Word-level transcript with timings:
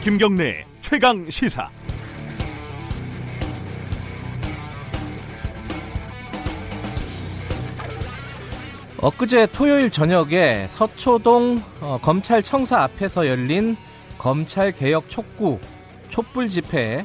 김경래 0.00 0.64
최강 0.80 1.28
시사. 1.28 1.68
엊그제 8.98 9.48
토요일 9.52 9.90
저녁에 9.90 10.66
서초동 10.68 11.62
어, 11.80 11.98
검찰청사 12.00 12.82
앞에서 12.82 13.26
열린 13.26 13.76
검찰 14.18 14.72
개혁 14.72 15.08
촉구 15.08 15.58
촛불 16.08 16.48
집회에 16.48 17.04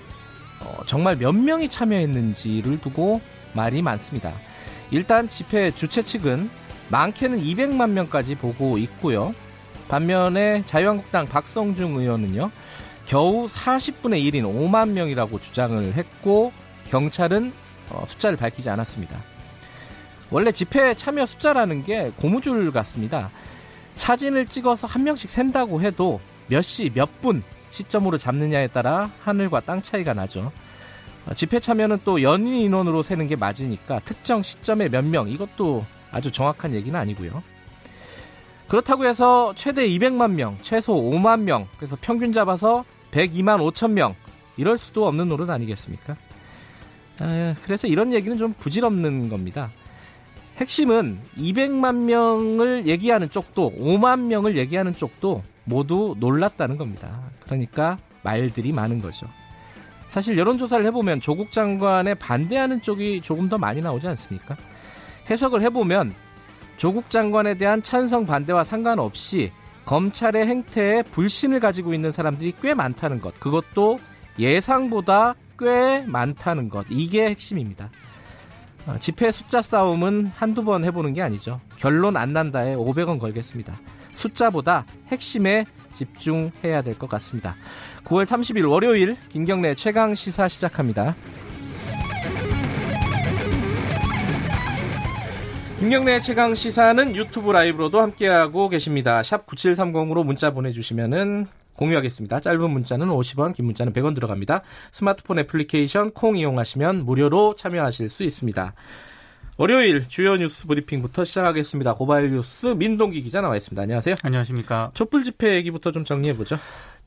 어, 0.61 0.83
정말 0.85 1.17
몇 1.17 1.31
명이 1.33 1.69
참여했는지를 1.69 2.79
두고 2.79 3.21
말이 3.53 3.81
많습니다. 3.81 4.31
일단 4.91 5.27
집회 5.29 5.71
주최 5.71 6.03
측은 6.03 6.49
많게는 6.89 7.41
200만 7.41 7.89
명까지 7.89 8.35
보고 8.35 8.77
있고요. 8.77 9.33
반면에 9.87 10.63
자유한국당 10.65 11.27
박성중 11.27 11.97
의원은요. 11.97 12.49
겨우 13.05 13.47
40분의 13.47 14.23
1인 14.31 14.43
5만 14.43 14.89
명이라고 14.89 15.39
주장을 15.39 15.93
했고 15.93 16.51
경찰은 16.89 17.51
어, 17.89 18.03
숫자를 18.05 18.37
밝히지 18.37 18.69
않았습니다. 18.69 19.17
원래 20.31 20.51
집회 20.51 20.93
참여 20.95 21.25
숫자라는 21.25 21.83
게 21.83 22.11
고무줄 22.17 22.71
같습니다. 22.71 23.29
사진을 23.95 24.47
찍어서 24.47 24.87
한 24.87 25.03
명씩 25.03 25.29
센다고 25.29 25.81
해도 25.81 26.19
몇 26.47 26.61
시, 26.61 26.91
몇 26.93 27.09
분 27.21 27.43
시점으로 27.71 28.17
잡느냐에 28.17 28.67
따라 28.67 29.09
하늘과 29.23 29.61
땅 29.61 29.81
차이가 29.81 30.13
나죠. 30.13 30.51
어, 31.25 31.33
집회 31.33 31.59
참여는 31.59 32.01
또 32.05 32.21
연인 32.21 32.53
인원으로 32.55 33.01
세는 33.03 33.27
게 33.27 33.35
맞으니까 33.35 33.99
특정 34.05 34.43
시점에 34.43 34.89
몇 34.89 35.03
명, 35.03 35.27
이것도 35.29 35.85
아주 36.11 36.31
정확한 36.31 36.73
얘기는 36.73 36.97
아니고요. 36.97 37.41
그렇다고 38.67 39.05
해서 39.05 39.53
최대 39.55 39.87
200만 39.87 40.31
명, 40.31 40.57
최소 40.61 40.95
5만 40.95 41.41
명, 41.41 41.67
그래서 41.77 41.97
평균 41.99 42.31
잡아서 42.33 42.85
102만 43.13 43.59
5천 43.71 43.91
명, 43.91 44.15
이럴 44.57 44.77
수도 44.77 45.07
없는 45.07 45.27
노릇 45.27 45.49
아니겠습니까? 45.49 46.15
에, 47.21 47.55
그래서 47.63 47.87
이런 47.87 48.11
얘기는 48.11 48.37
좀 48.37 48.53
부질없는 48.53 49.29
겁니다. 49.29 49.71
핵심은 50.57 51.19
200만 51.37 52.05
명을 52.05 52.85
얘기하는 52.87 53.29
쪽도 53.29 53.73
5만 53.77 54.21
명을 54.21 54.57
얘기하는 54.57 54.95
쪽도 54.95 55.43
모두 55.63 56.15
놀랐다는 56.19 56.77
겁니다. 56.77 57.21
그러니까 57.43 57.97
말들이 58.23 58.71
많은 58.71 59.01
거죠. 59.01 59.27
사실 60.09 60.37
여론조사를 60.37 60.85
해보면 60.85 61.21
조국 61.21 61.51
장관에 61.51 62.13
반대하는 62.13 62.81
쪽이 62.81 63.21
조금 63.21 63.49
더 63.49 63.57
많이 63.57 63.81
나오지 63.81 64.07
않습니까? 64.09 64.55
해석을 65.29 65.61
해보면 65.63 66.13
조국 66.77 67.09
장관에 67.09 67.55
대한 67.55 67.81
찬성 67.81 68.25
반대와 68.25 68.63
상관없이 68.63 69.51
검찰의 69.85 70.47
행태에 70.47 71.03
불신을 71.03 71.59
가지고 71.59 71.93
있는 71.93 72.11
사람들이 72.11 72.53
꽤 72.61 72.73
많다는 72.73 73.19
것. 73.21 73.39
그것도 73.39 73.99
예상보다 74.39 75.35
꽤 75.59 76.01
많다는 76.07 76.69
것. 76.69 76.85
이게 76.89 77.29
핵심입니다. 77.29 77.89
어, 78.85 78.97
집회 78.99 79.31
숫자 79.31 79.61
싸움은 79.61 80.31
한두 80.35 80.63
번 80.63 80.83
해보는 80.83 81.13
게 81.13 81.21
아니죠. 81.21 81.61
결론 81.77 82.17
안 82.17 82.33
난다에 82.33 82.75
500원 82.75 83.19
걸겠습니다. 83.19 83.73
숫자보다 84.13 84.85
핵심에 85.11 85.65
집중해야 85.93 86.81
될 86.81 86.95
것 86.95 87.09
같습니다. 87.09 87.55
9월 88.05 88.25
30일 88.25 88.69
월요일 88.69 89.15
김경래 89.29 89.75
최강 89.75 90.15
시사 90.15 90.47
시작합니다. 90.47 91.15
김경래 95.83 96.21
최강 96.21 96.55
시사는 96.55 97.13
유튜브 97.13 97.51
라이브로도 97.51 97.99
함께하고 97.99 98.69
계십니다. 98.69 99.21
샵 99.21 99.45
9730으로 99.45 100.25
문자 100.25 100.51
보내주시면은 100.51 101.45
공유하겠습니다. 101.75 102.39
짧은 102.39 102.69
문자는 102.69 103.07
50원, 103.07 103.53
긴 103.53 103.65
문자는 103.65 103.91
100원 103.91 104.15
들어갑니다. 104.15 104.61
스마트폰 104.93 105.39
애플리케이션 105.39 106.11
콩 106.11 106.37
이용하시면 106.37 107.03
무료로 107.03 107.55
참여하실 107.55 108.07
수 108.07 108.23
있습니다. 108.23 108.73
월요일 109.57 110.07
주요 110.07 110.37
뉴스 110.37 110.67
브리핑부터 110.67 111.25
시작하겠습니다. 111.25 111.95
고발 111.95 112.31
뉴스 112.31 112.67
민동기 112.67 113.21
기자 113.21 113.41
나와 113.41 113.57
있습니다. 113.57 113.81
안녕하세요. 113.81 114.15
안녕하십니까. 114.23 114.91
촛불 114.93 115.21
집회 115.21 115.55
얘기부터 115.55 115.91
좀 115.91 116.05
정리해 116.05 116.37
보죠. 116.37 116.57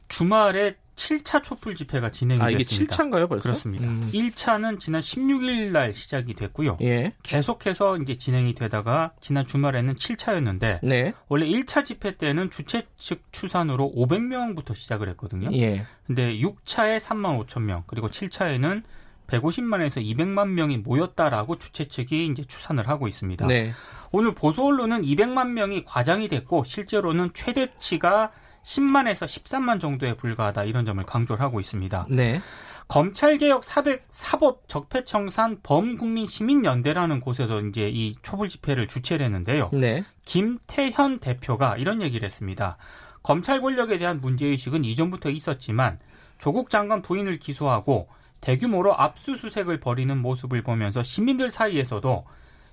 주말에 0.08 0.74
7차 0.96 1.42
촛불 1.42 1.74
집회가 1.74 2.10
진행이 2.10 2.40
아, 2.40 2.50
이게 2.50 2.58
됐습니다. 2.64 2.96
7차인가요, 2.96 3.28
벌써? 3.28 3.42
그렇습니다. 3.42 3.86
음. 3.86 4.08
1차는 4.12 4.80
지난 4.80 5.00
16일 5.00 5.70
날 5.70 5.94
시작이 5.94 6.34
됐고요. 6.34 6.78
예. 6.82 7.12
계속해서 7.22 7.98
이제 7.98 8.16
진행이 8.16 8.54
되다가 8.54 9.12
지난 9.20 9.46
주말에는 9.46 9.94
7차였는데 9.94 10.80
네. 10.82 11.12
원래 11.28 11.46
1차 11.46 11.84
집회 11.84 12.16
때는 12.16 12.50
주최 12.50 12.86
측 12.98 13.22
추산으로 13.30 13.92
500명부터 13.94 14.74
시작을 14.74 15.08
했거든요. 15.10 15.50
예. 15.52 15.86
근데 16.06 16.36
6차에 16.38 16.98
3만 16.98 17.46
5천 17.46 17.62
명, 17.62 17.84
그리고 17.86 18.08
7차에는 18.08 18.82
150만에서 19.26 20.02
200만 20.02 20.48
명이 20.48 20.78
모였다라고 20.78 21.58
주최 21.58 21.88
측이 21.88 22.26
이제 22.26 22.42
추산을 22.44 22.88
하고 22.88 23.08
있습니다. 23.08 23.46
네. 23.46 23.72
오늘 24.12 24.34
보수 24.34 24.64
언론은 24.64 25.02
200만 25.02 25.48
명이 25.50 25.84
과장이 25.84 26.28
됐고 26.28 26.64
실제로는 26.64 27.30
최대치가 27.34 28.30
10만에서 28.66 29.26
13만 29.26 29.80
정도에 29.80 30.14
불과하다 30.14 30.64
이런 30.64 30.84
점을 30.84 31.02
강조를 31.02 31.40
하고 31.40 31.60
있습니다. 31.60 32.06
네. 32.10 32.40
검찰개혁 32.88 33.64
사백, 33.64 34.06
사법 34.10 34.68
적폐청산 34.68 35.60
범국민 35.62 36.26
시민연대라는 36.26 37.20
곳에서 37.20 37.60
이제 37.60 37.88
이 37.88 38.14
촛불 38.22 38.48
집회를 38.48 38.88
주최를 38.88 39.24
했는데요. 39.26 39.70
네. 39.72 40.04
김태현 40.24 41.20
대표가 41.20 41.76
이런 41.76 42.02
얘기를 42.02 42.24
했습니다. 42.24 42.76
검찰 43.22 43.60
권력에 43.60 43.98
대한 43.98 44.20
문제의식은 44.20 44.84
이전부터 44.84 45.30
있었지만 45.30 45.98
조국 46.38 46.70
장관 46.70 47.02
부인을 47.02 47.38
기소하고 47.38 48.08
대규모로 48.40 48.94
압수수색을 48.96 49.80
벌이는 49.80 50.18
모습을 50.18 50.62
보면서 50.62 51.02
시민들 51.02 51.50
사이에서도 51.50 52.24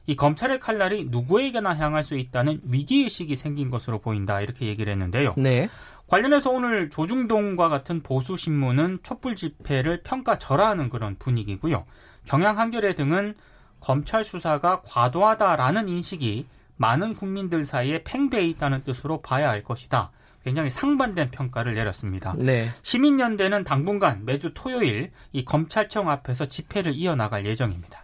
이 0.06 0.16
검찰의 0.16 0.60
칼날이 0.60 1.06
누구에게나 1.10 1.76
향할 1.76 2.04
수 2.04 2.18
있다는 2.18 2.62
위기의식이 2.66 3.36
생긴 3.36 3.70
것으로 3.70 4.00
보인다 4.00 4.42
이렇게 4.42 4.66
얘기를 4.66 4.92
했는데요. 4.92 5.36
네. 5.38 5.70
관련해서 6.08 6.50
오늘 6.52 6.90
조중동과 6.90 7.70
같은 7.70 8.04
보수 8.04 8.36
신문은 8.36 9.00
촛불 9.04 9.36
집회를 9.36 10.04
평가절하하는 10.04 10.90
그런 10.90 11.16
분위기고요. 11.18 11.86
경향 12.26 12.60
한겨레 12.60 12.96
등은 12.96 13.36
검찰 13.80 14.24
수사가 14.24 14.82
과도하다라는 14.86 15.90
인식이 15.90 16.48
많은 16.76 17.16
국민들 17.16 17.66
사이에 17.66 18.04
팽배해 18.04 18.46
있다는 18.50 18.84
뜻으로 18.84 19.22
봐야 19.22 19.50
할 19.50 19.64
것이다. 19.64 20.12
굉장히 20.44 20.70
상반된 20.70 21.32
평가를 21.32 21.74
내렸습니다. 21.74 22.36
네. 22.38 22.70
시민연대는 22.82 23.64
당분간 23.64 24.26
매주 24.26 24.52
토요일 24.54 25.12
이 25.32 25.46
검찰청 25.46 26.10
앞에서 26.10 26.48
집회를 26.48 26.94
이어나갈 26.94 27.46
예정입니다. 27.46 28.03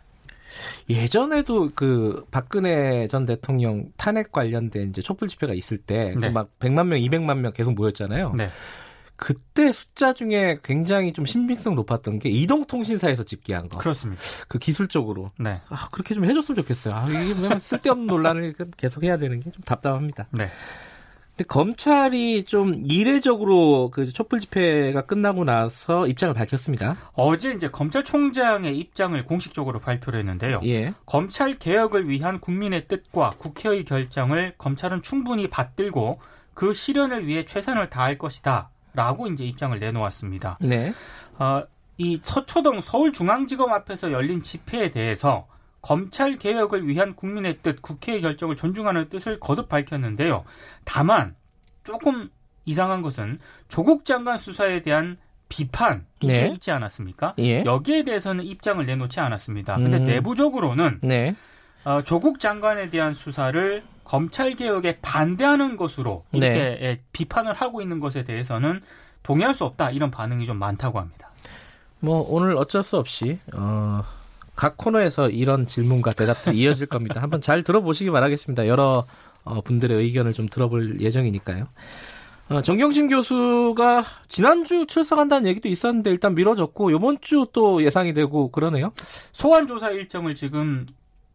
예전에도 0.90 1.72
그 1.76 2.26
박근혜 2.32 3.08
전 3.08 3.26
대통령 3.26 3.86
탄핵 3.98 4.32
관련된 4.32 4.90
이제 4.90 5.02
촛불 5.02 5.28
집회가 5.28 5.54
있을 5.54 5.78
때 5.78 6.14
네. 6.20 6.30
막 6.30 6.50
100만 6.60 6.88
명, 6.88 7.00
200만 7.00 7.40
명 7.40 7.52
계속 7.54 7.74
모였잖아요. 7.74 8.34
네. 8.38 8.50
그때 9.16 9.74
숫자 9.74 10.14
중에 10.14 10.60
굉장히 10.64 11.12
좀 11.12 11.26
신빙성 11.26 11.76
높았던 11.76 12.20
게 12.20 12.30
이동통신사에서 12.30 13.24
집계한 13.24 13.68
거. 13.68 13.78
그렇습니다. 13.78 14.22
그 14.48 14.58
기술적으로. 14.60 15.32
네. 15.38 15.60
아, 15.68 15.90
그렇게 15.92 16.16
좀 16.16 16.24
해줬으면 16.24 16.56
좋겠어요. 16.56 16.96
아, 16.96 17.06
이게 17.10 17.34
그냥 17.34 17.60
쓸데없는 17.60 18.08
논란을 18.08 18.56
계속 18.78 19.04
해야 19.04 19.18
되는 19.18 19.42
게 19.42 19.52
좀 19.52 19.62
답답합니다. 19.64 20.28
네. 20.32 20.48
근데 21.40 21.48
검찰이 21.48 22.44
좀 22.44 22.84
이례적으로 22.86 23.92
그 23.92 24.12
촛불 24.12 24.42
집회가 24.42 25.04
끝나고 25.04 25.46
나서 25.46 26.06
입장을 26.06 26.36
밝혔습니다. 26.36 26.98
어제 27.14 27.54
이제 27.54 27.70
검찰총장의 27.70 28.78
입장을 28.78 29.24
공식적으로 29.24 29.80
발표를 29.80 30.20
했는데요. 30.20 30.60
예. 30.66 30.94
검찰 31.06 31.58
개혁을 31.58 32.10
위한 32.10 32.40
국민의 32.42 32.90
뜻과 32.90 33.30
국회의 33.38 33.86
결정을 33.86 34.56
검찰은 34.58 35.02
충분히 35.02 35.48
받들고 35.50 36.20
그 36.54 36.74
실현을 36.74 37.26
위해 37.26 37.46
최선을 37.46 37.90
다할 37.90 38.18
것이다. 38.18 38.70
라고 38.94 39.28
이제 39.28 39.46
입장을 39.46 39.80
내놓았습니다. 39.80 40.58
네. 40.60 40.92
어, 41.38 41.64
이 41.98 42.20
서초동 42.22 42.82
서울중앙지검 42.82 43.72
앞에서 43.72 44.12
열린 44.12 44.44
집회에 44.44 44.92
대해서 44.92 45.48
검찰 45.82 46.38
개혁을 46.38 46.88
위한 46.88 47.16
국민의 47.16 47.60
뜻, 47.64 47.82
국회의 47.82 48.22
결정을 48.22 48.56
존중하는 48.56 49.10
뜻을 49.10 49.40
거듭 49.40 49.70
밝혔는데요. 49.70 50.44
다만 50.86 51.36
조금 51.84 52.30
이상한 52.66 53.02
것은 53.02 53.40
조국 53.68 54.06
장관 54.06 54.38
수사에 54.38 54.82
대한 54.82 55.18
비판 55.48 56.06
이게 56.22 56.34
네. 56.34 56.48
있지 56.50 56.72
않았습니까? 56.72 57.34
예. 57.40 57.64
여기에 57.66 58.04
대해서는 58.04 58.46
입장을 58.46 58.86
내놓지 58.86 59.20
않았습니다. 59.20 59.78
근데 59.78 59.98
음. 59.98 60.06
내부적으로는 60.06 61.00
네. 61.02 61.36
어, 61.84 62.04
조국 62.04 62.40
장관에 62.40 62.90
대한 62.90 63.16
수사를 63.16 63.84
검찰 64.04 64.56
개혁에 64.56 65.00
반대하는 65.02 65.78
것으로 65.78 66.26
이렇게 66.32 66.58
네. 66.58 66.80
예, 66.82 67.02
비판을 67.12 67.54
하고 67.54 67.82
있는 67.82 68.00
것에 68.00 68.24
대해서는 68.24 68.82
동의할 69.24 69.54
수 69.56 69.66
없다 69.66 69.92
이런 69.92 70.12
반응이 70.12 70.46
좀 70.46 70.58
많다고 70.58 71.00
합니다. 71.00 71.30
뭐 72.00 72.26
오늘 72.30 72.56
어쩔 72.58 72.84
수 72.84 72.98
없이 72.98 73.40
어, 73.54 74.04
각 74.60 74.76
코너에서 74.76 75.30
이런 75.30 75.68
질문과 75.68 76.12
대답들이 76.12 76.58
이어질 76.60 76.88
겁니다. 76.88 77.22
한번 77.22 77.40
잘 77.40 77.64
들어보시기 77.64 78.12
바라겠습니다. 78.12 78.68
여러 78.68 79.06
어, 79.46 79.62
분들의 79.62 79.98
의견을 79.98 80.34
좀 80.34 80.50
들어볼 80.50 81.00
예정이니까요. 81.00 81.70
어, 82.50 82.62
정경심 82.62 83.08
교수가 83.08 84.04
지난주 84.28 84.86
출석한다는 84.86 85.48
얘기도 85.48 85.70
있었는데 85.70 86.12
일단 86.12 86.36
미뤄졌고 86.36 86.92
이번 86.92 87.22
주 87.22 87.46
또 87.54 87.82
예상이 87.86 88.14
되고 88.14 88.52
그러네요. 88.52 88.92
소환 89.32 89.66
조사 89.66 89.92
일정을 89.92 90.36
지금 90.36 90.88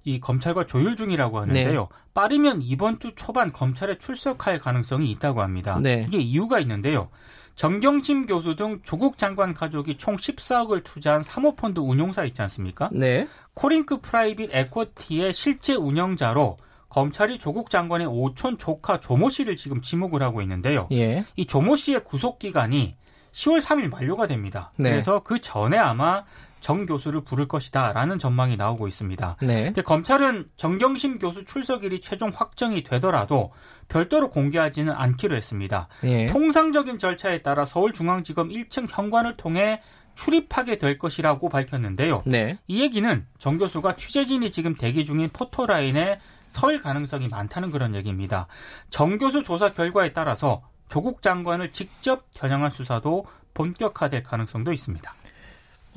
이 0.05 0.21
검찰과 0.21 0.67
조율 0.67 0.95
중이라고 0.95 1.41
하는데요. 1.41 1.81
네. 1.81 1.89
빠르면 2.13 2.61
이번 2.61 2.99
주 3.01 3.15
초반 3.15 3.55
검찰에 3.55 3.97
출석할 3.97 4.59
가능성이 4.59 5.11
있다고 5.13 5.41
합니다. 5.41 5.81
네. 5.83 6.05
이게 6.09 6.19
이유가 6.19 6.61
있는데요. 6.61 7.09
정경심 7.55 8.27
교수 8.27 8.57
등 8.57 8.81
조국 8.83 9.17
장관 9.17 9.55
가족이 9.55 9.97
총 9.97 10.17
14억을 10.17 10.83
투자한 10.83 11.23
사모펀드 11.23 11.79
운용사 11.81 12.25
있지 12.25 12.43
않습니까? 12.43 12.91
네. 12.93 13.29
코링크 13.55 14.01
프라이빗 14.01 14.51
에쿼티의 14.53 15.33
실제 15.33 15.75
운영자로 15.75 16.57
검찰이 16.89 17.39
조국 17.39 17.71
장관의 17.71 18.07
오촌 18.07 18.59
조카 18.59 19.01
조모 19.01 19.29
씨를 19.29 19.57
지금 19.57 19.83
지목을 19.83 20.23
하고 20.23 20.43
있는데요. 20.43 20.89
예. 20.93 21.25
이 21.37 21.47
조모 21.47 21.77
씨의 21.77 22.05
구속 22.05 22.39
기간이 22.39 22.97
10월 23.33 23.61
3일 23.61 23.89
만료가 23.89 24.27
됩니다. 24.27 24.73
네. 24.77 24.91
그래서 24.91 25.21
그 25.21 25.41
전에 25.41 25.77
아마 25.77 26.25
정 26.65 26.87
교수를 26.87 27.21
부를 27.21 27.47
것이다라는 27.47 28.19
전망이 28.19 28.57
나오고 28.57 28.89
있습니다. 28.89 29.37
네. 29.43 29.65
근데 29.65 29.83
검찰은 29.83 30.49
정경심 30.57 31.19
교수 31.19 31.45
출석일이 31.45 32.01
최종 32.01 32.31
확정이 32.35 32.83
되더라도 32.83 33.53
별도로 33.89 34.31
공개하지는 34.31 34.91
않기로 34.95 35.37
했습니다. 35.37 35.89
네. 36.03 36.25
통상적인 36.25 36.99
절차에 36.99 37.43
따라 37.43 37.67
서울중앙지검 37.67 38.49
1층 38.49 38.87
현관을 38.89 39.37
통해 39.37 39.83
출입하게 40.15 40.79
될 40.79 40.97
것이라고 40.97 41.51
밝혔는데요. 41.51 42.23
네. 42.25 42.57
이 42.67 42.81
얘기는 42.81 43.27
정 43.37 43.59
교수가 43.59 43.97
취재진이 43.97 44.51
지금 44.51 44.75
대기 44.75 45.05
중인 45.05 45.29
포토라인에 45.35 46.19
설 46.47 46.81
가능성이 46.81 47.29
많다는 47.29 47.73
그런 47.73 47.95
얘기입니다. 47.95 48.47
정 48.89 49.19
교수 49.19 49.43
조사 49.43 49.71
결과에 49.75 50.15
따라서 50.15 50.63
조국 50.89 51.21
장관을 51.21 51.73
직접 51.73 52.25
겨냥한 52.33 52.71
수사도 52.71 53.27
본격화될 53.53 54.23
가능성도 54.23 54.73
있습니다. 54.73 55.15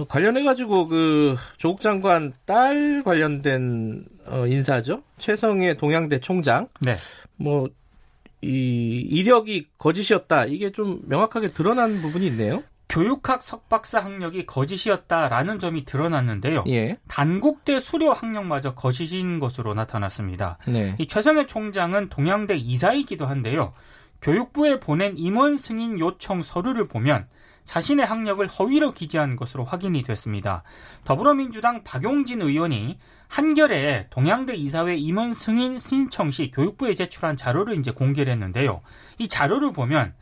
관련해 0.06 0.44
가지고 0.44 0.88
그 0.88 1.36
조국 1.58 1.82
장관 1.82 2.34
딸 2.46 3.04
관련된 3.04 4.06
어, 4.26 4.46
인사죠. 4.46 5.04
최성의 5.18 5.78
동양대 5.78 6.20
총장. 6.20 6.68
네. 6.82 6.96
뭐 7.38 7.68
이 8.42 9.00
이력이 9.10 9.68
거짓이었다. 9.78 10.46
이게 10.46 10.72
좀 10.72 11.02
명확하게 11.06 11.48
드러난 11.48 12.02
부분이 12.02 12.28
있네요. 12.28 12.64
교육학 12.90 13.44
석박사 13.44 14.00
학력이 14.00 14.46
거짓이었다라는 14.46 15.60
점이 15.60 15.84
드러났는데요. 15.86 16.64
예. 16.68 16.98
단국대 17.10 17.80
수료 17.80 18.14
학력마저 18.14 18.76
거짓인 18.76 19.40
것으로 19.40 19.74
나타났습니다. 19.74 20.58
네. 20.68 20.96
이 20.98 21.08
최성해 21.08 21.48
총장은 21.48 22.10
동양대 22.10 22.56
이사이기도 22.56 23.26
한데요. 23.26 23.74
교육부에 24.22 24.80
보낸 24.80 25.18
임원 25.18 25.58
승인 25.58 26.00
요청 26.00 26.44
서류를 26.44 26.88
보면 26.88 27.28
자신의 27.68 28.06
학력을 28.06 28.48
허위로 28.48 28.94
기재한 28.94 29.36
것으로 29.36 29.66
확인이 29.66 30.02
됐습니다. 30.02 30.64
더불어민주당 31.04 31.84
박용진 31.84 32.42
의원이 32.42 32.98
한겨레 33.28 34.08
동양대 34.10 34.56
이사회 34.56 34.96
임원 34.96 35.34
승인 35.34 35.78
신청 35.78 36.32
시 36.32 36.50
교육부에 36.50 36.96
제출한 36.96 37.36
자료를 37.36 37.78
이제 37.78 37.92
공개를 37.92 38.32
했는데요. 38.32 38.82
이 39.20 39.28
자료를 39.28 39.74
보면 39.74 40.14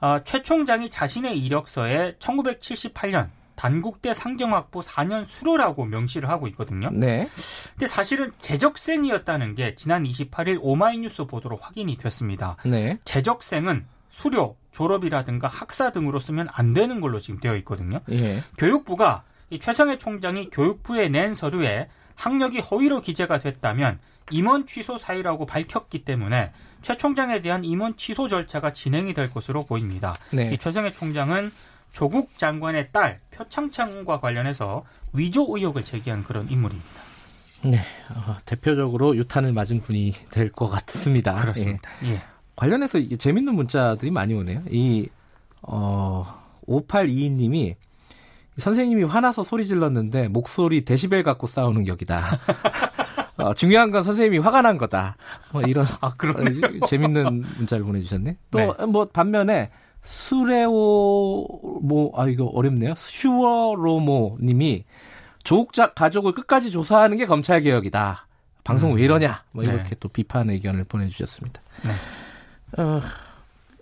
어, 0.00 0.22
최 0.24 0.42
총장이 0.42 0.88
자신의 0.90 1.38
이력서에 1.42 2.16
1978년 2.20 3.30
단국대 3.56 4.14
상경학부 4.14 4.80
4년 4.80 5.24
수료라고 5.26 5.86
명시를 5.86 6.28
하고 6.28 6.46
있거든요. 6.48 6.90
네. 6.92 7.28
근데 7.72 7.86
사실은 7.86 8.30
재적생이었다는 8.40 9.56
게 9.56 9.74
지난 9.74 10.04
28일 10.04 10.58
오마이뉴스 10.60 11.24
보도로 11.24 11.56
확인이 11.56 11.96
됐습니다. 11.96 12.56
네. 12.64 12.98
재적생은 13.04 13.86
수료, 14.10 14.56
졸업이라든가 14.76 15.48
학사 15.48 15.90
등으로 15.90 16.18
쓰면 16.18 16.48
안 16.52 16.74
되는 16.74 17.00
걸로 17.00 17.18
지금 17.18 17.40
되어 17.40 17.56
있거든요. 17.56 18.00
예. 18.10 18.42
교육부가 18.58 19.22
이 19.48 19.58
최성해 19.58 19.96
총장이 19.96 20.50
교육부에 20.50 21.08
낸 21.08 21.34
서류에 21.34 21.88
학력이 22.14 22.60
허위로 22.60 23.00
기재가 23.00 23.38
됐다면 23.38 23.98
임원 24.30 24.66
취소 24.66 24.98
사유라고 24.98 25.46
밝혔기 25.46 26.04
때문에 26.04 26.52
최 26.82 26.96
총장에 26.96 27.40
대한 27.40 27.64
임원 27.64 27.96
취소 27.96 28.28
절차가 28.28 28.72
진행이 28.74 29.14
될 29.14 29.30
것으로 29.30 29.64
보입니다. 29.64 30.14
네. 30.30 30.50
이 30.52 30.58
최성해 30.58 30.92
총장은 30.92 31.50
조국 31.92 32.36
장관의 32.36 32.90
딸 32.92 33.18
표창창과 33.30 34.20
관련해서 34.20 34.84
위조 35.14 35.46
의혹을 35.48 35.84
제기한 35.86 36.22
그런 36.22 36.50
인물입니다. 36.50 36.90
네, 37.64 37.78
어, 38.14 38.36
대표적으로 38.44 39.16
유탄을 39.16 39.52
맞은 39.52 39.80
분이 39.80 40.12
될 40.30 40.52
것 40.52 40.68
같습니다. 40.68 41.34
그렇습니다. 41.40 41.88
예. 42.04 42.10
예. 42.12 42.22
관련해서 42.56 42.98
재밌는 43.18 43.54
문자들이 43.54 44.10
많이 44.10 44.34
오네요. 44.34 44.62
이, 44.70 45.08
어, 45.62 46.42
5822님이 46.66 47.76
선생님이 48.58 49.04
화나서 49.04 49.44
소리 49.44 49.66
질렀는데 49.66 50.28
목소리 50.28 50.84
데시벨 50.84 51.22
갖고 51.22 51.46
싸우는 51.46 51.84
격이다. 51.84 52.18
어, 53.36 53.52
중요한 53.52 53.90
건 53.90 54.02
선생님이 54.02 54.38
화가 54.38 54.62
난 54.62 54.78
거다. 54.78 55.16
뭐 55.52 55.60
이런 55.62 55.86
아, 56.00 56.10
그런 56.16 56.36
어, 56.82 56.86
재밌는 56.86 57.44
문자를 57.58 57.84
보내주셨네. 57.84 58.38
또뭐 58.50 58.76
네. 58.78 58.86
뭐 58.86 59.04
반면에 59.04 59.70
수레오 60.00 61.46
뭐아 61.82 62.28
이거 62.28 62.46
어렵네요. 62.46 62.94
슈어로모님이 62.96 64.84
조국자 65.44 65.92
가족을 65.92 66.32
끝까지 66.32 66.70
조사하는 66.70 67.18
게 67.18 67.26
검찰 67.26 67.60
개혁이다. 67.60 68.26
방송 68.64 68.92
음. 68.92 68.96
왜 68.96 69.02
이러냐? 69.02 69.44
뭐 69.52 69.62
네. 69.64 69.72
이렇게 69.72 69.90
네. 69.90 69.96
또 70.00 70.08
비판 70.08 70.48
의견을 70.48 70.84
보내주셨습니다. 70.84 71.60
네. 71.84 71.92
어, 72.76 73.00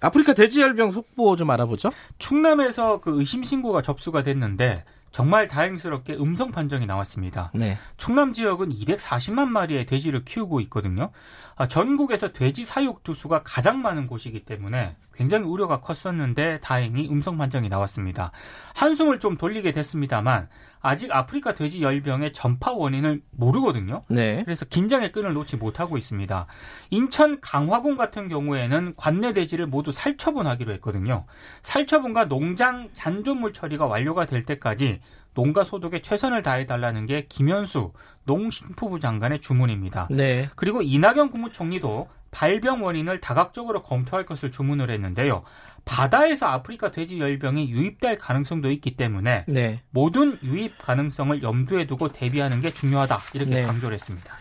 아프리카 0.01 0.35
돼지열병 0.35 0.93
속보 0.93 1.37
좀 1.37 1.51
알아보죠. 1.51 1.91
충남에서 2.19 3.01
그 3.01 3.19
의심 3.19 3.43
신고가 3.43 3.83
접수가 3.83 4.23
됐는데 4.23 4.85
정말 5.15 5.47
다행스럽게 5.47 6.15
음성 6.15 6.51
판정이 6.51 6.87
나왔습니다. 6.87 7.53
네. 7.55 7.79
충남 7.97 8.33
지역은 8.33 8.71
240만 8.71 9.47
마리의 9.47 9.87
돼지를 9.87 10.25
키우고 10.25 10.61
있거든요. 10.63 11.11
아, 11.57 11.69
전국에서 11.69 12.33
돼지 12.33 12.65
사육 12.65 13.03
두수가 13.03 13.43
가장 13.45 13.81
많은 13.81 14.07
곳이기 14.07 14.45
때문에 14.45 14.97
굉장히 15.15 15.47
우려가 15.47 15.81
컸었는데 15.81 16.61
다행히 16.61 17.09
음성 17.09 17.39
판정이 17.39 17.69
나왔습니다. 17.69 18.33
한숨을 18.75 19.21
좀 19.21 19.37
돌리게 19.37 19.73
됐습니다만 19.73 20.49
아직 20.81 21.11
아프리카 21.13 21.55
돼지 21.55 21.81
열병의 21.83 22.33
전파 22.33 22.73
원인을 22.73 23.23
모르거든요. 23.31 24.03
네. 24.09 24.43
그래서 24.45 24.65
긴장의 24.65 25.13
끈을 25.13 25.33
놓지 25.33 25.57
못하고 25.57 25.97
있습니다. 25.97 26.47
인천 26.91 27.41
강화군 27.41 27.97
같은 27.97 28.29
경우에는 28.29 28.95
관내 28.97 29.33
돼지를 29.33 29.67
모두 29.67 29.93
살처분하기로 29.93 30.73
했거든요. 30.75 31.25
살처분과 31.63 32.27
농장 32.27 32.91
잔존물 32.93 33.53
처리가 33.53 33.87
완료가 33.87 34.27
될 34.27 34.45
때까지 34.45 35.01
농가 35.35 35.65
소득에 35.65 36.01
최선을 36.01 36.43
다해달라는 36.43 37.07
게 37.07 37.27
김현수 37.29 37.93
농식품부 38.25 39.01
장관의 39.01 39.41
주문입니다. 39.41 40.09
네. 40.11 40.49
그리고 40.57 40.81
이낙연 40.81 41.31
국무총리도 41.31 42.09
발병 42.31 42.85
원인을 42.85 43.21
다각적으로 43.21 43.83
검토할 43.83 44.27
것을 44.27 44.51
주문을 44.51 44.91
했는데요. 44.91 45.45
바다에서 45.85 46.47
아프리카 46.47 46.91
돼지 46.91 47.21
열병이 47.21 47.71
유입될 47.71 48.19
가능성도 48.19 48.71
있기 48.71 48.97
때문에 48.97 49.45
네. 49.47 49.83
모든 49.91 50.39
유입 50.43 50.79
가능성을 50.79 51.43
염두에 51.43 51.85
두고 51.85 52.09
대비하는 52.09 52.61
게 52.61 52.73
중요하다 52.73 53.19
이렇게 53.35 53.55
네. 53.55 53.63
강조를 53.63 53.95
했습니다. 53.95 54.35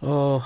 어, 0.00 0.40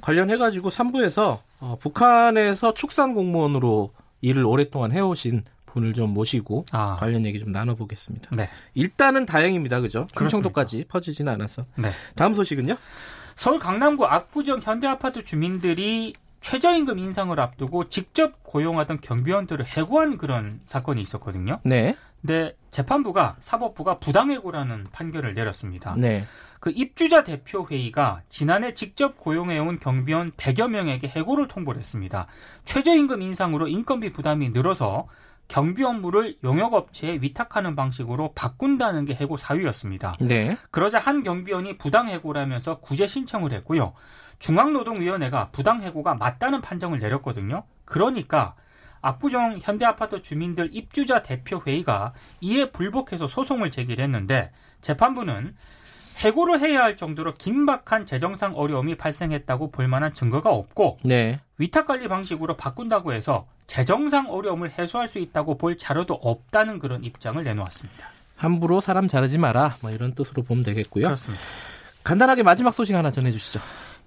관련해가지고 0.00 0.70
3부에서 0.70 1.40
어, 1.60 1.76
북한에서 1.80 2.72
축산 2.72 3.14
공무원으로 3.14 3.92
일을 4.22 4.44
오랫동안 4.44 4.92
해오신 4.92 5.44
분을 5.72 5.92
좀 5.92 6.10
모시고 6.10 6.66
아. 6.72 6.96
관련 6.96 7.24
얘기 7.26 7.38
좀 7.38 7.52
나눠보겠습니다. 7.52 8.34
네. 8.36 8.48
일단은 8.74 9.26
다행입니다. 9.26 9.80
그죠? 9.80 10.06
충청도까지 10.16 10.86
퍼지지는 10.88 11.32
않아서. 11.32 11.64
네. 11.76 11.90
다음 12.14 12.34
소식은요? 12.34 12.76
서울 13.36 13.58
강남구 13.58 14.04
압구정 14.04 14.60
현대아파트 14.60 15.24
주민들이 15.24 16.12
최저임금 16.40 16.98
인상을 16.98 17.38
앞두고 17.38 17.88
직접 17.88 18.42
고용하던 18.42 18.98
경비원들을 19.00 19.64
해고한 19.66 20.18
그런 20.18 20.60
사건이 20.66 21.00
있었거든요. 21.02 21.58
네. 21.64 21.96
근데 22.20 22.54
재판부가 22.70 23.36
사법부가 23.40 23.98
부당해고라는 23.98 24.88
판결을 24.92 25.34
내렸습니다. 25.34 25.94
네. 25.96 26.26
그 26.60 26.70
입주자 26.74 27.24
대표 27.24 27.66
회의가 27.68 28.20
지난해 28.28 28.74
직접 28.74 29.18
고용해온 29.18 29.80
경비원 29.80 30.32
100여 30.32 30.68
명에게 30.68 31.08
해고를 31.08 31.48
통보를 31.48 31.80
했습니다. 31.80 32.26
최저임금 32.66 33.22
인상으로 33.22 33.68
인건비 33.68 34.10
부담이 34.10 34.50
늘어서 34.50 35.08
경비 35.50 35.82
업무를 35.82 36.36
용역업체에 36.44 37.18
위탁하는 37.20 37.74
방식으로 37.74 38.32
바꾼다는 38.34 39.04
게 39.04 39.14
해고 39.14 39.36
사유였습니다. 39.36 40.16
네. 40.20 40.56
그러자 40.70 41.00
한 41.00 41.24
경비원이 41.24 41.76
부당해고라면서 41.76 42.78
구제 42.78 43.08
신청을 43.08 43.52
했고요. 43.54 43.92
중앙노동위원회가 44.38 45.50
부당해고가 45.50 46.14
맞다는 46.14 46.60
판정을 46.60 47.00
내렸거든요. 47.00 47.64
그러니까 47.84 48.54
압구정 49.02 49.58
현대아파트 49.60 50.22
주민들 50.22 50.70
입주자 50.72 51.24
대표회의가 51.24 52.12
이에 52.40 52.70
불복해서 52.70 53.26
소송을 53.26 53.72
제기를 53.72 54.04
했는데 54.04 54.52
재판부는 54.82 55.56
해고를 56.18 56.60
해야 56.60 56.82
할 56.82 56.96
정도로 56.96 57.34
긴박한 57.34 58.06
재정상 58.06 58.52
어려움이 58.54 58.96
발생했다고 58.96 59.72
볼 59.72 59.88
만한 59.88 60.14
증거가 60.14 60.50
없고 60.50 60.98
네. 61.02 61.40
위탁 61.60 61.86
관리 61.86 62.08
방식으로 62.08 62.56
바꾼다고 62.56 63.12
해서 63.12 63.46
재정상 63.66 64.30
어려움을 64.30 64.72
해소할 64.78 65.08
수 65.08 65.18
있다고 65.18 65.58
볼 65.58 65.76
자료도 65.76 66.14
없다는 66.14 66.78
그런 66.78 67.04
입장을 67.04 67.42
내놓았습니다. 67.44 68.08
함부로 68.36 68.80
사람 68.80 69.08
자르지 69.08 69.36
마라. 69.36 69.76
뭐 69.82 69.90
이런 69.90 70.14
뜻으로 70.14 70.42
보면 70.42 70.64
되겠고요. 70.64 71.04
그렇습니다. 71.04 71.44
간단하게 72.02 72.42
마지막 72.42 72.72
소식 72.72 72.96
하나 72.96 73.10
전해주시죠. 73.10 73.60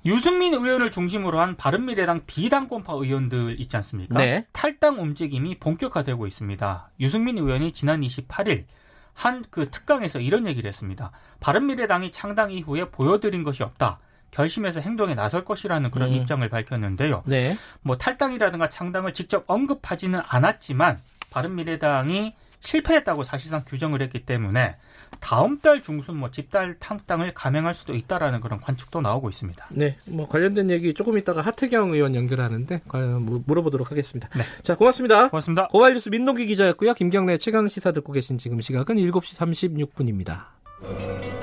유승민 0.06 0.56
의원을 0.56 0.92
중심으로 0.92 1.40
한 1.40 1.56
바른미래당 1.56 2.24
비당권파 2.26 2.94
의원들 2.94 3.62
있지 3.62 3.78
않습니까? 3.78 4.18
네. 4.18 4.48
탈당 4.52 5.00
움직임이 5.00 5.60
본격화되고 5.60 6.26
있습니다. 6.26 6.90
유승민 7.00 7.38
의원이 7.38 7.72
지난 7.72 8.02
28일 8.02 8.66
한 9.14 9.44
그 9.50 9.70
특강에서 9.70 10.20
이런 10.20 10.48
얘기를 10.48 10.68
했습니다. 10.68 11.12
바른미래당이 11.40 12.12
창당 12.12 12.52
이후에 12.52 12.90
보여드린 12.90 13.44
것이 13.44 13.64
없다. 13.64 14.00
결심해서 14.34 14.82
행동에 14.82 15.14
나설 15.14 15.46
것이라는 15.46 15.92
그런 15.92 16.10
음. 16.10 16.16
입장을 16.16 16.48
밝혔는데요. 16.50 17.24
네. 17.26 17.56
뭐 17.82 17.98
탈당이라든가 17.98 18.68
창당을 18.68 19.14
직접 19.14 19.44
언급하지는 19.48 20.20
않았지만 20.28 20.98
바른미래당이 21.30 22.34
실패했다고 22.60 23.24
사실상 23.24 23.62
규정을 23.66 24.02
했기 24.02 24.26
때문에 24.26 24.78
다음 25.20 25.60
달 25.60 25.82
중순 25.82 26.16
뭐 26.16 26.32
집단 26.32 26.76
탕당을 26.80 27.34
감행할 27.34 27.76
수도 27.76 27.94
있다라는 27.94 28.42
그런 28.42 28.60
관측도 28.60 29.02
나오고 29.02 29.30
있습니다. 29.30 29.68
네. 29.72 29.98
뭐 30.06 30.28
관련된 30.28 30.70
얘기 30.70 30.94
조금 30.94 31.18
이따가 31.18 31.42
하태경 31.42 31.94
의원 31.94 32.16
연결하는데 32.16 32.82
과연 32.88 33.24
뭐 33.24 33.44
물어보도록 33.46 33.92
하겠습니다. 33.92 34.30
네. 34.36 34.44
자, 34.64 34.76
고맙습니다. 34.76 35.30
고맙습니다. 35.30 35.68
고발뉴스 35.68 36.10
민동기 36.10 36.46
기자였고요. 36.46 36.94
김경래 36.94 37.38
최강 37.38 37.68
시사 37.68 37.92
듣고 37.92 38.14
계신 38.14 38.38
지금 38.38 38.62
시각은 38.62 38.96
7시 38.96 39.88
36분입니다. 39.94 41.43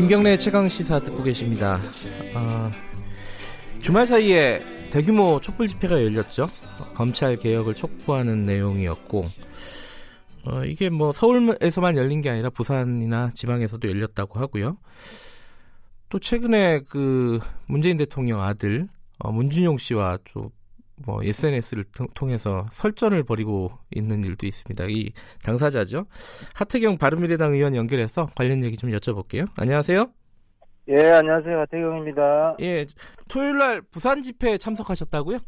김경래 0.00 0.38
최강 0.38 0.66
시사 0.66 0.98
듣고 1.00 1.22
계십니다. 1.22 1.78
어, 2.34 2.70
주말 3.82 4.06
사이에 4.06 4.58
대규모 4.90 5.38
촛불 5.42 5.68
집회가 5.68 6.02
열렸죠. 6.02 6.46
검찰 6.94 7.36
개혁을 7.36 7.74
촉구하는 7.74 8.46
내용이었고, 8.46 9.26
어, 10.46 10.64
이게 10.64 10.88
뭐 10.88 11.12
서울에서만 11.12 11.98
열린 11.98 12.22
게 12.22 12.30
아니라 12.30 12.48
부산이나 12.48 13.28
지방에서도 13.34 13.86
열렸다고 13.86 14.40
하고요. 14.40 14.78
또 16.08 16.18
최근에 16.18 16.80
그 16.88 17.38
문재인 17.66 17.98
대통령 17.98 18.40
아들 18.40 18.88
어, 19.18 19.30
문준용 19.30 19.76
씨와 19.76 20.16
좀 20.24 20.48
뭐 21.06 21.22
SNS를 21.22 21.84
통해서 22.14 22.66
설전을 22.70 23.22
벌이고 23.22 23.70
있는 23.94 24.22
일도 24.24 24.46
있습니다. 24.46 24.84
이 24.88 25.12
당사자죠. 25.42 26.06
하태경 26.54 26.98
바른미래당 26.98 27.54
의원 27.54 27.74
연결해서 27.74 28.28
관련 28.36 28.62
얘기 28.62 28.76
좀 28.76 28.90
여쭤볼게요. 28.90 29.46
안녕하세요. 29.56 30.06
예, 30.88 31.10
안녕하세요. 31.10 31.60
하태경입니다. 31.60 32.56
예, 32.60 32.86
토요일 33.28 33.58
날 33.58 33.80
부산 33.80 34.22
집회에 34.22 34.58
참석하셨다고요? 34.58 35.38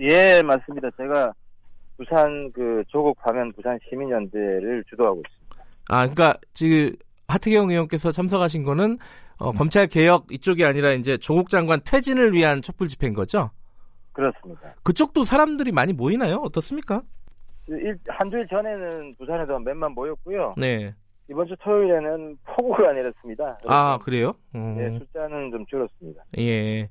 예, 0.00 0.42
맞습니다. 0.42 0.88
제가 0.96 1.32
부산 1.96 2.52
그 2.52 2.82
조국 2.88 3.18
파면 3.18 3.52
부산 3.54 3.78
시민연대를 3.88 4.84
주도하고 4.88 5.20
있습니다. 5.26 5.64
아, 5.88 6.06
그러니까 6.06 6.38
지금 6.54 6.92
하태경 7.26 7.70
의원께서 7.70 8.12
참석하신 8.12 8.62
거는 8.62 8.98
어, 9.38 9.52
검찰 9.52 9.86
개혁 9.86 10.26
이쪽이 10.30 10.64
아니라 10.64 10.92
이제 10.92 11.16
조국 11.16 11.48
장관 11.48 11.80
퇴진을 11.84 12.32
위한 12.32 12.62
촛불 12.62 12.88
집회인 12.88 13.14
거죠? 13.14 13.50
그렇습니다. 14.18 14.74
그쪽도 14.82 15.22
사람들이 15.22 15.70
많이 15.70 15.92
모이나요? 15.92 16.38
어떻습니까? 16.38 17.02
일, 17.68 17.96
한 18.08 18.28
주일 18.30 18.48
전에는 18.48 19.12
부산에도 19.16 19.60
몇만 19.60 19.92
모였고요. 19.92 20.54
네. 20.56 20.92
이번 21.30 21.46
주 21.46 21.54
토요일에는 21.62 22.36
폭우가 22.44 22.92
내렸습니다. 22.94 23.56
아, 23.66 23.98
그래요? 23.98 24.34
음, 24.56 24.76
예, 24.80 24.98
숫자는 24.98 25.52
좀 25.52 25.64
줄었습니다. 25.66 26.24
예. 26.38 26.88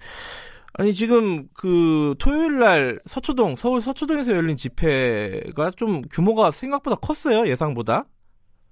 아니 0.75 0.93
지금 0.93 1.47
그 1.53 2.15
토요일 2.19 2.59
날 2.59 2.99
서초동 3.05 3.55
서울 3.55 3.81
서초동에서 3.81 4.31
열린 4.33 4.55
집회가 4.55 5.71
좀 5.71 6.03
규모가 6.03 6.51
생각보다 6.51 6.97
컸어요 6.97 7.47
예상보다 7.47 8.05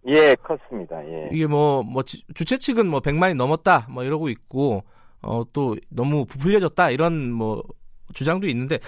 예, 0.07 0.35
컸습니다. 0.35 1.03
예. 1.07 1.29
이게 1.31 1.47
뭐뭐 1.47 2.03
주최 2.03 2.57
측은 2.57 2.87
뭐 2.87 2.99
100만이 2.99 3.35
넘었다 3.35 3.87
뭐 3.89 4.03
이러고 4.03 4.29
있고 4.29 4.83
어 5.21 5.43
또 5.51 5.75
너무 5.89 6.25
부풀려졌다 6.25 6.91
이런 6.91 7.31
뭐 7.31 7.63
주장도 8.15 8.47
있는데 8.47 8.79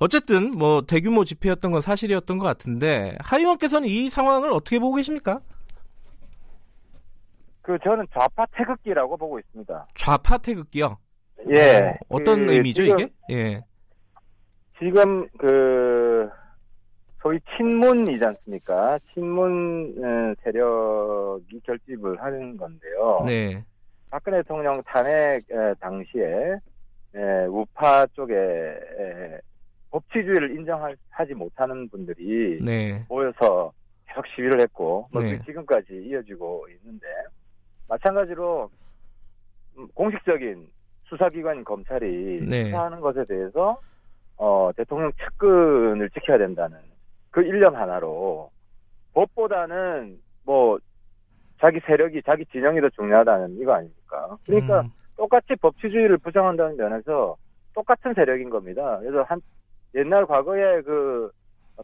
어쨌든 0.00 0.50
뭐 0.50 0.82
대규모 0.82 1.24
집회였던 1.24 1.70
건 1.70 1.80
사실이었던 1.80 2.38
것 2.38 2.44
같은데 2.44 3.16
하 3.20 3.38
의원께서는 3.38 3.86
이 3.86 4.10
상황을 4.10 4.50
어떻게 4.52 4.78
보고 4.80 4.96
계십니까? 4.96 5.40
그 7.62 7.78
저는 7.84 8.06
좌파 8.12 8.44
태극기라고 8.46 9.16
보고 9.16 9.38
있습니다. 9.38 9.86
좌파 9.94 10.38
태극기요. 10.38 10.98
예. 11.50 11.96
어, 12.08 12.22
떤그 12.22 12.52
의미죠 12.52 12.84
지금, 12.84 12.98
이게? 12.98 13.12
예. 13.30 13.64
지금 14.78 15.28
그 15.38 16.28
소위 17.22 17.38
친문이지 17.56 18.24
않습니까? 18.24 18.98
친문 19.12 19.94
어, 19.98 20.34
세력이 20.42 21.60
결집을 21.64 22.20
하는 22.22 22.56
건데요. 22.56 23.24
네. 23.26 23.62
박근혜 24.10 24.38
대통령 24.38 24.82
탄핵 24.84 25.42
에, 25.50 25.74
당시에 25.80 26.56
에, 27.14 27.46
우파 27.46 28.06
쪽에 28.06 28.34
에, 28.34 29.40
법치주의를 29.90 30.56
인정하지 30.56 31.34
못하는 31.34 31.88
분들이 31.88 32.60
네. 32.62 33.04
모여서 33.08 33.72
계속 34.06 34.26
시위를 34.28 34.60
했고 34.60 35.08
뭐 35.12 35.22
네. 35.22 35.40
지금까지 35.44 35.92
이어지고 35.92 36.66
있는데 36.68 37.06
마찬가지로 37.88 38.70
음, 39.78 39.88
공식적인 39.94 40.68
수사기관인 41.04 41.64
검찰이 41.64 42.46
네. 42.48 42.64
수사하는 42.64 43.00
것에 43.00 43.24
대해서 43.24 43.80
어, 44.36 44.70
대통령 44.76 45.12
측근을 45.12 46.08
지켜야 46.10 46.38
된다는 46.38 46.78
그 47.30 47.42
일념 47.42 47.74
하나로 47.74 48.50
법보다는 49.12 50.18
뭐 50.44 50.78
자기 51.60 51.80
세력이 51.80 52.22
자기 52.24 52.44
진영이 52.46 52.80
더 52.80 52.88
중요하다는 52.90 53.58
이거 53.60 53.74
아닙니까? 53.74 54.38
그러니까 54.46 54.80
음, 54.80 54.90
똑같이 55.20 55.54
법치주의를 55.56 56.16
부정한다는 56.16 56.78
면에서 56.78 57.36
똑같은 57.74 58.14
세력인 58.14 58.48
겁니다. 58.48 58.98
그래서 59.00 59.22
한 59.24 59.38
옛날 59.94 60.24
과거에 60.24 60.80
그 60.80 61.30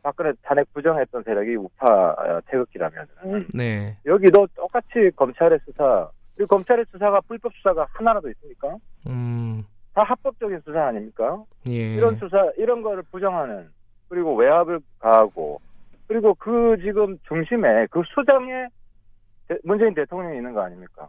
박근혜 0.02 0.32
탄핵 0.42 0.72
부정했던 0.72 1.22
세력이 1.22 1.56
우파 1.56 2.12
어, 2.12 2.40
태극기라면 2.46 3.06
네. 3.54 3.94
여기도 4.06 4.46
똑같이 4.54 5.10
검찰의 5.14 5.58
수사 5.66 6.08
그리고 6.34 6.48
검찰의 6.48 6.86
수사가 6.90 7.20
불법 7.28 7.52
수사가 7.56 7.86
하나라도 7.92 8.30
있습니까? 8.30 8.74
음. 9.06 9.62
다 9.92 10.02
합법적인 10.02 10.60
수사 10.64 10.86
아닙니까? 10.86 11.42
예. 11.68 11.94
이런 11.94 12.16
수사 12.16 12.50
이런 12.56 12.80
거를 12.80 13.02
부정하는 13.10 13.68
그리고 14.08 14.34
외압을 14.34 14.80
가하고 14.98 15.60
그리고 16.08 16.32
그 16.34 16.76
지금 16.80 17.18
중심에 17.28 17.86
그 17.90 18.02
수장에 18.14 18.68
대- 19.48 19.58
문재인 19.62 19.92
대통령이 19.92 20.38
있는 20.38 20.54
거 20.54 20.62
아닙니까? 20.62 21.08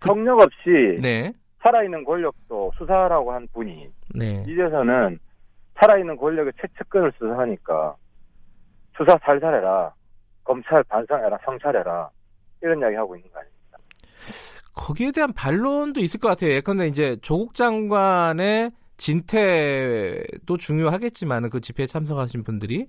경력 0.00 0.40
없이 0.40 0.98
네. 1.02 1.32
살아있는 1.62 2.04
권력도 2.04 2.72
수사하라고 2.78 3.32
한 3.32 3.48
분이 3.52 3.90
네. 4.14 4.44
이제서는 4.46 5.18
살아있는 5.80 6.16
권력의 6.16 6.52
최측근을 6.60 7.12
수사하니까 7.18 7.96
수사 8.96 9.18
살살해라 9.24 9.92
검찰 10.44 10.82
반성해라 10.84 11.38
성찰해라 11.44 12.10
이런 12.62 12.80
이야기 12.80 12.96
하고 12.96 13.16
있는 13.16 13.30
거 13.30 13.38
아닙니까? 13.38 13.78
거기에 14.74 15.12
대한 15.12 15.32
반론도 15.32 16.00
있을 16.00 16.20
것 16.20 16.28
같아요. 16.28 16.52
예컨대 16.52 16.86
이제 16.86 17.16
조국 17.22 17.54
장관의 17.54 18.70
진퇴도 18.96 20.56
중요하겠지만 20.58 21.50
그 21.50 21.60
집회에 21.60 21.86
참석하신 21.86 22.42
분들이 22.42 22.88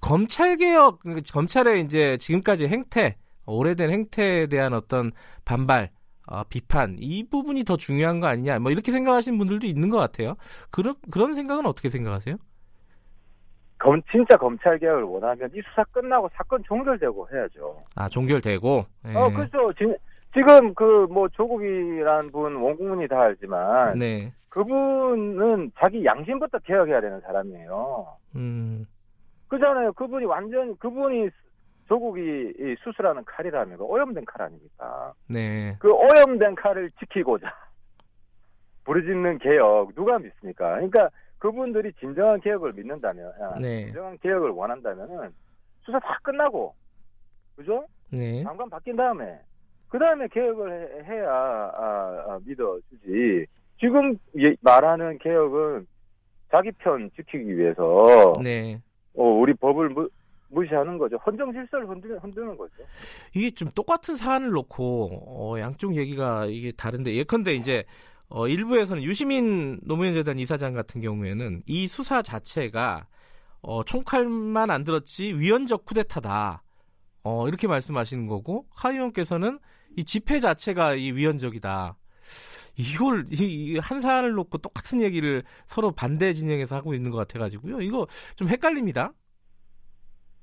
검찰 0.00 0.56
개혁, 0.56 1.00
검찰의 1.32 1.82
이제 1.82 2.16
지금까지 2.16 2.68
행태, 2.68 3.16
오래된 3.46 3.90
행태에 3.90 4.46
대한 4.46 4.72
어떤 4.72 5.12
반발, 5.44 5.90
어, 6.26 6.42
비판 6.44 6.96
이 6.98 7.28
부분이 7.28 7.64
더 7.64 7.76
중요한 7.76 8.20
거 8.20 8.26
아니냐, 8.28 8.58
뭐 8.60 8.70
이렇게 8.70 8.92
생각하시는 8.92 9.36
분들도 9.38 9.66
있는 9.66 9.90
것 9.90 9.98
같아요. 9.98 10.36
그런 10.70 10.94
그런 11.10 11.34
생각은 11.34 11.66
어떻게 11.66 11.88
생각하세요? 11.88 12.36
검, 13.78 14.00
진짜 14.12 14.36
검찰 14.36 14.78
개혁을 14.78 15.02
원하면 15.02 15.50
이 15.54 15.60
수사 15.68 15.82
끝나고 15.90 16.30
사건 16.34 16.62
종결되고 16.64 17.28
해야죠. 17.32 17.82
아 17.96 18.08
종결되고. 18.08 18.84
예. 19.08 19.14
어, 19.16 19.30
그렇죠. 19.30 19.68
진, 19.76 19.96
지금 20.32 20.72
그 20.74 21.06
뭐 21.10 21.28
조국이란 21.28 22.30
분 22.30 22.54
원국민이 22.56 23.08
다 23.08 23.20
알지만 23.22 23.98
네. 23.98 24.32
그분은 24.48 25.72
자기 25.78 26.04
양심부터 26.04 26.58
개혁해야 26.60 27.00
되는 27.00 27.20
사람이에요. 27.22 28.06
음. 28.36 28.86
그잖아요. 29.48 29.92
그분이 29.94 30.24
완전 30.26 30.76
그분이 30.76 31.28
조국이 31.92 32.54
이 32.58 32.74
수술하는 32.82 33.22
칼이라면 33.26 33.76
그 33.76 33.84
오염된 33.84 34.24
칼 34.24 34.46
아닙니까? 34.46 35.12
네. 35.28 35.76
그 35.78 35.92
오염된 35.92 36.54
칼을 36.54 36.88
지키고자 36.98 37.52
부르짖는 38.84 39.38
개혁 39.40 39.94
누가 39.94 40.18
믿습니까? 40.18 40.70
그러니까 40.76 41.10
그분들이 41.38 41.92
진정한 42.00 42.40
개혁을 42.40 42.72
믿는다면, 42.72 43.30
아, 43.42 43.58
네. 43.60 43.84
진정한 43.84 44.16
개혁을 44.22 44.50
원한다면은 44.50 45.34
수사 45.82 45.98
다 45.98 46.18
끝나고, 46.22 46.74
그죠? 47.56 47.84
네. 48.10 48.42
장관 48.42 48.70
바뀐 48.70 48.96
다음에 48.96 49.38
그 49.90 49.98
다음에 49.98 50.26
개혁을 50.28 51.04
해, 51.04 51.18
야 51.20 51.28
아, 51.30 52.24
아, 52.26 52.40
믿어주지. 52.46 53.44
지금 53.78 54.16
예- 54.38 54.56
말하는 54.62 55.18
개혁은 55.18 55.86
자기 56.50 56.70
편 56.72 57.10
지키기 57.16 57.54
위해서 57.54 58.34
네. 58.42 58.80
어, 59.14 59.24
우리 59.24 59.52
법을 59.52 59.90
무, 60.52 60.60
무시하는 60.60 60.98
거죠. 60.98 61.16
헌정 61.26 61.52
질서를 61.52 61.88
흔드는, 61.88 62.18
흔드는 62.18 62.56
거죠. 62.56 62.74
이게 63.34 63.50
좀 63.50 63.70
똑같은 63.74 64.16
사안을 64.16 64.50
놓고 64.50 65.10
어, 65.54 65.58
양쪽 65.60 65.96
얘기가 65.96 66.46
이게 66.46 66.72
다른데 66.72 67.14
예컨대 67.14 67.54
이제 67.54 67.84
어, 68.28 68.48
일부에서는 68.48 69.02
유시민 69.02 69.80
노무현 69.82 70.14
재단 70.14 70.38
이사장 70.38 70.72
같은 70.74 71.00
경우에는 71.00 71.62
이 71.66 71.86
수사 71.86 72.22
자체가 72.22 73.06
어, 73.62 73.84
총칼만 73.84 74.70
안 74.70 74.84
들었지 74.84 75.32
위헌적 75.34 75.84
쿠데타다. 75.84 76.62
어, 77.24 77.48
이렇게 77.48 77.68
말씀하시는 77.68 78.26
거고 78.26 78.66
하 78.74 78.90
의원께서는 78.90 79.58
이 79.96 80.04
집회 80.04 80.40
자체가 80.40 80.94
이 80.94 81.12
위헌적이다. 81.12 81.96
이걸 82.78 83.26
이 83.30 83.78
한 83.78 84.00
사안을 84.00 84.32
놓고 84.32 84.58
똑같은 84.58 85.00
얘기를 85.02 85.42
서로 85.66 85.92
반대 85.92 86.32
진영에서 86.32 86.74
하고 86.76 86.94
있는 86.94 87.10
것 87.10 87.18
같아가지고요. 87.18 87.82
이거 87.82 88.06
좀 88.36 88.48
헷갈립니다. 88.48 89.12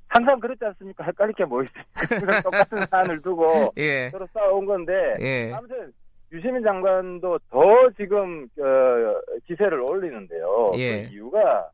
항상 0.10 0.40
그렇지 0.40 0.66
않습니까? 0.66 1.04
헷갈릴 1.04 1.34
게 1.36 1.46
뭐 1.46 1.64
있습니까? 1.64 2.42
똑같은 2.42 2.86
사안을 2.88 3.22
두고 3.22 3.72
예, 3.78 4.10
서로 4.10 4.28
싸운 4.34 4.66
건데 4.66 5.16
예, 5.20 5.52
아무튼 5.54 5.92
유시민 6.32 6.64
장관도 6.64 7.40
더 7.50 7.90
지금 7.98 8.48
어, 8.60 9.22
기세를 9.48 9.80
올리는데요. 9.80 10.72
예. 10.76 11.04
그 11.08 11.14
이유가 11.14 11.70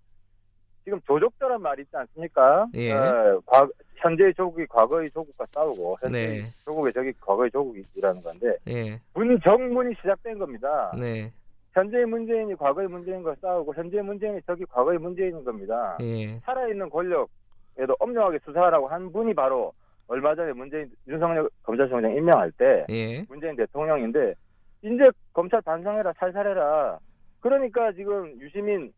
지금 0.83 0.99
조족자란 1.07 1.61
말이 1.61 1.81
있지 1.83 1.95
않습니까? 1.95 2.67
예. 2.75 2.91
어, 2.93 3.41
과- 3.45 3.67
현재의 3.95 4.33
조국이 4.35 4.65
과거의 4.67 5.09
조국과 5.11 5.45
싸우고 5.53 5.97
현재 6.01 6.27
네. 6.27 6.33
의 6.37 6.43
조국의 6.65 6.93
적이 6.93 7.13
과거의 7.21 7.49
조국이라는 7.51 8.21
건데 8.21 8.55
예, 8.67 8.99
문정문이 9.13 9.95
시작된 10.01 10.37
겁니다. 10.37 10.93
네, 10.99 11.31
현재의 11.73 12.05
문재인이 12.05 12.53
과거의 12.55 12.87
문재인과 12.89 13.35
싸우고 13.41 13.73
현재의 13.73 14.03
문재인이 14.03 14.41
적이 14.45 14.65
과거의 14.65 14.99
문재인인 14.99 15.43
겁니다. 15.43 15.97
예, 16.01 16.37
살아있는 16.39 16.89
권력 16.89 17.29
에도 17.77 17.95
엄정하게 17.99 18.39
수사하라고 18.45 18.87
한 18.87 19.11
분이 19.11 19.33
바로 19.33 19.73
얼마 20.07 20.35
전에 20.35 20.53
문재인 20.53 20.89
윤석열 21.07 21.49
검찰총장 21.63 22.15
임명할 22.15 22.51
때 22.51 22.85
예, 22.89 23.23
문재인 23.27 23.55
대통령인데 23.55 24.33
이제 24.81 25.03
검찰 25.33 25.61
반성해라 25.61 26.13
살살해라 26.17 26.99
그러니까 27.41 27.91
지금 27.91 28.39
유시민 28.39 28.93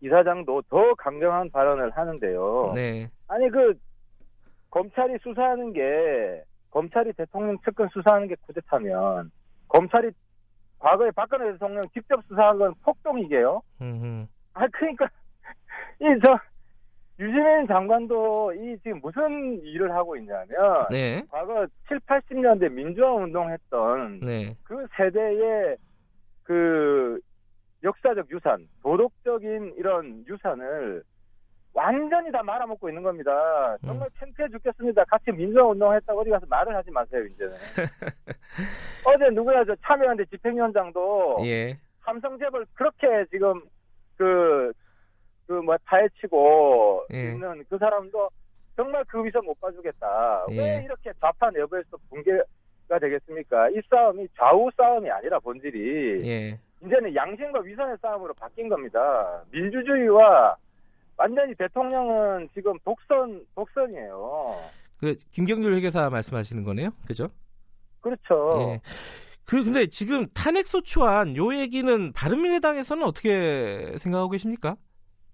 이사장도 0.00 0.62
더 0.68 0.94
강경한 0.94 1.50
발언을 1.50 1.90
하는데요. 1.90 2.72
네, 2.74 3.08
아니 3.28 3.48
그 3.48 3.74
검찰이 4.70 5.16
수사하는 5.22 5.72
게 5.72 6.44
검찰이 6.70 7.12
대통령 7.14 7.56
측근 7.64 7.88
수사하는 7.88 8.28
게 8.28 8.34
쿠데타면 8.42 9.30
검찰이 9.68 10.10
과거에 10.78 11.10
박근혜 11.12 11.52
대통령 11.52 11.82
직접 11.94 12.22
수사한 12.28 12.58
건 12.58 12.74
폭동이게요. 12.82 13.62
음, 13.80 14.28
아 14.52 14.66
그러니까 14.68 15.08
이저 16.00 16.38
유시민 17.18 17.66
장관도 17.66 18.52
이 18.54 18.76
지금 18.82 19.00
무슨 19.00 19.60
일을 19.62 19.90
하고 19.92 20.16
있냐면 20.16 20.84
네, 20.90 21.22
과거 21.30 21.66
7, 21.88 21.98
80년대 22.00 22.70
민주화 22.70 23.14
운동했던 23.14 24.20
네, 24.20 24.54
그 24.64 24.86
세대의 24.96 25.76
그 26.42 27.18
역사적 27.82 28.30
유산, 28.30 28.68
도덕적인 28.82 29.74
이런 29.76 30.24
유산을 30.28 31.02
완전히 31.72 32.32
다 32.32 32.42
말아먹고 32.42 32.88
있는 32.88 33.02
겁니다. 33.02 33.76
정말 33.84 34.08
창피해 34.18 34.48
죽겠습니다. 34.48 35.04
같이 35.04 35.30
민주화 35.30 35.66
운동했다고 35.66 36.20
어디 36.20 36.30
가서 36.30 36.46
말을 36.48 36.74
하지 36.74 36.90
마세요, 36.90 37.22
이제는. 37.24 37.54
어제 39.04 39.28
누구야, 39.30 39.62
저 39.64 39.76
참여연대 39.82 40.24
집행위원장도 40.26 41.42
예, 41.44 41.78
삼성 42.02 42.38
재벌 42.38 42.64
그렇게 42.72 43.26
지금 43.30 43.60
그, 44.16 44.72
그 45.46 45.52
뭐 45.62 45.76
파헤치고 45.84 47.06
예. 47.12 47.32
있는 47.32 47.64
그 47.68 47.78
사람도 47.78 48.28
정말 48.76 49.04
그 49.08 49.24
위선 49.24 49.44
못 49.44 49.58
봐주겠다. 49.60 50.46
예. 50.50 50.58
왜 50.58 50.84
이렇게 50.84 51.12
좌파 51.20 51.50
내부에서 51.50 51.96
붕괴가 52.10 52.98
되겠습니까? 53.00 53.70
이 53.70 53.80
싸움이 53.88 54.28
좌우 54.36 54.68
싸움이 54.76 55.10
아니라 55.10 55.38
본질이 55.38 56.28
예, 56.28 56.58
이제는 56.84 57.14
양심과 57.14 57.60
위선의 57.60 57.96
싸움으로 58.02 58.34
바뀐 58.34 58.68
겁니다. 58.68 59.42
민주주의와 59.50 60.56
완전히 61.16 61.54
대통령은 61.54 62.48
지금 62.52 62.78
독선 62.84 63.46
독선이에요. 63.54 64.60
그 64.98 65.14
김경률 65.32 65.74
회계사 65.74 66.10
말씀하시는 66.10 66.62
거네요, 66.64 66.90
그죠? 67.06 67.28
그렇죠. 68.00 68.56
예. 68.60 68.80
그 69.44 69.62
근데 69.64 69.86
지금 69.86 70.26
탄핵 70.34 70.66
소추안 70.66 71.36
요 71.36 71.54
얘기는 71.54 72.12
바른미래당에서는 72.12 73.04
어떻게 73.04 73.94
생각하고 73.98 74.30
계십니까? 74.30 74.76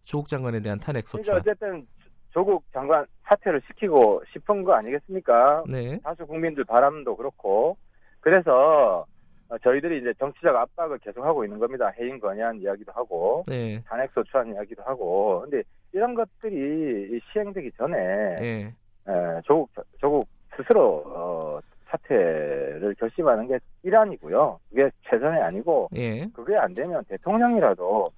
조국 0.04 0.28
장관에 0.28 0.60
대한 0.60 0.78
탄핵 0.78 1.04
그러니까 1.04 1.18
소추안. 1.18 1.40
어쨌든 1.40 1.86
조국 2.30 2.64
장관 2.72 3.06
사퇴를 3.24 3.60
시키고 3.68 4.22
싶은 4.32 4.64
거 4.64 4.74
아니겠습니까? 4.74 5.64
네, 5.68 5.98
다수 6.02 6.26
국민들 6.26 6.64
바람도 6.64 7.16
그렇고 7.16 7.76
그래서 8.20 9.06
어, 9.48 9.58
저희들이 9.58 10.00
이제 10.00 10.14
정치적 10.18 10.54
압박을 10.54 10.98
계속하고 10.98 11.44
있는 11.44 11.58
겁니다. 11.58 11.92
해임 12.00 12.18
건의안 12.18 12.60
이야기도 12.60 12.92
하고 12.92 13.44
네, 13.48 13.82
탄핵 13.86 14.10
소추안 14.12 14.54
이야기도 14.54 14.82
하고 14.82 15.40
근데 15.42 15.62
이런 15.92 16.14
것들이 16.14 17.16
이 17.16 17.20
시행되기 17.32 17.72
전에 17.76 17.96
예, 18.40 18.74
에, 19.08 19.40
조국 19.44 19.70
조국 20.00 20.26
스스로 20.56 21.02
어, 21.06 21.60
사퇴를 21.88 22.94
결심하는 22.98 23.46
게 23.46 23.58
일환이고요. 23.82 24.58
그게 24.70 24.90
최선이 25.10 25.38
아니고 25.38 25.90
예, 25.96 26.26
그게 26.32 26.56
안 26.56 26.72
되면 26.74 27.04
대통령이라도 27.04 28.10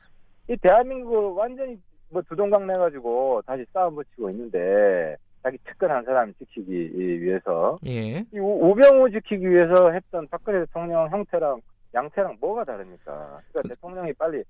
이 0.48 0.56
대한민국을 0.56 1.18
완전히 1.36 1.78
뭐 2.10 2.22
두동강 2.22 2.66
내 2.66 2.74
가지고 2.74 3.42
다시 3.46 3.64
싸움 3.72 3.94
붙이고 3.96 4.30
있는데 4.30 5.16
자기 5.42 5.58
측근 5.68 5.90
한 5.90 6.04
사람 6.04 6.32
지키기 6.34 6.92
위해서 7.22 7.78
예. 7.86 8.18
이 8.32 8.38
우- 8.38 8.70
우병우 8.70 9.10
지키기 9.10 9.48
위해서 9.48 9.90
했던 9.90 10.26
박근혜 10.28 10.60
대통령 10.60 11.08
형태랑 11.10 11.60
양태랑 11.94 12.38
뭐가 12.40 12.64
다릅니까? 12.64 13.40
그러니까 13.52 13.74
대통령이 13.74 14.12
빨리 14.14 14.42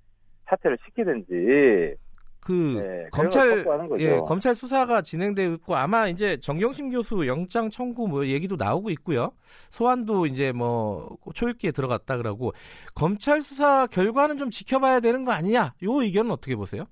사퇴를 0.47 0.79
시키든지 0.85 1.97
그 2.45 2.53
네, 2.53 3.09
검찰. 3.11 3.65
예, 3.99 4.19
검찰 4.27 4.55
수사가 4.55 5.01
진행되고 5.01 5.55
있고 5.55 5.77
아마 5.77 6.09
이제 6.09 6.37
정경심 6.37 6.91
교수 6.91 7.27
영장 7.27 7.71
청구 7.71 8.07
뭐 8.07 8.27
얘기도 8.27 8.57
나오고 8.57 8.91
있고요. 8.91 9.33
소환도 9.71 10.27
이제 10.27 10.53
뭐 10.53 11.17
초읽기에 11.33 11.71
들어갔다 11.71 12.19
그러고 12.19 12.53
검찰 12.95 13.41
수사 13.41 13.87
결과는 13.87 14.37
좀 14.37 14.51
지켜봐야 14.51 15.01
되는 15.01 15.25
거 15.25 15.33
아니냐? 15.33 15.73
요 15.83 16.03
의견은 16.03 16.31
어떻게 16.31 16.55
보세요? 16.55 16.85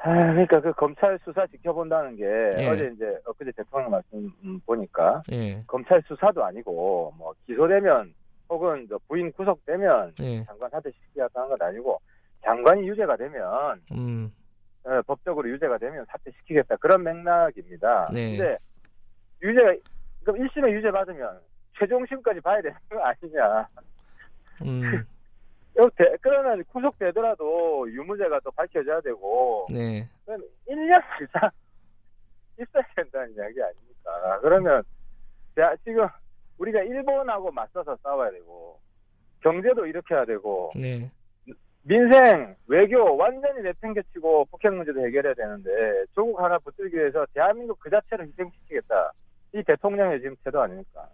아, 0.00 0.14
그러니까 0.32 0.60
그 0.60 0.72
검찰 0.72 1.18
수사 1.24 1.46
지켜본다는 1.48 2.16
게 2.16 2.24
예. 2.24 2.68
어제 2.68 2.90
이제 2.94 3.18
엊그제 3.26 3.52
대통령 3.56 3.90
말씀 3.90 4.32
음, 4.44 4.60
보니까 4.64 5.22
예, 5.32 5.62
검찰 5.66 6.02
수사도 6.06 6.42
아니고 6.44 7.12
뭐 7.18 7.34
기소되면 7.46 8.14
혹은 8.48 8.86
저 8.88 8.98
부인 9.06 9.30
구속되면 9.32 10.14
예, 10.20 10.44
장관 10.46 10.70
사퇴시키겠다는 10.70 11.48
건 11.50 11.58
아니고 11.60 12.00
장관이 12.42 12.88
유죄가 12.88 13.16
되면 13.16 13.82
음, 13.92 14.32
어, 14.84 15.02
법적으로 15.02 15.48
유죄가 15.50 15.78
되면 15.78 16.04
사퇴시키겠다 16.06 16.76
그런 16.76 17.02
맥락입니다. 17.02 18.10
네. 18.12 18.36
근데 18.36 18.58
유죄 19.42 19.80
그럼 20.24 20.40
1심에 20.40 20.72
유죄 20.72 20.90
받으면 20.90 21.40
최종심까지 21.78 22.40
봐야 22.40 22.60
되는 22.60 22.76
거 22.88 23.00
아니냐? 23.00 23.68
음, 24.62 25.04
그러면 26.20 26.64
구속되더라도 26.64 27.90
유무죄가 27.90 28.40
또 28.40 28.50
밝혀져야 28.50 29.00
되고 29.00 29.66
네, 29.70 30.08
그럼 30.24 30.42
1년 30.68 31.00
이상 31.22 31.50
있어야 32.60 32.82
된다는 32.96 33.32
이야기 33.34 33.62
아닙니까? 33.62 34.40
그러면 34.42 34.82
자, 35.54 35.74
지금 35.84 36.06
우리가 36.58 36.82
일본하고 36.82 37.50
맞서서 37.52 37.96
싸워야 38.02 38.30
되고 38.30 38.80
경제도 39.40 39.86
일으켜야 39.86 40.24
되고 40.24 40.72
네, 40.74 41.10
민생, 41.88 42.54
외교 42.66 43.16
완전히 43.16 43.62
내팽개치고 43.62 44.44
북핵 44.50 44.74
문제도 44.74 45.04
해결해야 45.06 45.32
되는데 45.32 45.70
조국 46.14 46.38
하나 46.38 46.58
붙들기 46.58 46.94
위해서 46.94 47.24
대한민국 47.32 47.78
그 47.80 47.88
자체를 47.88 48.26
희생시키겠다. 48.26 49.12
이 49.54 49.62
대통령의 49.66 50.20
지금 50.20 50.36
태도 50.44 50.60
아닙니까? 50.60 51.08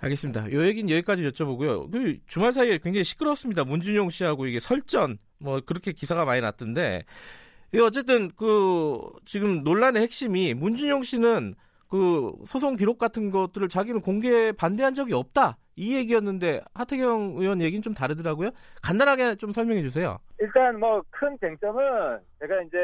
알겠습니다. 0.00 0.50
요 0.52 0.64
얘기는 0.64 0.88
여기까지 0.88 1.28
여쭤보고요. 1.28 1.92
그 1.92 2.16
주말 2.26 2.54
사이에 2.54 2.78
굉장히 2.78 3.04
시끄럽습니다. 3.04 3.64
문준용 3.64 4.08
씨하고 4.08 4.46
이게 4.46 4.60
설전 4.60 5.18
뭐 5.40 5.60
그렇게 5.60 5.92
기사가 5.92 6.24
많이 6.24 6.40
났던데 6.40 7.04
이 7.74 7.78
어쨌든 7.80 8.30
그 8.34 8.98
지금 9.26 9.62
논란의 9.62 10.02
핵심이 10.02 10.54
문준용 10.54 11.02
씨는 11.02 11.54
그 11.86 12.32
소송 12.46 12.76
기록 12.76 12.98
같은 12.98 13.30
것들을 13.30 13.68
자기는 13.68 14.00
공개 14.00 14.52
반대한 14.52 14.94
적이 14.94 15.12
없다 15.12 15.58
이 15.78 15.94
얘기였는데 15.96 16.60
하태경 16.74 17.34
의원 17.38 17.60
얘기는 17.60 17.80
좀 17.82 17.94
다르더라고요. 17.94 18.50
간단하게 18.82 19.36
좀 19.36 19.52
설명해 19.52 19.80
주세요. 19.82 20.18
일단 20.40 20.78
뭐 20.80 21.02
큰 21.10 21.36
쟁점은 21.40 22.18
제가 22.40 22.62
이제 22.62 22.78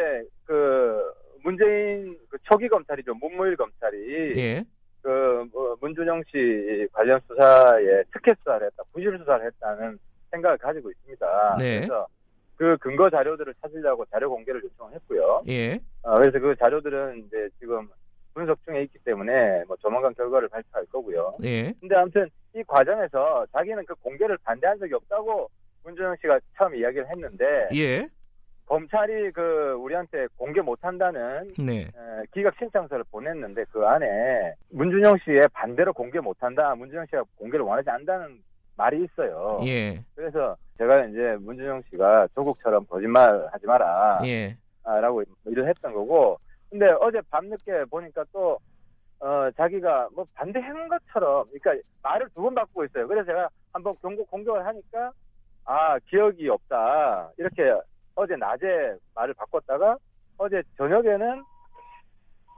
그 0.44 1.12
문재인 1.42 2.16
그 2.30 2.38
초기 2.44 2.68
검찰이죠 2.68 3.14
문무일 3.14 3.57
검찰이 3.57 4.33
예. 4.37 4.64
그뭐 5.02 5.76
문준영 5.80 6.22
씨 6.30 6.87
관련 6.92 7.20
수사에 7.28 8.02
특혜 8.12 8.33
수사를 8.38 8.64
했다, 8.66 8.83
부실 8.92 9.18
수사를 9.18 9.44
했다는 9.44 9.98
생각을 10.30 10.57
가지고 10.59 10.90
있습니다. 10.90 11.57
네. 11.59 11.76
그래서 11.80 12.07
그 12.57 12.76
근거 12.80 13.11
자료들을 13.11 13.52
찾으려고 13.61 14.04
자료 14.07 14.30
공개를 14.30 14.62
요청했고요. 14.62 15.42
예. 15.48 15.80
어, 16.02 16.14
그래서 16.14 16.38
그 16.38 16.54
자료들은 16.57 17.24
이제 17.26 17.48
지금 17.59 17.88
분석 18.33 18.59
중에 18.64 18.83
있기 18.85 18.98
때문에 19.04 19.64
뭐 19.66 19.76
조만간 19.76 20.14
결과를 20.14 20.48
발표할 20.48 20.87
거고요. 20.87 21.37
예. 21.42 21.72
근데 21.80 21.94
아무튼 21.96 22.28
이 22.54 22.62
과정에서 22.64 23.44
자기는 23.52 23.84
그 23.84 23.94
공개를 23.96 24.38
반대한 24.44 24.78
적이 24.78 24.94
없다고 24.94 25.50
문준영 25.82 26.16
씨가 26.20 26.38
처음 26.56 26.74
이야기를 26.74 27.08
했는데 27.10 27.68
예. 27.74 28.08
검찰이 28.66 29.32
그 29.32 29.72
우리한테 29.78 30.26
공개 30.36 30.60
못한다는 30.60 31.52
네. 31.58 31.82
에, 31.82 31.90
기각 32.32 32.54
신청서를 32.58 33.04
보냈는데 33.10 33.64
그 33.70 33.84
안에 33.84 34.54
문준영 34.70 35.18
씨의 35.24 35.48
반대로 35.52 35.92
공개 35.92 36.20
못한다, 36.20 36.74
문준영 36.74 37.06
씨가 37.06 37.24
공개를 37.36 37.66
원하지 37.66 37.90
않는다는 37.90 38.38
말이 38.76 39.04
있어요. 39.04 39.60
예. 39.64 40.02
그래서 40.14 40.56
제가 40.78 41.04
이제 41.06 41.36
문준영 41.40 41.82
씨가 41.90 42.28
조국처럼 42.34 42.86
거짓말 42.86 43.46
하지 43.52 43.66
마라, 43.66 44.20
예. 44.24 44.56
아, 44.84 44.98
라고 45.00 45.22
일을 45.44 45.68
했던 45.68 45.92
거고, 45.92 46.38
근데 46.70 46.86
어제 47.00 47.20
밤늦게 47.30 47.84
보니까 47.90 48.24
또, 48.32 48.58
어, 49.20 49.50
자기가 49.57 50.09
뭐 50.14 50.27
반대한 50.35 50.88
것처럼, 50.88 51.46
그러니까 51.50 51.87
말을 52.03 52.29
두 52.35 52.42
번 52.42 52.55
바꾸고 52.55 52.85
있어요. 52.85 53.07
그래서 53.09 53.27
제가 53.27 53.48
한번 53.72 53.94
경고 54.03 54.24
공격을 54.27 54.66
하니까, 54.66 55.12
아, 55.64 55.98
기억이 56.00 56.48
없다. 56.48 57.31
이렇게 57.38 57.72
어제 58.14 58.37
낮에 58.37 58.96
말을 59.14 59.35
바꿨다가, 59.35 59.96
어제 60.37 60.62
저녁에는, 60.77 61.42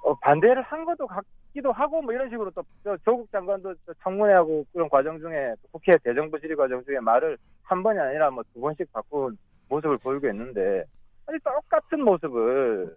어, 0.04 0.14
반대를 0.20 0.62
한 0.62 0.84
것도 0.84 1.06
같기도 1.06 1.70
하고, 1.72 2.02
뭐 2.02 2.12
이런 2.12 2.28
식으로 2.30 2.50
또, 2.50 2.62
저 2.82 2.96
조국 3.04 3.30
장관도 3.30 3.74
저 3.86 3.94
청문회하고 4.02 4.64
그런 4.72 4.88
과정 4.88 5.18
중에, 5.20 5.54
국회 5.70 5.96
대정부 5.98 6.38
질의 6.40 6.56
과정 6.56 6.82
중에 6.84 6.98
말을 7.00 7.38
한 7.62 7.82
번이 7.82 7.98
아니라 7.98 8.30
뭐 8.30 8.42
두 8.52 8.60
번씩 8.60 8.92
바꾼 8.92 9.36
모습을 9.68 9.98
보이고 9.98 10.26
있는데, 10.28 10.84
아니, 11.26 11.38
똑같은 11.40 12.02
모습을 12.04 12.96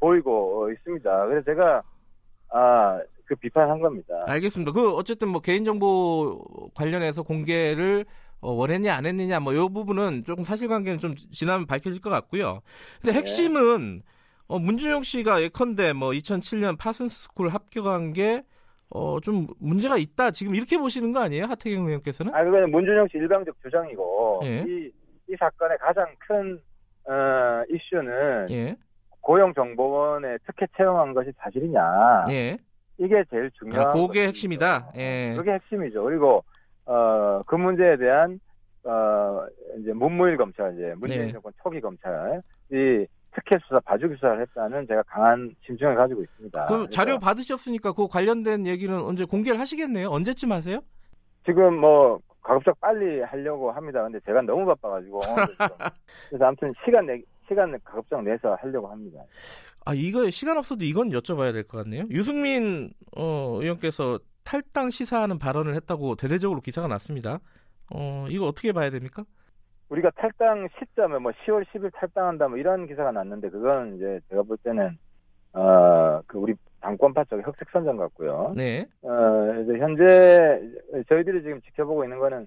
보이고 0.00 0.70
있습니다. 0.72 1.26
그래서 1.26 1.44
제가, 1.44 1.82
아, 2.52 3.00
그 3.24 3.34
비판한 3.36 3.80
겁니다. 3.80 4.24
알겠습니다. 4.26 4.72
그 4.72 4.92
어쨌든 4.92 5.28
뭐 5.28 5.40
개인정보 5.40 6.70
관련해서 6.74 7.22
공개를 7.22 8.04
어, 8.40 8.52
원했냐 8.52 8.94
안 8.94 9.06
했느냐 9.06 9.40
뭐이 9.40 9.68
부분은 9.72 10.24
조금 10.24 10.44
사실관계는 10.44 10.98
좀 10.98 11.14
지나면 11.14 11.66
밝혀질 11.66 12.00
것 12.02 12.10
같고요. 12.10 12.60
근데 13.00 13.16
핵심은 13.16 14.02
어, 14.48 14.58
문준용 14.58 15.02
씨가 15.02 15.42
예컨대 15.42 15.92
뭐 15.92 16.10
2007년 16.10 16.76
파슨스 16.78 17.22
스쿨 17.22 17.48
합격한 17.48 18.12
게 18.12 18.42
어, 18.90 19.18
좀 19.20 19.46
문제가 19.58 19.96
있다 19.96 20.30
지금 20.30 20.54
이렇게 20.54 20.76
보시는 20.76 21.12
거 21.12 21.20
아니에요 21.20 21.46
하태경 21.46 21.86
의원께서는? 21.86 22.34
아, 22.34 22.44
그거는 22.44 22.70
문준용 22.70 23.08
씨 23.10 23.16
일방적 23.16 23.56
주장이고, 23.62 24.40
예. 24.44 24.64
이, 24.68 24.90
이 25.30 25.36
사건의 25.38 25.78
가장 25.78 26.06
큰, 26.18 26.60
어, 27.04 27.64
이슈는 27.70 28.50
예, 28.50 28.76
고용정보원에 29.22 30.38
특혜 30.46 30.66
채용한 30.76 31.14
것이 31.14 31.32
사실이냐. 31.38 32.26
예, 32.30 32.58
이게 32.98 33.24
제일 33.30 33.50
중요한. 33.52 33.88
아, 33.88 33.92
그게. 33.92 34.26
핵심이다. 34.26 34.92
예. 34.96 35.34
그게 35.36 35.52
핵심이죠. 35.52 36.02
그리고, 36.04 36.44
어, 36.84 37.40
그 37.46 37.54
문제에 37.54 37.96
대한, 37.96 38.38
어, 38.84 39.46
이제 39.80 39.92
문무일 39.92 40.36
검찰, 40.36 40.74
이제 40.74 40.94
문재인 40.96 41.26
네. 41.26 41.32
정권 41.32 41.52
초기 41.62 41.80
검찰 41.80 42.42
이 42.70 43.06
특혜 43.34 43.58
수사, 43.62 43.80
봐주기 43.80 44.14
수사를 44.16 44.40
했다는 44.42 44.86
제가 44.86 45.02
강한 45.04 45.54
심증을 45.64 45.94
가지고 45.94 46.22
있습니다. 46.22 46.66
그 46.66 46.90
자료 46.90 47.18
받으셨으니까 47.18 47.92
그 47.92 48.06
관련된 48.08 48.66
얘기는 48.66 48.94
언제 48.94 49.24
공개를 49.24 49.58
하시겠네요. 49.58 50.08
언제쯤 50.08 50.52
하세요? 50.52 50.80
지금 51.46 51.78
뭐 51.78 52.20
가급적 52.42 52.78
빨리 52.80 53.20
하려고 53.22 53.70
합니다. 53.70 54.02
근데 54.02 54.20
제가 54.26 54.42
너무 54.42 54.66
바빠가지고. 54.66 55.20
그래서 56.28 56.44
아무튼 56.44 56.74
시간 56.84 57.06
내 57.06 57.22
시간 57.48 57.76
가급적 57.84 58.22
내서 58.22 58.54
하려고 58.54 58.88
합니다. 58.88 59.20
아 59.84 59.92
이거 59.94 60.28
시간 60.30 60.56
없어도 60.58 60.84
이건 60.84 61.10
여쭤봐야 61.10 61.52
될 61.52 61.64
것 61.64 61.78
같네요. 61.78 62.04
유승민 62.10 62.90
어, 63.16 63.58
의원께서 63.60 64.18
탈당 64.44 64.90
시사하는 64.90 65.38
발언을 65.38 65.74
했다고 65.76 66.16
대대적으로 66.16 66.60
기사가 66.60 66.88
났습니다. 66.88 67.38
어 67.94 68.26
이거 68.28 68.46
어떻게 68.46 68.72
봐야 68.72 68.90
됩니까? 68.90 69.24
우리가 69.88 70.10
탈당 70.16 70.66
시점에 70.78 71.18
뭐 71.18 71.32
10월 71.44 71.64
10일 71.66 71.90
탈당한다 71.94 72.48
뭐 72.48 72.56
이런 72.56 72.86
기사가 72.86 73.12
났는데 73.12 73.50
그건 73.50 73.96
이제 73.96 74.20
제가 74.30 74.42
볼 74.42 74.56
때는 74.58 74.96
어그 75.52 76.38
우리 76.38 76.54
당권파 76.80 77.24
쪽의 77.24 77.44
흑색 77.44 77.68
선전 77.72 77.96
같고요. 77.98 78.54
네, 78.56 78.86
어 79.02 79.10
이제 79.62 79.78
현재 79.78 80.60
저희들이 81.08 81.42
지금 81.42 81.60
지켜보고 81.62 82.04
있는 82.04 82.18
거는 82.18 82.46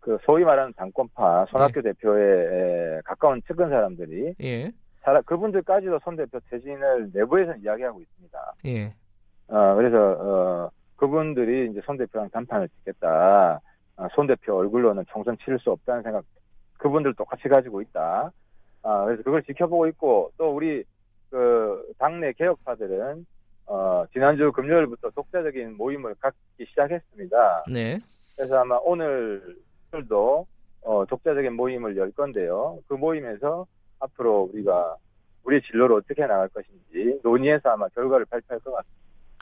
그 0.00 0.18
소위 0.22 0.44
말하는 0.44 0.72
당권파 0.74 1.46
손학규 1.50 1.82
대표에 1.82 3.00
가까운 3.04 3.42
측근 3.46 3.68
사람들이 3.68 4.34
예, 4.42 4.70
사람 5.02 5.22
그분들까지도 5.24 5.98
손 6.04 6.16
대표 6.16 6.38
퇴진을 6.50 7.10
내부에서 7.12 7.54
이야기하고 7.56 8.00
있습니다. 8.00 8.52
예, 8.66 8.94
어, 9.48 9.74
그래서, 9.74 9.96
어, 9.98 10.70
그분들이 10.96 11.70
이제 11.70 11.80
손 11.84 11.96
대표랑 11.96 12.30
단판을 12.30 12.68
짓겠다. 12.68 13.60
어, 13.96 14.08
손 14.14 14.26
대표 14.26 14.56
얼굴로는 14.56 15.04
총선 15.08 15.36
치를 15.38 15.58
수 15.58 15.70
없다는 15.70 16.02
생각, 16.02 16.24
그분들 16.78 17.14
똑같이 17.14 17.48
가지고 17.48 17.80
있다. 17.80 18.30
아, 18.82 19.04
그래서 19.04 19.22
그걸 19.22 19.42
지켜보고 19.42 19.86
있고, 19.88 20.30
또 20.36 20.54
우리, 20.54 20.84
그, 21.30 21.92
당내 21.98 22.32
개혁파들은, 22.32 23.26
어, 23.66 24.04
지난주 24.12 24.52
금요일부터 24.52 25.10
독자적인 25.10 25.76
모임을 25.76 26.14
갖기 26.20 26.66
시작했습니다. 26.66 27.64
네, 27.72 27.98
그래서 28.36 28.58
아마 28.58 28.78
오늘 28.82 29.56
도, 30.08 30.46
어, 30.82 31.04
독자적인 31.06 31.54
모임을 31.54 31.96
열 31.96 32.10
건데요. 32.12 32.78
그 32.86 32.94
모임에서 32.94 33.66
앞으로 34.00 34.50
우리가, 34.52 34.96
우리 35.44 35.60
진로를 35.62 35.96
어떻게 35.96 36.26
나갈 36.26 36.48
것인지 36.48 37.20
논의해서 37.22 37.70
아마 37.70 37.88
결과를 37.88 38.26
발표할 38.26 38.60
것 38.60 38.72
같습니다. 38.72 38.98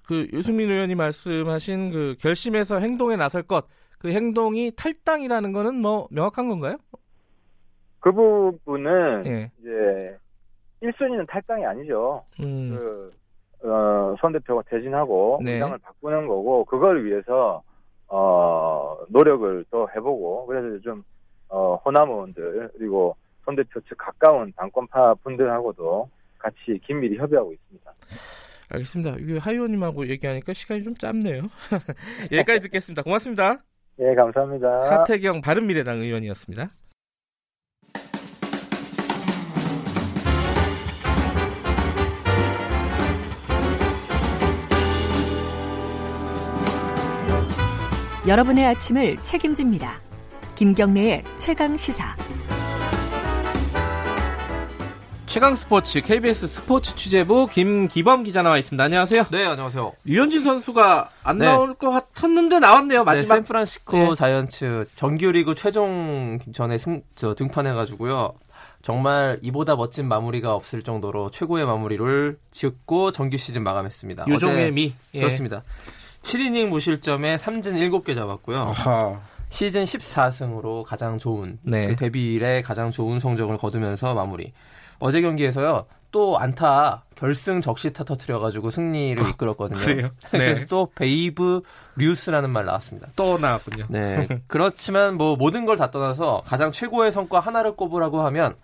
그 0.06 0.28
유승민 0.32 0.70
의원이 0.70 0.94
말씀하신 0.94 1.90
그 1.90 2.14
결심해서 2.20 2.78
행동에 2.78 3.16
나설 3.16 3.42
것, 3.42 3.66
그 3.98 4.12
행동이 4.12 4.70
탈당이라는 4.76 5.52
거는 5.52 5.74
뭐 5.74 6.06
명확한 6.10 6.48
건가요? 6.48 6.76
그 7.98 8.12
부분은 8.12 9.26
예, 9.26 9.50
이제 9.58 10.16
1순위는 10.80 11.26
탈당이 11.28 11.66
아니죠. 11.66 12.22
음, 12.38 12.70
그, 12.70 13.68
어, 13.68 14.14
손 14.20 14.32
대표가 14.32 14.62
퇴진하고 14.70 15.40
네. 15.44 15.54
의장을 15.54 15.76
바꾸는 15.78 16.28
거고 16.28 16.64
그걸 16.66 17.04
위해서 17.04 17.62
어, 18.08 18.96
노력을 19.08 19.64
또 19.70 19.88
해보고 19.94 20.46
그래서 20.46 20.80
좀 20.80 21.04
어, 21.48 21.76
호남 21.76 22.10
의원들 22.10 22.70
그리고 22.76 23.16
손 23.44 23.56
대표 23.56 23.80
측 23.82 23.96
가까운 23.96 24.52
당권파 24.56 25.14
분들하고도 25.22 26.08
같이 26.38 26.80
긴밀히 26.84 27.16
협의하고 27.16 27.52
있습니다. 27.52 27.92
알겠습니다. 28.68 29.16
이게 29.20 29.38
하 29.38 29.52
의원님하고 29.52 30.08
얘기하니까 30.08 30.52
시간이 30.52 30.82
좀 30.82 30.94
짧네요. 30.96 31.42
여기까지 32.32 32.60
듣겠습니다. 32.62 33.02
고맙습니다. 33.02 33.62
예, 34.00 34.14
감사합니다. 34.14 34.98
하태경 35.00 35.40
바른미래당 35.40 36.00
의원이었습니다. 36.00 36.70
여러분의 48.26 48.66
아침을 48.66 49.22
책임집니다. 49.22 50.00
김경래의 50.56 51.22
최강 51.36 51.76
시사. 51.76 52.16
최강 55.26 55.54
스포츠 55.54 56.00
KBS 56.00 56.46
스포츠 56.48 56.96
취재부 56.96 57.46
김기범 57.46 58.24
기자 58.24 58.42
나와 58.42 58.58
있습니다. 58.58 58.82
안녕하세요. 58.82 59.24
네, 59.30 59.44
안녕하세요. 59.44 59.92
유현진 60.06 60.42
선수가 60.42 61.10
안 61.22 61.38
네. 61.38 61.44
나올 61.44 61.74
것 61.74 61.90
같았는데 61.90 62.58
나왔네요. 62.58 63.00
네, 63.00 63.04
마지막. 63.04 63.34
샌프란시스코 63.36 63.96
네. 63.98 64.14
자이언츠 64.16 64.86
정규리그 64.96 65.54
최종 65.54 66.38
전에 66.52 66.78
승, 66.78 67.02
저 67.14 67.34
등판해가지고요. 67.34 68.34
정말 68.82 69.38
이보다 69.42 69.74
멋진 69.76 70.06
마무리가 70.06 70.54
없을 70.54 70.82
정도로 70.82 71.30
최고의 71.30 71.66
마무리를 71.66 72.38
짓고 72.52 73.12
정규 73.12 73.36
시즌 73.36 73.62
마감했습니다. 73.62 74.26
요정의 74.28 74.72
미. 74.72 74.94
예. 75.14 75.18
그렇습니다. 75.20 75.64
7이닝 76.26 76.66
무실점에 76.68 77.36
3진 77.36 77.74
7개 77.88 78.14
잡았고요. 78.16 78.58
아하. 78.58 79.20
시즌 79.48 79.84
14승으로 79.84 80.82
가장 80.82 81.18
좋은 81.18 81.58
네. 81.62 81.86
그 81.86 81.94
데뷔 81.96 82.34
이래 82.34 82.62
가장 82.62 82.90
좋은 82.90 83.20
성적을 83.20 83.56
거두면서 83.58 84.12
마무리. 84.12 84.52
어제 84.98 85.20
경기에서요. 85.20 85.86
또 86.10 86.36
안타 86.38 87.04
결승 87.14 87.60
적시타 87.60 88.02
터트려가지고 88.04 88.70
승리를 88.70 89.24
이끌었거든요. 89.28 89.78
그래요? 89.80 90.08
네. 90.32 90.38
그래서 90.38 90.64
또 90.68 90.90
베이브 90.96 91.60
류스라는 91.96 92.50
말 92.50 92.64
나왔습니다. 92.64 93.08
또 93.14 93.38
나왔군요. 93.38 93.84
네. 93.88 94.26
그렇지만 94.48 95.16
뭐 95.16 95.36
모든 95.36 95.64
걸 95.64 95.76
다 95.76 95.90
떠나서 95.92 96.42
가장 96.44 96.72
최고의 96.72 97.12
성과 97.12 97.38
하나를 97.38 97.76
꼽으라고 97.76 98.22
하면 98.22 98.56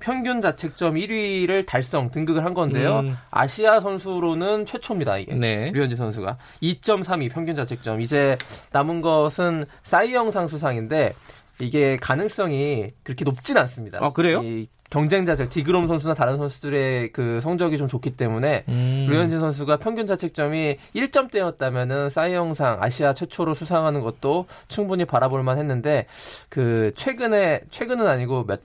평균 0.00 0.40
자책점 0.40 0.94
1위를 0.94 1.66
달성 1.66 2.10
등극을 2.10 2.44
한 2.44 2.54
건데요. 2.54 3.00
음. 3.00 3.16
아시아 3.30 3.80
선수로는 3.80 4.66
최초입니다. 4.66 5.18
이게 5.18 5.34
네. 5.34 5.70
류현진 5.72 5.96
선수가 5.96 6.38
2.32 6.62 7.30
평균 7.30 7.54
자책점. 7.54 8.00
이제 8.00 8.36
남은 8.72 9.00
것은 9.02 9.64
사이영상 9.82 10.48
수상인데 10.48 11.12
이게 11.60 11.96
가능성이 11.98 12.92
그렇게 13.02 13.24
높진 13.24 13.56
않습니다. 13.58 13.98
아, 14.00 14.10
그래요? 14.12 14.42
이 14.42 14.66
경쟁자들 14.90 15.48
디그롬 15.48 15.86
선수나 15.86 16.14
다른 16.14 16.36
선수들의 16.36 17.12
그 17.12 17.40
성적이 17.40 17.78
좀 17.78 17.86
좋기 17.86 18.16
때문에 18.16 18.64
음. 18.68 19.06
류현진 19.08 19.38
선수가 19.38 19.76
평균 19.76 20.06
자책점이 20.06 20.76
1점대였다면은 20.96 22.10
사이영상 22.10 22.78
아시아 22.80 23.14
최초로 23.14 23.54
수상하는 23.54 24.00
것도 24.00 24.46
충분히 24.66 25.04
바라볼 25.04 25.44
만 25.44 25.58
했는데 25.58 26.06
그 26.48 26.90
최근에 26.96 27.62
최근은 27.70 28.06
아니고 28.08 28.46
몇 28.46 28.60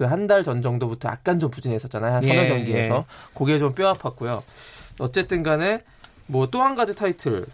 그 0.00 0.06
한 0.08 0.26
달 0.26 0.42
전 0.44 0.62
정도부터 0.62 1.10
약간 1.10 1.38
좀 1.38 1.50
부진했었잖아요. 1.50 2.14
한 2.14 2.22
서너 2.22 2.34
예, 2.34 2.48
경기에서 2.48 2.94
예. 2.96 3.04
그게 3.38 3.58
좀 3.58 3.74
뼈 3.74 3.92
아팠고요. 3.92 4.42
어쨌든 4.98 5.42
간에 5.42 5.82
뭐 6.26 6.46
또 6.46 6.62
한 6.62 6.74
가지 6.74 6.94
타이틀 6.96 7.44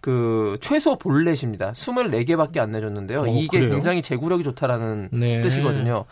그 0.00 0.56
최소 0.60 0.96
볼넷입니다. 0.98 1.72
24개밖에 1.72 2.58
안 2.58 2.72
내줬는데요. 2.72 3.20
어, 3.20 3.26
이게 3.28 3.58
그래요? 3.60 3.72
굉장히 3.72 4.02
제구력이 4.02 4.42
좋다라는 4.42 5.10
네. 5.12 5.40
뜻이거든요. 5.40 6.04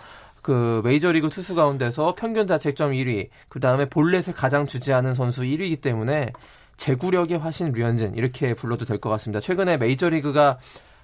그 0.42 0.80
메이저리그 0.84 1.28
투수 1.30 1.54
가운데서 1.56 2.14
평균 2.16 2.46
자책점 2.46 2.92
1위, 2.92 3.28
그 3.48 3.58
다음에 3.60 3.88
볼넷을 3.88 4.34
가장 4.34 4.66
주지하는 4.66 5.14
선수 5.14 5.42
1위이기 5.42 5.80
때문에 5.80 6.32
제구력의 6.76 7.38
화신 7.38 7.72
류현진 7.72 8.14
이렇게 8.14 8.54
불러도 8.54 8.84
될 8.84 8.98
것 8.98 9.10
같습니다. 9.10 9.40
최근에 9.40 9.76
메이저리그가 9.78 10.58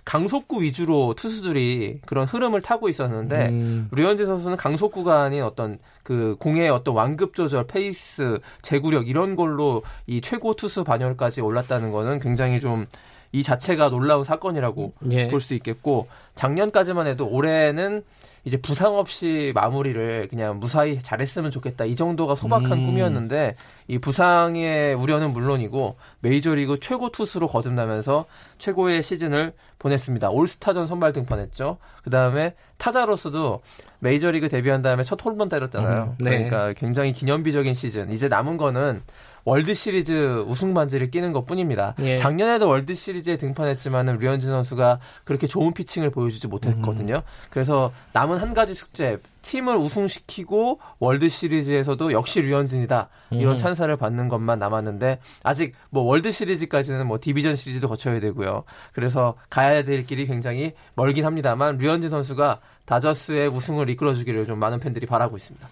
강속구 0.04 0.62
위주로 0.62 1.14
투수들이 1.14 2.00
그런 2.06 2.26
흐름을 2.26 2.62
타고 2.62 2.88
있었는데 2.88 3.48
음. 3.48 3.88
류현진 3.92 4.26
선수는 4.26 4.56
강속구가 4.56 5.22
아닌 5.22 5.42
어떤 5.42 5.78
그 6.02 6.36
공의 6.38 6.68
어떤 6.70 6.94
완급 6.94 7.34
조절, 7.34 7.66
페이스, 7.66 8.38
제구력 8.62 9.08
이런 9.08 9.36
걸로 9.36 9.82
이 10.06 10.20
최고 10.20 10.54
투수 10.54 10.84
반열까지 10.84 11.40
올랐다는 11.40 11.90
거는 11.92 12.20
굉장히 12.20 12.60
좀 12.60 12.86
이 13.32 13.42
자체가 13.42 13.90
놀라운 13.90 14.24
사건이라고 14.24 14.92
예. 15.12 15.28
볼수 15.28 15.54
있겠고 15.54 16.08
작년까지만 16.34 17.06
해도 17.06 17.28
올해는 17.28 18.02
이제 18.44 18.56
부상 18.56 18.96
없이 18.96 19.52
마무리를 19.54 20.28
그냥 20.28 20.58
무사히 20.58 20.98
잘했으면 20.98 21.50
좋겠다 21.50 21.84
이 21.84 21.94
정도가 21.94 22.34
소박한 22.34 22.72
음. 22.72 22.86
꿈이었는데 22.86 23.54
이 23.88 23.98
부상의 23.98 24.94
우려는 24.94 25.32
물론이고 25.32 25.96
메이저리그 26.20 26.80
최고 26.80 27.10
투수로 27.10 27.48
거듭나면서 27.48 28.24
최고의 28.58 29.02
시즌을 29.02 29.52
보냈습니다. 29.78 30.30
올스타전 30.30 30.86
선발 30.86 31.12
등판했죠. 31.12 31.78
그 32.02 32.10
다음에 32.10 32.54
타자로서도 32.78 33.62
메이저리그 33.98 34.48
데뷔한 34.48 34.82
다음에 34.82 35.02
첫 35.02 35.22
홈런 35.24 35.48
때렸잖아요. 35.48 36.16
음, 36.18 36.24
네. 36.24 36.30
그러니까 36.30 36.72
굉장히 36.74 37.12
기념비적인 37.12 37.74
시즌. 37.74 38.10
이제 38.12 38.28
남은 38.28 38.56
거는 38.56 39.02
월드 39.44 39.74
시리즈 39.74 40.44
우승 40.46 40.74
반지를 40.74 41.10
끼는 41.10 41.32
것 41.32 41.46
뿐입니다. 41.46 41.94
예. 42.00 42.16
작년에도 42.16 42.68
월드 42.68 42.94
시리즈에 42.94 43.36
등판했지만은 43.36 44.18
류현진 44.18 44.50
선수가 44.50 45.00
그렇게 45.24 45.46
좋은 45.46 45.72
피칭을 45.72 46.10
보여주지 46.10 46.48
못했거든요. 46.48 47.16
음. 47.16 47.48
그래서 47.50 47.92
남은 48.12 48.38
한 48.38 48.54
가지 48.54 48.74
숙제, 48.74 49.18
팀을 49.42 49.76
우승시키고 49.76 50.80
월드 50.98 51.28
시리즈에서도 51.28 52.12
역시 52.12 52.42
류현진이다 52.42 53.08
이런 53.30 53.54
음. 53.54 53.58
찬사를 53.58 53.94
받는 53.96 54.28
것만 54.28 54.58
남았는데 54.58 55.18
아직 55.42 55.74
뭐 55.88 56.02
월드 56.02 56.30
시리즈까지는 56.30 57.06
뭐 57.06 57.18
디비전 57.20 57.56
시리즈도 57.56 57.88
거쳐야 57.88 58.20
되고요. 58.20 58.64
그래서 58.92 59.34
가야 59.48 59.82
될 59.82 60.04
길이 60.06 60.26
굉장히 60.26 60.72
멀긴 60.94 61.24
합니다만 61.24 61.78
류현진 61.78 62.10
선수가 62.10 62.60
다저스의 62.84 63.48
우승을 63.48 63.88
이끌어주기를 63.90 64.46
좀 64.46 64.58
많은 64.58 64.80
팬들이 64.80 65.06
바라고 65.06 65.36
있습니다. 65.36 65.68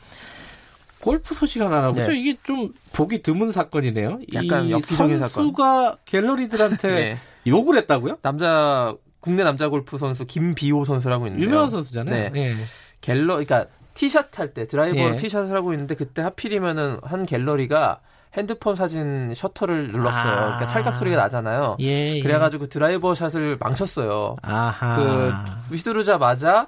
골프 1.00 1.34
소식 1.34 1.62
하나 1.62 1.80
나보죠. 1.82 2.10
네. 2.10 2.18
이게 2.18 2.36
좀 2.42 2.72
보기 2.92 3.22
드문 3.22 3.52
사건이네요. 3.52 4.20
약간 4.34 4.64
이 4.66 4.72
역기적인 4.72 5.18
선수가 5.20 5.98
갤러리들한테 6.04 6.88
네. 6.94 7.18
욕을 7.46 7.78
했다고요? 7.78 8.18
남자 8.22 8.94
국내 9.20 9.42
남자 9.44 9.68
골프 9.68 9.98
선수 9.98 10.26
김비호 10.26 10.84
선수라고 10.84 11.26
있는데요. 11.26 11.46
유명한 11.48 11.70
선수잖아요. 11.70 12.30
네. 12.32 12.48
예. 12.48 12.54
갤러, 13.00 13.34
그러니까 13.34 13.66
티샷 13.94 14.38
할 14.38 14.52
때 14.54 14.66
드라이버로 14.66 15.12
예. 15.12 15.16
티샷을 15.16 15.54
하고 15.56 15.72
있는데 15.72 15.94
그때 15.94 16.22
하필이면은 16.22 16.98
한 17.02 17.26
갤러리가 17.26 18.00
핸드폰 18.36 18.74
사진 18.76 19.32
셔터를 19.34 19.88
눌렀어요. 19.92 20.32
아. 20.32 20.44
그러니까 20.44 20.66
찰칵 20.66 20.94
소리가 20.96 21.16
나잖아요. 21.16 21.76
예, 21.80 22.16
예. 22.16 22.20
그래가지고 22.20 22.66
드라이버 22.66 23.14
샷을 23.14 23.56
망쳤어요. 23.58 24.36
아하. 24.42 24.96
그 24.96 25.32
휘두르자마자 25.74 26.66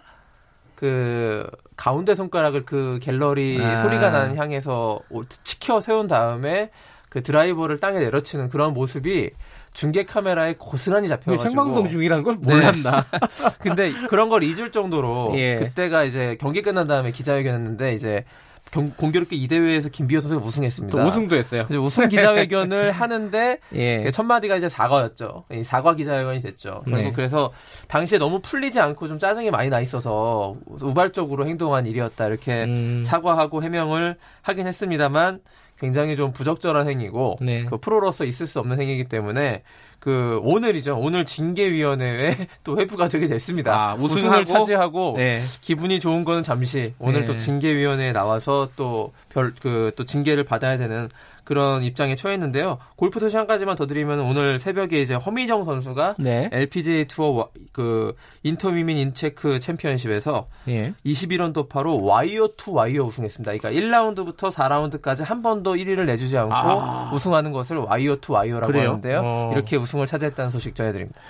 그 0.81 1.47
가운데 1.77 2.15
손가락을 2.15 2.65
그 2.65 2.99
갤러리 3.03 3.63
아. 3.63 3.77
소리가 3.77 4.09
나는 4.09 4.39
향해서 4.39 4.99
오- 5.11 5.25
치켜 5.27 5.83
세운 5.83 6.07
다음에 6.07 6.71
그 7.11 7.23
드라이버를 7.23 7.81
땅에 7.81 7.99
내려치는 7.99 8.49
그런 8.49 8.73
모습이 8.73 9.31
중계 9.75 10.07
카메라에 10.07 10.55
고스란히 10.57 11.09
잡혀가지고 11.09 11.51
생방송 11.51 11.89
중이란 11.89 12.23
걸 12.23 12.37
몰랐나? 12.37 13.05
근데 13.61 13.93
그런 14.09 14.31
걸 14.31 14.43
잊을 14.43 14.73
정도로 14.73 15.35
예. 15.37 15.57
그때가 15.57 16.05
이제 16.05 16.39
경기 16.41 16.63
끝난 16.63 16.87
다음에 16.87 17.11
기자회견했는데 17.11 17.93
이제 17.93 18.25
경- 18.71 18.91
공교롭게 18.97 19.35
이 19.37 19.49
대회에서 19.49 19.89
김비호 19.89 20.21
선수가 20.21 20.45
우승했습니다. 20.47 20.97
또 20.97 21.07
우승도 21.09 21.37
했어요. 21.37 21.67
이제 21.69 21.77
우승 21.79 22.09
기자회견을 22.09 22.93
하는데 22.93 23.59
예. 23.75 24.03
그첫 24.03 24.25
마디가 24.27 24.57
이제 24.57 24.69
사과였죠. 24.69 25.45
이 25.53 25.65
사과 25.65 25.95
기자회견이 25.95 26.41
됐죠. 26.41 26.83
네. 26.87 26.93
결국 26.93 27.13
그래서 27.15 27.53
당시에 27.89 28.19
너무 28.19 28.41
풀리지 28.41 28.79
않고 28.81 29.09
좀 29.09 29.19
짜증이 29.19 29.51
많이 29.51 29.69
나 29.71 29.81
있어서 29.81 30.55
우발적으로 30.81 31.47
행동한 31.47 31.87
일이었다 31.87 32.27
이렇게 32.27 32.65
음. 32.65 33.03
사과하고 33.05 33.63
해명을 33.63 34.17
하긴 34.43 34.67
했습니다만 34.67 35.41
굉장히 35.81 36.15
좀 36.15 36.33
부적절한 36.33 36.89
행위고 36.89 37.37
네. 37.41 37.65
그 37.65 37.79
프로로서 37.79 38.25
있을 38.25 38.47
수 38.47 38.59
없는 38.61 38.81
행위이기 38.81 39.05
때문에 39.05 39.63
그 39.99 40.39
오늘이죠. 40.43 40.97
오늘 40.99 41.25
징계위원회에 41.25 42.37
또 42.65 42.79
회부가 42.79 43.09
되게 43.09 43.27
됐습니다. 43.27 43.91
아? 43.91 43.95
우승을 43.95 44.45
차지하고 44.45 45.15
네. 45.17 45.41
기분이 45.61 46.01
좋은 46.01 46.25
거는 46.25 46.43
잠시 46.43 46.95
오늘 46.99 47.21
네. 47.21 47.27
또 47.27 47.37
징계위원회에 47.37 48.13
나와서 48.13 48.69
또 48.77 49.13
별 49.33 49.53
그 49.61 49.93
또 49.97 50.05
징계를 50.05 50.45
받아야 50.45 50.77
되는 50.77 51.09
그런 51.51 51.83
입장에 51.83 52.15
처했는데요. 52.15 52.79
골프 52.95 53.19
소식 53.19 53.37
한 53.37 53.49
가지만 53.49 53.75
더 53.75 53.89
드리면 53.89 54.21
오늘 54.21 54.61
새벽에 54.61 55.01
이제 55.01 55.15
허미정 55.15 55.65
선수가 55.65 56.15
네. 56.21 56.49
LPGA 56.53 57.07
투어 57.07 57.31
와- 57.31 57.49
그 57.73 58.15
Indy 58.45 58.68
Women 58.68 58.97
in 58.97 59.17
Tech 59.17 59.59
챔피언십에서 59.59 60.47
예. 60.69 60.95
21언더파로 61.05 62.05
와이어 62.05 62.51
투 62.57 62.73
와이어 62.73 63.03
우승했습니다. 63.03 63.53
그러니까 63.59 63.73
1라운드부터 63.73 64.53
4라운드까지 64.53 65.25
한 65.25 65.43
번도 65.43 65.75
1위를 65.75 66.05
내주지 66.05 66.39
않고 66.39 66.55
아. 66.55 67.11
우승하는 67.13 67.51
것을 67.51 67.79
wire 67.79 68.19
to 68.21 68.35
wire라고 68.35 68.71
그래요? 68.73 68.89
하는데요. 68.91 69.21
어. 69.25 69.51
이렇게 69.53 69.77
우승을 69.77 70.07
차지했다는 70.07 70.53
소식 70.53 70.77
전해드립니다. 70.77 71.21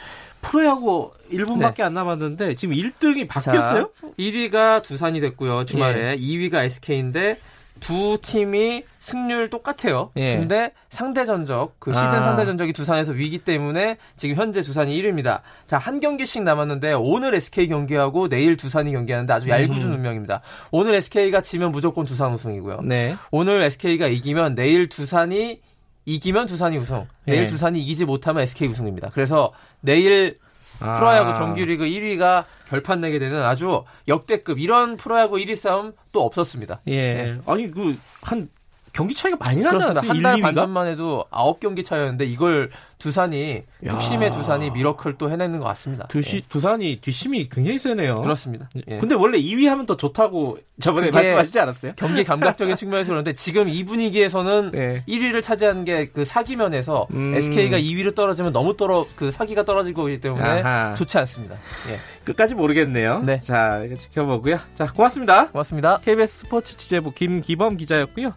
프로야구 0.42 1.12
1분밖에 1.32 1.80
안 1.80 1.94
남았는데 1.94 2.56
지금 2.56 2.74
1등이 2.74 3.26
바뀌었어요? 3.26 3.90
자, 3.98 4.06
1위가 4.18 4.82
두산이 4.82 5.18
됐고요. 5.20 5.64
주말에 5.64 6.16
2위가 6.16 6.64
SK인데 6.64 7.38
두 7.80 8.18
팀이 8.22 8.84
승률 9.00 9.48
똑같아요. 9.48 10.10
예. 10.16 10.36
근데 10.36 10.72
상대 10.90 11.24
전적 11.24 11.74
그 11.78 11.92
시즌 11.92 12.06
아. 12.06 12.22
상대 12.22 12.44
전적이 12.44 12.72
두산에서 12.72 13.12
우위기 13.12 13.38
때문에 13.38 13.96
지금 14.16 14.36
현재 14.36 14.62
두산이 14.62 14.96
1위입니다. 15.00 15.40
자, 15.66 15.78
한 15.78 16.00
경기씩 16.00 16.42
남았는데 16.42 16.92
오늘 16.92 17.34
SK 17.34 17.68
경기하고 17.68 18.28
내일 18.28 18.56
두산이 18.56 18.92
경기하는데 18.92 19.32
아주 19.32 19.48
얄궂은 19.48 19.92
운명입니다. 19.92 20.42
오늘 20.70 20.94
SK가 20.94 21.40
지면 21.40 21.72
무조건 21.72 22.04
두산 22.04 22.32
우승이고요. 22.32 22.82
네. 22.82 23.16
오늘 23.30 23.62
SK가 23.62 24.06
이기면 24.06 24.54
내일 24.54 24.88
두산이 24.88 25.60
이기면 26.04 26.46
두산이 26.46 26.76
우승. 26.78 27.06
내일 27.26 27.42
예. 27.42 27.46
두산이 27.46 27.80
이기지 27.80 28.04
못하면 28.04 28.42
SK 28.42 28.68
우승입니다. 28.68 29.10
그래서 29.12 29.52
내일 29.80 30.34
아. 30.80 30.94
프로야구 30.94 31.34
정규리그 31.34 31.84
1위가 31.84 32.44
결판 32.70 33.00
내게 33.00 33.18
되는 33.18 33.42
아주 33.44 33.84
역대급 34.08 34.58
이런 34.58 34.96
프로야구 34.96 35.36
1위 35.36 35.56
싸움 35.56 35.92
또 36.12 36.22
없었습니다. 36.24 36.80
예. 36.86 37.14
네. 37.14 37.38
아니 37.46 37.70
그 37.70 37.96
한 38.22 38.48
경기 38.92 39.14
차이가 39.14 39.36
많이 39.38 39.60
나지 39.62 39.76
그렇습니다. 39.76 40.00
않았어요? 40.00 40.10
한달 40.10 40.36
1, 40.36 40.42
반 40.42 40.52
2위가? 40.54 40.56
전만 40.56 40.86
해도 40.88 41.24
9경기 41.30 41.84
차였는데 41.84 42.24
이걸 42.24 42.70
두산이 43.00 43.62
야. 43.86 43.88
뚝심의 43.90 44.30
두산이 44.30 44.70
미러클 44.70 45.18
또 45.18 45.30
해내는 45.30 45.58
것 45.58 45.64
같습니다. 45.64 46.06
두시, 46.06 46.42
두산이 46.48 47.00
뒷심이 47.00 47.48
굉장히 47.48 47.78
세네요. 47.78 48.16
그렇습니다. 48.22 48.68
예. 48.88 48.98
근데 48.98 49.16
원래 49.16 49.38
2위 49.38 49.66
하면 49.66 49.86
더 49.86 49.96
좋다고 49.96 50.58
저번에 50.78 51.10
말씀하시지 51.10 51.58
않았어요? 51.58 51.92
경기 51.96 52.22
감각적인 52.22 52.76
측면에서 52.76 53.10
그런데 53.10 53.32
지금 53.32 53.68
이 53.68 53.84
분위기에서는 53.84 54.70
네. 54.70 55.02
1위를 55.08 55.42
차지하는 55.42 55.84
게그 55.84 56.24
사기면에서 56.24 57.08
음. 57.12 57.34
SK가 57.34 57.78
2위로 57.78 58.14
떨어지면 58.14 58.52
너무 58.52 58.76
떨어 58.76 59.06
그 59.16 59.30
사기가 59.30 59.64
떨어지고 59.64 60.08
있기 60.10 60.20
때문에 60.20 60.44
아하. 60.62 60.94
좋지 60.94 61.18
않습니다. 61.18 61.56
예. 61.90 61.96
끝까지 62.24 62.54
모르겠네요. 62.54 63.22
네. 63.24 63.40
자, 63.40 63.82
이거 63.84 63.96
지켜보고요. 63.96 64.58
자, 64.74 64.86
고맙습니다. 64.92 65.48
고맙습니다. 65.48 65.98
KBS 66.04 66.40
스포츠 66.40 66.76
취재부 66.76 67.12
김기범 67.12 67.76
기자였고요. 67.78 68.34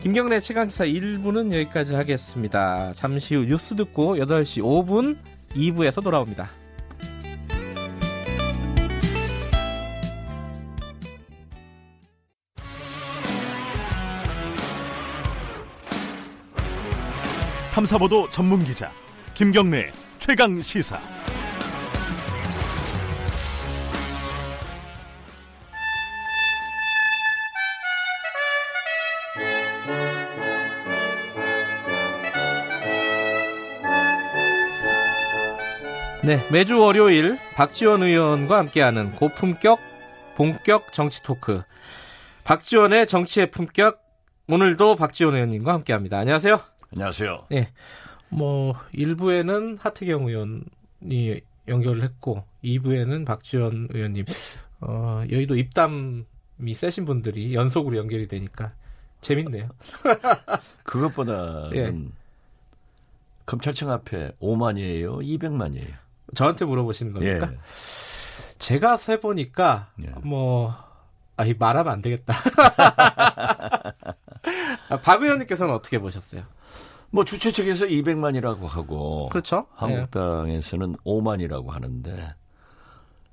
김경래 0.00 0.40
최강시사 0.40 0.84
1부는 0.84 1.52
여기까지 1.52 1.94
하겠습니다. 1.94 2.92
잠시 2.94 3.34
후 3.34 3.44
뉴스 3.44 3.74
듣고 3.74 4.16
8시 4.16 4.62
5분 4.62 5.16
2부에서 5.54 6.02
돌아옵니다. 6.02 6.50
탐사보도 17.72 18.30
전문 18.30 18.64
기자 18.64 18.90
김경래 19.34 19.90
최강 20.18 20.62
시사. 20.62 21.15
네, 36.26 36.44
매주 36.50 36.76
월요일 36.80 37.38
박지원 37.54 38.02
의원과 38.02 38.58
함께하는 38.58 39.12
고품격 39.12 39.78
본격 40.34 40.92
정치 40.92 41.22
토크. 41.22 41.62
박지원의 42.42 43.06
정치의 43.06 43.52
품격. 43.52 44.02
오늘도 44.48 44.96
박지원 44.96 45.36
의원님과 45.36 45.72
함께합니다. 45.72 46.18
안녕하세요. 46.18 46.58
안녕하세요. 46.92 47.46
뭐 48.28 48.74
1부에는 48.92 49.78
하태경 49.78 50.26
의원이 50.26 51.42
연결을 51.68 52.02
했고 52.02 52.42
2부에는 52.64 53.24
박지원 53.24 53.86
의원님. 53.92 54.24
어, 54.80 55.22
여의도 55.30 55.54
입담이 55.54 56.74
세신 56.74 57.04
분들이 57.04 57.54
연속으로 57.54 57.98
연결이 57.98 58.26
되니까 58.26 58.72
재밌네요. 59.20 59.68
그것보다는 60.82 61.76
예. 61.76 62.10
검찰청 63.46 63.92
앞에 63.92 64.32
5만이에요, 64.40 65.20
200만이에요. 65.20 66.05
저한테 66.34 66.64
물어보시는 66.64 67.22
예. 67.22 67.38
겁니까? 67.38 67.62
제가 68.58 68.96
세 68.96 69.20
보니까 69.20 69.90
예. 70.02 70.08
뭐 70.22 70.74
아이 71.36 71.54
말하면 71.58 71.92
안 71.92 72.02
되겠다. 72.02 72.34
아, 74.88 75.00
박 75.02 75.22
의원님께서는 75.22 75.74
어떻게 75.74 75.98
보셨어요? 75.98 76.42
뭐 77.10 77.24
주최 77.24 77.50
측에서 77.50 77.86
200만이라고 77.86 78.66
하고 78.66 79.28
그렇죠. 79.28 79.66
한국당에서는 79.74 80.96
5만이라고 81.04 81.68
하는데 81.68 82.34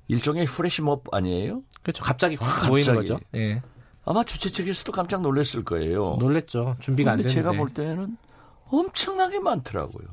일종의 0.08 0.46
프레시몹 0.46 1.12
아니에요? 1.12 1.62
그렇죠. 1.82 2.04
갑자기 2.04 2.36
확. 2.36 2.68
모이는 2.68 2.94
거죠. 2.94 3.18
예. 3.34 3.62
아마 4.04 4.22
주최 4.22 4.50
측에서도 4.50 4.92
깜짝 4.92 5.22
놀랐을 5.22 5.64
거예요. 5.64 6.16
놀랬죠. 6.18 6.76
준비가 6.78 7.12
안 7.12 7.16
됐는데. 7.18 7.34
제가 7.34 7.52
볼 7.52 7.70
때는 7.70 8.16
엄청나게 8.68 9.40
많더라고요. 9.40 10.08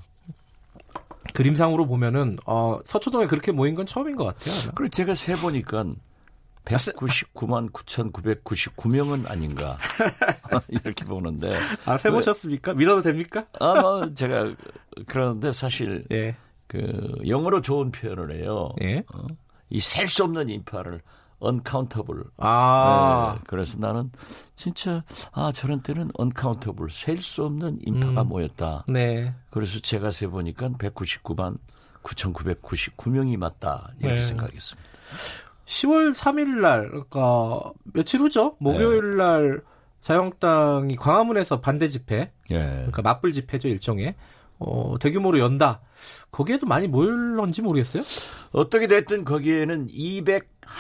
그림상으로 1.34 1.86
보면은 1.88 2.38
어, 2.46 2.80
서초동에 2.84 3.28
그렇게 3.28 3.52
모인 3.52 3.76
건 3.76 3.86
처음인 3.86 4.16
것 4.16 4.26
같아요. 4.26 4.72
그리고 4.76 4.90
제가 4.90 5.14
세 5.14 5.36
보니까 5.36 5.86
199만 6.66 7.72
9,999명은 7.72 9.30
아닌가 9.30 9.78
이렇게 10.70 11.06
보는데 11.06 11.58
아, 11.86 11.98
세 11.98 12.12
보셨습니까? 12.12 12.74
믿어도 12.74 13.02
됩니까? 13.02 13.46
아마 13.60 14.14
제가 14.14 14.56
그러는데 15.08 15.52
사실 15.52 16.06
예. 16.12 16.36
그 16.68 17.16
영어로 17.28 17.62
좋은 17.62 17.92
표현을 17.92 18.36
해요. 18.36 18.70
예. 18.82 19.00
어? 19.14 19.26
이셀 19.70 20.08
수 20.08 20.24
없는 20.24 20.50
인파를 20.50 21.02
uncountable. 21.44 22.24
아. 22.38 23.36
네, 23.36 23.44
그래서 23.48 23.78
나는 23.80 24.12
진짜 24.56 25.04
아 25.32 25.52
저런 25.52 25.82
때는 25.82 26.12
uncountable 26.20 26.90
셀수 26.92 27.46
없는 27.46 27.80
인파가 27.82 28.22
음. 28.22 28.28
모였다. 28.30 28.86
네. 28.90 29.34
그래서 29.50 29.80
제가 29.80 30.12
세 30.12 30.28
보니까 30.28 30.70
199만 30.70 31.58
9,999명이 32.04 33.38
맞다 33.38 33.92
이렇게 34.02 34.20
네. 34.20 34.24
생각했습니다. 34.24 34.90
10월 35.66 36.14
3일 36.14 36.60
날, 36.60 36.90
그러니까 36.90 37.72
며칠 37.94 38.20
후죠? 38.20 38.56
목요일 38.60 39.18
날 39.18 39.62
자유한국당이 40.02 40.96
광화문에서 40.96 41.62
반대 41.62 41.88
집회, 41.88 42.32
예. 42.50 42.58
그러니까 42.58 43.02
맞불 43.02 43.32
집회죠 43.32 43.68
일종의 43.70 44.16
어, 44.60 44.96
대규모로 45.00 45.40
연다. 45.40 45.82
거기에도 46.32 46.68
많이 46.68 46.88
모일런지 46.88 47.62
모르겠어요. 47.62 48.04
어떻게 48.52 48.86
됐든 48.88 49.26
거기에는 49.26 49.88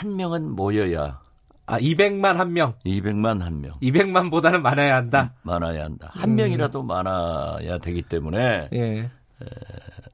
201명은 0.02 0.42
모여야 0.50 1.20
아 1.68 1.80
200만 1.80 2.36
한 2.36 2.54
명, 2.54 2.74
200만 2.86 3.40
한 3.40 3.62
명. 3.62 3.74
200만보다는 3.82 4.62
많아야 4.62 4.96
한다. 4.96 5.34
많아야 5.44 5.86
한다. 5.86 6.10
한 6.14 6.32
음. 6.32 6.36
명이라도 6.36 6.84
많아야 6.84 7.78
되기 7.78 8.02
때문에 8.02 8.70
예. 8.74 9.10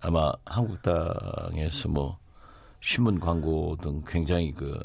아마 0.02 0.32
한국당에서 0.46 1.90
뭐 1.90 2.18
신문 2.80 3.20
광고 3.20 3.76
등 3.82 4.04
굉장히 4.06 4.52
그 4.52 4.78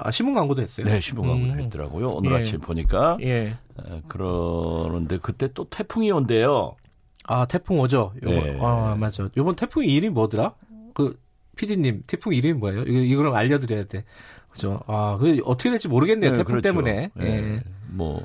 아 0.00 0.10
신문 0.10 0.34
광고도 0.34 0.62
했어요. 0.62 0.86
네, 0.86 1.00
신문 1.00 1.26
광고도 1.28 1.52
음. 1.54 1.60
했더라고요. 1.60 2.08
오늘 2.10 2.32
예. 2.32 2.36
아침 2.36 2.60
보니까 2.60 3.18
예. 3.20 3.46
에, 3.48 4.02
그러는데 4.06 5.18
그때 5.18 5.48
또 5.52 5.64
태풍이 5.68 6.10
온대요. 6.10 6.76
아 7.24 7.44
태풍 7.46 7.78
오죠. 7.80 8.12
요번 8.22 8.34
네. 8.44 8.58
아 8.60 8.96
맞아. 8.98 9.28
요번 9.36 9.54
태풍 9.56 9.84
이름이 9.84 10.10
뭐더라? 10.14 10.54
그 10.94 11.18
PD님 11.58 12.02
태풍 12.06 12.32
이름이 12.32 12.54
뭐예요? 12.54 12.82
이거 12.82 12.98
이거를 12.98 13.34
알려드려야 13.34 13.84
돼. 13.84 14.04
그죠? 14.50 14.80
아, 14.86 15.18
그 15.20 15.40
어떻게 15.44 15.70
될지 15.70 15.88
모르겠네요. 15.88 16.30
네, 16.32 16.38
태풍 16.38 16.52
그렇죠. 16.52 16.68
때문에. 16.68 17.10
예. 17.20 17.24
예. 17.26 17.62
뭐 17.88 18.24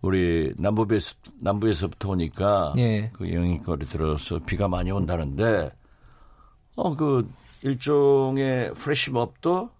우리 0.00 0.52
남부에서 0.58 1.14
남부에서부터 1.40 2.10
오니까 2.10 2.72
예. 2.76 3.10
그 3.12 3.32
영향거리 3.32 3.86
들어서 3.86 4.38
비가 4.40 4.68
많이 4.68 4.90
온다는데 4.90 5.70
어 6.76 6.94
그 6.96 7.30
일종의 7.62 8.74
프레시몹도 8.74 9.70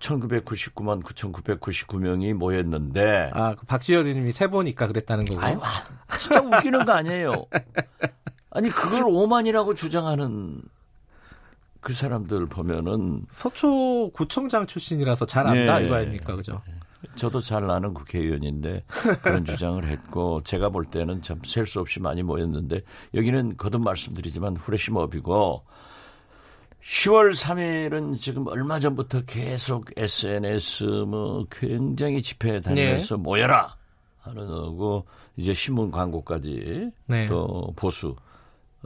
1999만 0.00 1.02
9,999명이 1.02 2.34
모였는데 2.34 3.30
아, 3.32 3.54
그 3.54 3.64
박지현 3.66 4.06
의원님이 4.06 4.32
세 4.32 4.48
보니까 4.48 4.88
그랬다는 4.88 5.24
거고. 5.24 5.40
아유, 5.40 5.58
와, 5.58 5.68
진짜 6.18 6.40
웃기는 6.40 6.84
거 6.84 6.92
아니에요. 6.92 7.46
아니 8.50 8.68
그걸 8.68 9.04
5만이라고 9.04 9.76
주장하는 9.76 10.60
그 11.86 11.92
사람들 11.92 12.46
보면은 12.46 13.24
서초 13.30 14.10
구청장 14.12 14.66
출신이라서 14.66 15.24
잘 15.26 15.46
안다 15.46 15.80
예. 15.80 15.86
이거 15.86 15.94
아닙니까, 15.94 16.34
그죠? 16.34 16.60
저도 17.14 17.40
잘 17.40 17.70
아는 17.70 17.94
국회의원인데 17.94 18.82
그런 19.22 19.44
주장을 19.46 19.86
했고 19.86 20.40
제가 20.42 20.70
볼 20.70 20.84
때는 20.84 21.22
참 21.22 21.38
셀 21.44 21.64
수 21.64 21.78
없이 21.78 22.00
많이 22.00 22.24
모였는데 22.24 22.80
여기는 23.14 23.56
거듭 23.56 23.82
말씀드리지만 23.82 24.56
후레시업이고 24.56 25.62
10월 26.82 27.30
3일은 27.30 28.18
지금 28.18 28.48
얼마 28.48 28.80
전부터 28.80 29.22
계속 29.24 29.90
SNS 29.96 30.84
뭐 31.06 31.46
굉장히 31.52 32.20
집회 32.20 32.60
다니면서 32.60 33.16
모여라 33.16 33.76
하는 34.22 34.44
거고 34.44 35.06
이제 35.36 35.54
신문 35.54 35.92
광고까지 35.92 36.90
네. 37.06 37.26
또 37.26 37.72
보수 37.76 38.16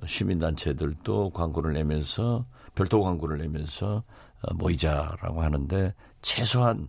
시민단체들도 0.06 1.30
광고를 1.30 1.72
내면서 1.72 2.44
별도 2.80 3.02
광고를 3.02 3.36
내면서 3.36 4.02
어, 4.40 4.54
모이자라고 4.54 5.42
하는데 5.42 5.94
최소한 6.22 6.88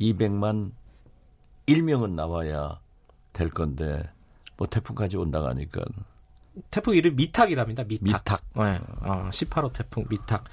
200만 0.00 0.70
1명은 1.66 2.10
나와야 2.12 2.78
될 3.32 3.50
건데 3.50 4.08
뭐 4.56 4.68
태풍까지 4.68 5.16
온다고 5.16 5.48
하니까 5.48 5.82
태풍 6.70 6.94
이름 6.94 7.16
미탁이랍니다. 7.16 7.82
미탁. 7.84 8.04
미탁. 8.04 8.44
네. 8.54 8.80
아, 9.00 9.30
18호 9.30 9.72
태풍 9.72 10.04
미탁. 10.08 10.44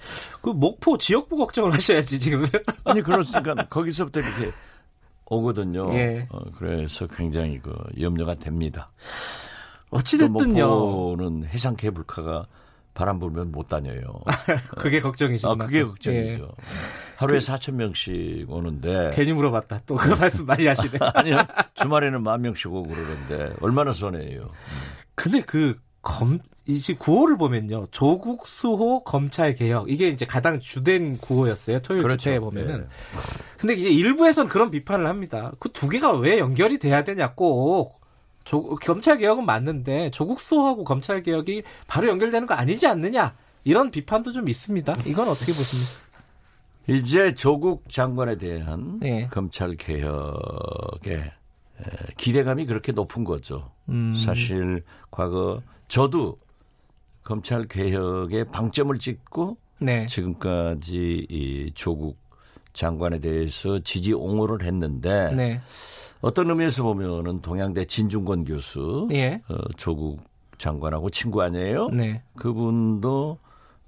그 0.42 0.50
목포 0.50 0.98
지역부 0.98 1.38
걱정을 1.38 1.74
하셔야지 1.74 2.20
지금. 2.20 2.46
아니 2.84 3.02
그렇으니까 3.02 3.68
거기서부터 3.70 4.22
이렇게 4.22 4.52
오거든요. 5.26 5.94
예. 5.94 6.28
어, 6.32 6.40
그래서 6.58 7.06
굉장히 7.08 7.60
그 7.60 7.76
염려가 8.00 8.36
됩니다. 8.36 8.92
어찌 9.92 10.18
또 10.18 10.28
됐든요. 10.28 10.68
목포는 10.68 11.46
해상 11.46 11.76
케이블카가 11.76 12.48
바람 12.96 13.20
불면 13.20 13.52
못 13.52 13.68
다녀요. 13.68 14.02
그게 14.80 15.00
걱정이시구나. 15.02 15.64
아 15.64 15.68
그게 15.68 15.80
예. 15.80 15.84
걱정이죠. 15.84 16.50
하루에 17.18 17.38
4천 17.40 17.74
명씩 17.76 18.50
오는데 18.50 19.12
괜히 19.14 19.34
물어봤다. 19.34 19.82
또 19.86 19.96
그 19.98 20.10
말씀 20.14 20.46
많이 20.48 20.66
하시네. 20.68 20.98
아니요 21.14 21.38
주말에는 21.76 22.24
만 22.24 22.42
명씩 22.42 22.74
오고 22.74 22.88
그러는데 22.90 23.54
얼마나 23.62 23.92
손해예요. 23.92 24.50
근데 25.14 25.42
그 25.42 25.78
검, 26.02 26.40
이제 26.68 26.94
구호를 26.94 27.38
보면요. 27.38 27.86
조국 27.92 28.46
수호 28.48 29.04
검찰 29.04 29.56
개혁. 29.56 29.90
이게 29.90 30.08
이제 30.08 30.24
가장 30.26 30.60
주된 30.60 31.18
구호였어요. 31.18 31.80
토요일 31.82 32.04
그렇죠. 32.04 32.18
주체에 32.18 32.40
보면은. 32.40 32.82
네. 32.82 32.86
근데 33.58 33.74
이제 33.74 33.90
일부에서는 33.90 34.48
그런 34.50 34.70
비판을 34.72 35.08
합니다. 35.08 35.52
그 35.60 35.70
두 35.70 35.90
개가 35.90 36.14
왜 36.14 36.38
연결이 36.40 36.78
돼야 36.80 37.04
되냐 37.04 37.34
꼭. 37.34 38.02
조, 38.46 38.76
검찰 38.76 39.18
개혁은 39.18 39.46
맞는데 39.46 40.12
조국 40.12 40.40
수호하고 40.40 40.84
검찰 40.84 41.22
개혁이 41.22 41.64
바로 41.88 42.08
연결되는 42.08 42.48
거 42.48 42.54
아니지 42.54 42.88
않느냐. 42.88 43.36
이런 43.64 43.90
비판도 43.90 44.32
좀 44.32 44.48
있습니다. 44.48 44.96
이건 45.06 45.28
어떻게 45.28 45.52
보십니까? 45.52 45.92
이제 46.88 47.34
조국 47.34 47.90
장관에 47.90 48.38
대한 48.38 49.00
네. 49.00 49.28
검찰 49.32 49.76
개혁의 49.76 51.16
에, 51.16 51.34
기대감이 52.16 52.68
그렇게 52.68 52.92
높은 52.92 53.24
거죠. 53.24 53.72
음. 53.90 54.14
사실 54.14 54.84
과거 55.10 55.62
저도 55.88 56.38
검찰 57.24 57.68
개혁의 57.68 58.52
방점을 58.52 58.98
찍고 59.00 59.58
네. 59.80 60.06
지금까지 60.06 61.26
이 61.28 61.72
조국 61.74 62.20
장관에 62.74 63.18
대해서 63.20 63.80
지지 63.80 64.14
옹호를 64.14 64.64
했는데 64.64 65.32
네. 65.34 65.62
어떤 66.26 66.50
의미에서 66.50 66.82
보면은 66.82 67.40
동양대 67.42 67.86
진중권 67.86 68.46
교수 68.46 69.08
예. 69.12 69.40
어, 69.48 69.56
조국 69.78 70.24
장관하고 70.58 71.12
친구 71.12 71.44
아니에요? 71.44 71.90
네. 71.90 72.24
그분도 72.36 73.38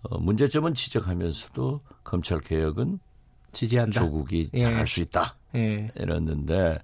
어, 0.03 0.19
문제점은 0.19 0.75
지적하면서도 0.75 1.81
검찰 2.03 2.39
개혁은 2.39 2.99
지지한다. 3.53 4.01
조국이 4.01 4.51
예. 4.53 4.59
잘할 4.59 4.85
수 4.85 5.01
있다. 5.01 5.35
예. 5.55 5.89
이랬는데 5.95 6.77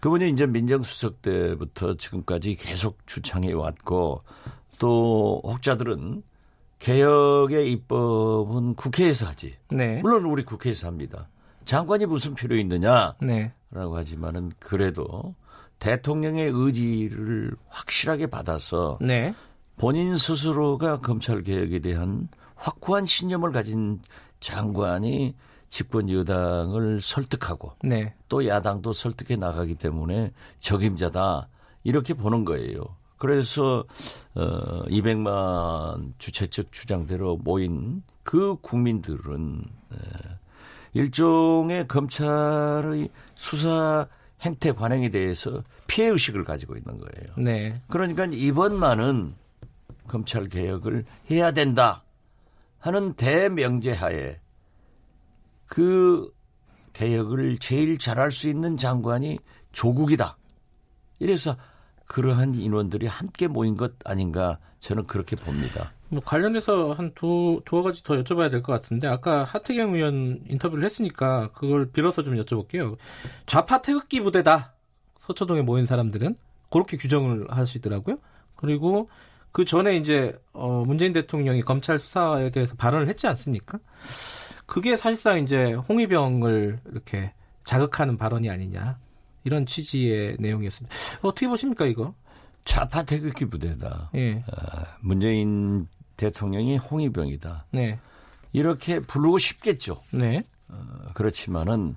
그분이 0.00 0.30
이제 0.30 0.46
민정수석 0.46 1.20
때부터 1.20 1.98
지금까지 1.98 2.54
계속 2.54 3.06
주창해 3.06 3.52
왔고 3.52 4.22
또 4.78 5.42
혹자들은 5.44 6.22
개혁의 6.78 7.70
입법은 7.72 8.74
국회에서 8.74 9.26
하지. 9.26 9.54
네. 9.70 10.00
물론 10.00 10.24
우리 10.24 10.44
국회에서 10.44 10.86
합니다. 10.86 11.28
장관이 11.64 12.06
무슨 12.06 12.34
필요 12.34 12.56
있느냐라고 12.56 13.24
네. 13.24 13.52
하지만은 13.72 14.52
그래도 14.58 15.34
대통령의 15.78 16.50
의지를 16.52 17.54
확실하게 17.68 18.26
받아서 18.26 18.98
네. 19.00 19.34
본인 19.76 20.16
스스로가 20.16 21.00
검찰 21.00 21.42
개혁에 21.42 21.80
대한 21.80 22.28
확고한 22.54 23.06
신념을 23.06 23.52
가진 23.52 24.00
장관이 24.40 25.34
집권 25.68 26.08
여당을 26.08 27.00
설득하고 27.00 27.72
네. 27.82 28.14
또 28.28 28.46
야당도 28.46 28.92
설득해 28.92 29.36
나가기 29.36 29.74
때문에 29.74 30.32
적임자다 30.60 31.48
이렇게 31.82 32.14
보는 32.14 32.44
거예요. 32.44 32.96
그래서 33.16 33.84
어 34.34 34.84
200만 34.84 36.12
주최 36.18 36.46
측 36.46 36.70
주장대로 36.72 37.38
모인 37.38 38.02
그 38.22 38.56
국민들은 38.60 39.64
에, 39.92 39.96
일종의 40.94 41.86
검찰의 41.88 43.10
수사 43.34 44.08
행태 44.40 44.72
관행에 44.72 45.10
대해서 45.10 45.62
피해 45.86 46.08
의식을 46.08 46.44
가지고 46.44 46.76
있는 46.76 46.98
거예요. 46.98 47.34
네. 47.36 47.80
그러니까 47.88 48.26
이번만은 48.26 49.34
검찰 50.06 50.48
개혁을 50.48 51.04
해야 51.30 51.52
된다 51.52 52.04
하는 52.78 53.14
대명제하에 53.14 54.38
그 55.66 56.30
개혁을 56.92 57.58
제일 57.58 57.98
잘할 57.98 58.30
수 58.30 58.48
있는 58.48 58.76
장관이 58.76 59.38
조국이다. 59.72 60.36
이래서 61.18 61.56
그러한 62.06 62.54
인원들이 62.54 63.06
함께 63.06 63.48
모인 63.48 63.76
것 63.76 63.94
아닌가 64.04 64.58
저는 64.80 65.06
그렇게 65.06 65.34
봅니다. 65.36 65.93
뭐 66.14 66.22
관련해서 66.24 66.92
한 66.92 67.12
두, 67.14 67.60
두어 67.64 67.82
가지 67.82 68.02
더 68.02 68.14
여쭤봐야 68.14 68.50
될 68.50 68.62
것 68.62 68.72
같은데, 68.72 69.06
아까 69.08 69.44
하태경 69.44 69.94
의원 69.94 70.40
인터뷰를 70.48 70.84
했으니까 70.84 71.50
그걸 71.52 71.90
빌어서 71.90 72.22
좀 72.22 72.36
여쭤볼게요. 72.36 72.96
좌파 73.46 73.82
태극기 73.82 74.20
부대다. 74.20 74.72
서초동에 75.20 75.62
모인 75.62 75.86
사람들은. 75.86 76.36
그렇게 76.70 76.96
규정을 76.96 77.46
하시더라고요. 77.50 78.18
그리고 78.56 79.08
그 79.52 79.64
전에 79.64 79.96
이제, 79.96 80.36
어, 80.52 80.84
문재인 80.86 81.12
대통령이 81.12 81.62
검찰 81.62 81.98
수사에 81.98 82.50
대해서 82.50 82.74
발언을 82.76 83.08
했지 83.08 83.26
않습니까? 83.28 83.78
그게 84.66 84.96
사실상 84.96 85.40
이제 85.40 85.74
홍위병을 85.74 86.80
이렇게 86.90 87.32
자극하는 87.64 88.16
발언이 88.16 88.50
아니냐. 88.50 88.98
이런 89.44 89.66
취지의 89.66 90.36
내용이었습니다. 90.40 90.96
어떻게 91.22 91.46
보십니까, 91.46 91.84
이거? 91.86 92.14
좌파 92.64 93.04
태극기 93.04 93.44
부대다. 93.44 94.10
예. 94.14 94.42
문재인 95.00 95.86
대통령이 96.16 96.76
홍위병이다. 96.76 97.66
네. 97.72 97.98
이렇게 98.52 99.00
부르고 99.00 99.38
싶겠죠. 99.38 99.96
네. 100.12 100.42
어, 100.68 100.76
그렇지만은 101.14 101.96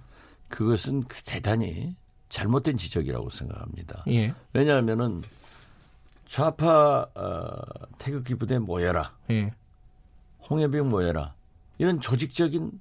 그것은 0.49 1.03
그 1.03 1.21
대단히 1.23 1.95
잘못된 2.29 2.77
지적이라고 2.77 3.29
생각합니다. 3.29 4.03
예. 4.07 4.33
왜냐하면은 4.53 5.21
좌파 6.25 7.07
어, 7.15 7.61
태극기 7.97 8.35
부대 8.35 8.59
모여라, 8.59 9.13
예. 9.29 9.53
홍해병 10.49 10.89
모여라 10.89 11.33
이런 11.77 11.99
조직적인 11.99 12.71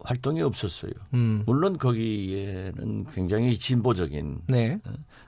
활동이 0.00 0.42
없었어요. 0.42 0.92
음. 1.14 1.44
물론 1.46 1.78
거기에는 1.78 3.06
굉장히 3.06 3.58
진보적인 3.58 4.42
네. 4.48 4.78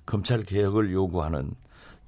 검찰 0.04 0.42
개혁을 0.42 0.92
요구하는 0.92 1.54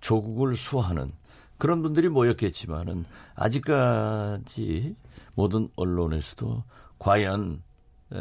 조국을 0.01 0.55
수호하는 0.55 1.13
그런 1.59 1.83
분들이 1.83 2.09
모였겠지만은 2.09 3.05
아직까지 3.35 4.95
모든 5.35 5.69
언론에서도 5.77 6.65
과연 6.99 7.63
에, 8.13 8.19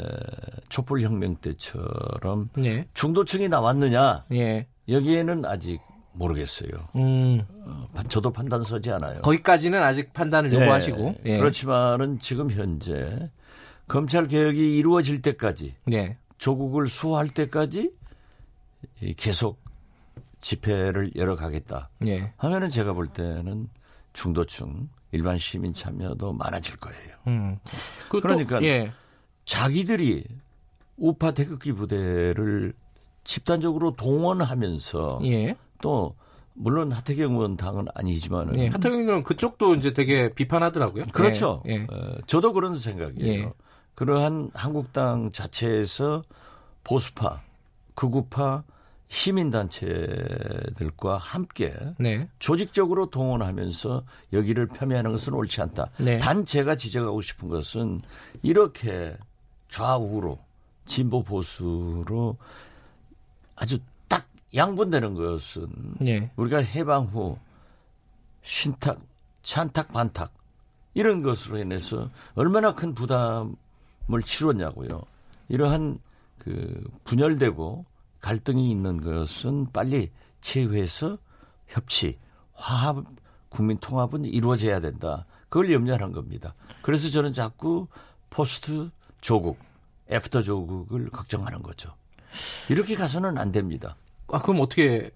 촛불혁명 0.70 1.38
때처럼 1.38 2.50
네. 2.58 2.88
중도층이 2.94 3.48
나왔느냐 3.50 4.26
예. 4.34 4.68
여기에는 4.90 5.46
아직 5.46 5.80
모르겠어요. 6.14 6.70
음. 6.96 7.42
어, 7.68 7.88
저도 8.10 8.32
판단 8.32 8.64
서지 8.64 8.92
않아요. 8.92 9.22
거기까지는 9.22 9.82
아직 9.82 10.14
판단을 10.14 10.52
예, 10.54 10.62
요구하시고. 10.62 11.16
예. 11.26 11.38
그렇지만은 11.38 12.20
지금 12.20 12.50
현재 12.50 13.30
검찰 13.88 14.28
개혁이 14.28 14.78
이루어질 14.78 15.22
때까지 15.22 15.76
예. 15.94 16.18
조국을 16.38 16.88
수호할 16.88 17.30
때까지 17.30 17.92
이 19.02 19.14
계속 19.14 19.60
집회를 20.40 21.12
열어가겠다 21.16 21.90
예. 22.08 22.32
하면은 22.38 22.70
제가 22.70 22.94
볼 22.94 23.08
때는 23.08 23.70
중도층 24.14 24.90
일반 25.12 25.38
시민 25.38 25.74
참여도 25.74 26.34
많아질 26.34 26.78
거예요. 26.78 27.16
음. 27.28 27.58
그 28.10 28.18
또- 28.18 28.22
그러니까 28.22 28.62
예. 28.64 28.92
자기들이 29.46 30.26
우파 30.98 31.32
태극기 31.32 31.72
부대를 31.74 32.74
집단적으로 33.24 33.96
동원하면서 33.96 35.20
예. 35.26 35.56
또 35.82 36.16
물론 36.54 36.92
하태경 36.92 37.34
의원 37.36 37.56
당은 37.56 37.86
아니지만은 37.94 38.58
예. 38.60 38.68
하태경 38.68 39.02
의원 39.02 39.24
그쪽도 39.24 39.76
이제 39.76 39.94
되게 39.94 40.34
비판하더라고요. 40.34 41.06
그렇죠. 41.14 41.62
예. 41.68 41.74
예. 41.74 41.88
어, 41.90 42.18
저도 42.26 42.54
그런 42.54 42.76
생각이에요. 42.78 43.44
예. 43.44 43.52
그러한 43.96 44.52
한국당 44.54 45.32
자체에서 45.32 46.22
보수파, 46.84 47.42
극우파 47.96 48.64
시민단체들과 49.10 50.68
함께 51.18 51.74
네. 51.98 52.28
조직적으로 52.40 53.10
동원하면서 53.10 54.04
여기를 54.34 54.68
폄훼하는 54.68 55.12
것은 55.14 55.34
옳지 55.34 55.62
않다. 55.62 55.90
네. 56.00 56.18
단 56.18 56.44
제가 56.46 56.76
지적하고 56.76 57.22
싶은 57.22 57.48
것은 57.48 58.02
이렇게 58.42 59.16
좌우로 59.70 60.40
진보 60.86 61.24
보수로 61.24 62.38
아주 63.56 63.80
딱 64.08 64.28
양분되는 64.54 65.14
것은 65.14 65.68
예. 66.06 66.30
우리가 66.36 66.58
해방 66.60 67.06
후 67.06 67.38
신탁, 68.44 69.00
찬탁, 69.44 69.94
반탁 69.94 70.34
이런 70.94 71.22
것으로 71.22 71.60
인해서 71.60 72.10
얼마나 72.36 72.74
큰 72.74 72.94
부담을 72.94 74.22
치렀냐고요. 74.24 75.02
이러한 75.50 76.00
그 76.40 76.84
분열되고 77.04 77.86
갈등이 78.22 78.70
있는 78.72 79.02
것은 79.02 79.72
빨리 79.72 80.12
체회해서 80.42 81.18
협치, 81.68 82.18
화합, 82.54 83.04
국민 83.50 83.78
통합은 83.78 84.26
이루어져야 84.26 84.80
된다. 84.80 85.26
그걸 85.50 85.72
염려하는 85.72 86.12
겁니다. 86.12 86.54
그래서 86.82 87.10
저는 87.10 87.34
자꾸 87.34 87.88
post 88.30 88.90
조국, 89.22 89.60
after 90.12 90.42
조국을 90.42 91.10
걱정하는 91.10 91.62
거죠. 91.62 91.94
이렇게 92.70 92.96
가서는 92.96 93.38
안 93.38 93.52
됩니다. 93.52 93.96
아 94.30 94.42
그럼 94.42 94.60
어떻게 94.62 95.12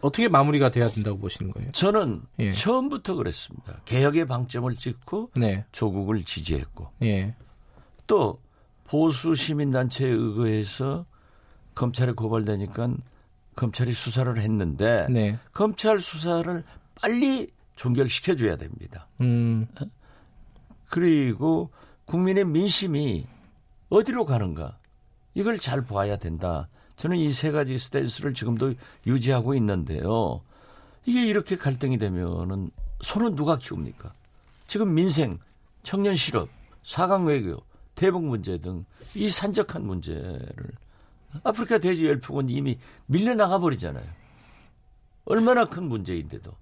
어떻게 0.00 0.28
마무리가 0.28 0.70
돼야 0.70 0.88
된다고 0.88 1.18
보시는 1.18 1.52
거예요? 1.52 1.70
저는 1.70 2.22
예. 2.40 2.52
처음부터 2.52 3.14
그랬습니다. 3.14 3.80
개혁의 3.84 4.26
방점을 4.26 4.74
찍고 4.74 5.30
네. 5.36 5.64
조국을 5.70 6.24
지지했고 6.24 6.90
예. 7.02 7.34
또 8.06 8.40
보수 8.84 9.34
시민단체에 9.34 10.08
의거해서 10.08 11.06
검찰에 11.76 12.12
고발되니까 12.12 12.88
검찰이 13.54 13.92
수사를 13.92 14.36
했는데 14.36 15.06
네. 15.08 15.38
검찰 15.52 16.00
수사를 16.00 16.64
빨리 17.00 17.50
종결시켜줘야 17.76 18.56
됩니다. 18.56 19.06
음. 19.20 19.66
그리고 20.88 21.70
국민의 22.06 22.44
민심이 22.44 23.26
어디로 23.88 24.24
가는가 24.24 24.78
이걸 25.34 25.58
잘 25.58 25.84
봐야 25.84 26.16
된다. 26.16 26.68
저는 26.96 27.18
이 27.18 27.30
세 27.30 27.50
가지 27.50 27.78
스탠스를 27.78 28.32
지금도 28.34 28.74
유지하고 29.06 29.54
있는데요. 29.54 30.40
이게 31.04 31.26
이렇게 31.26 31.56
갈등이 31.56 31.98
되면은 31.98 32.70
손은 33.02 33.36
누가 33.36 33.58
키웁니까? 33.58 34.12
지금 34.66 34.94
민생, 34.94 35.38
청년 35.82 36.16
실업, 36.16 36.48
사강 36.82 37.26
외교, 37.26 37.62
대북 37.94 38.24
문제 38.24 38.58
등 38.58 38.84
이 39.14 39.28
산적한 39.28 39.86
문제를 39.86 40.54
아프리카 41.44 41.78
돼지 41.78 42.06
열풍은 42.06 42.48
이미 42.48 42.78
밀려나가 43.06 43.58
버리잖아요. 43.58 44.04
얼마나 45.24 45.64
큰 45.64 45.84
문제인데도. 45.84 46.52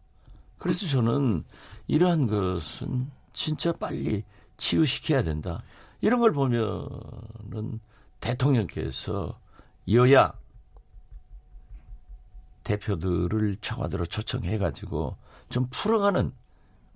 그래서 0.58 0.86
저는 0.86 1.44
이러한 1.86 2.26
것은 2.26 3.10
진짜 3.32 3.72
빨리 3.72 4.24
치유시켜야 4.56 5.22
된다. 5.22 5.62
이런 6.00 6.20
걸 6.20 6.32
보면은 6.32 7.80
대통령께서 8.20 9.38
여야 9.90 10.32
대표들을 12.62 13.58
청와대로 13.60 14.06
초청해가지고 14.06 15.16
좀 15.50 15.66
풀어가는 15.70 16.32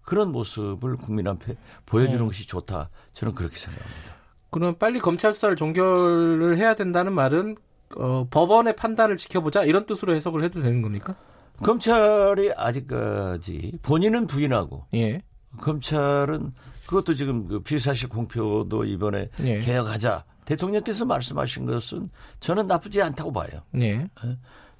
그런 0.02 0.32
모습을 0.32 0.96
국민 0.96 1.28
앞에 1.28 1.56
보여주는 1.84 2.18
네. 2.18 2.26
것이 2.26 2.46
좋다. 2.46 2.88
저는 3.12 3.34
그렇게 3.34 3.56
생각합니다. 3.56 4.16
그럼 4.50 4.74
빨리 4.78 5.00
검찰 5.00 5.34
수사를 5.34 5.54
종결을 5.54 6.56
해야 6.56 6.74
된다는 6.74 7.12
말은 7.12 7.56
어, 7.96 8.26
법원의 8.30 8.76
판단을 8.76 9.16
지켜보자 9.16 9.64
이런 9.64 9.86
뜻으로 9.86 10.14
해석을 10.14 10.44
해도 10.44 10.60
되는 10.60 10.82
겁니까? 10.82 11.14
검찰이 11.62 12.52
아직까지 12.56 13.78
본인은 13.82 14.26
부인하고 14.26 14.86
예. 14.94 15.22
검찰은 15.58 16.52
그것도 16.86 17.14
지금 17.14 17.46
그 17.46 17.60
비사실 17.60 18.08
공표도 18.08 18.84
이번에 18.84 19.28
예. 19.40 19.58
개혁하자. 19.60 20.24
대통령께서 20.44 21.04
말씀하신 21.04 21.66
것은 21.66 22.08
저는 22.40 22.66
나쁘지 22.66 23.02
않다고 23.02 23.32
봐요. 23.32 23.60
네. 23.70 24.08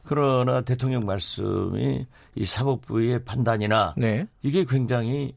그러나 0.02 0.62
대통령 0.62 1.04
말씀이 1.04 2.06
이 2.34 2.44
사법부의 2.44 3.24
판단이나 3.24 3.94
네. 3.98 4.26
이게 4.40 4.64
굉장히 4.64 5.36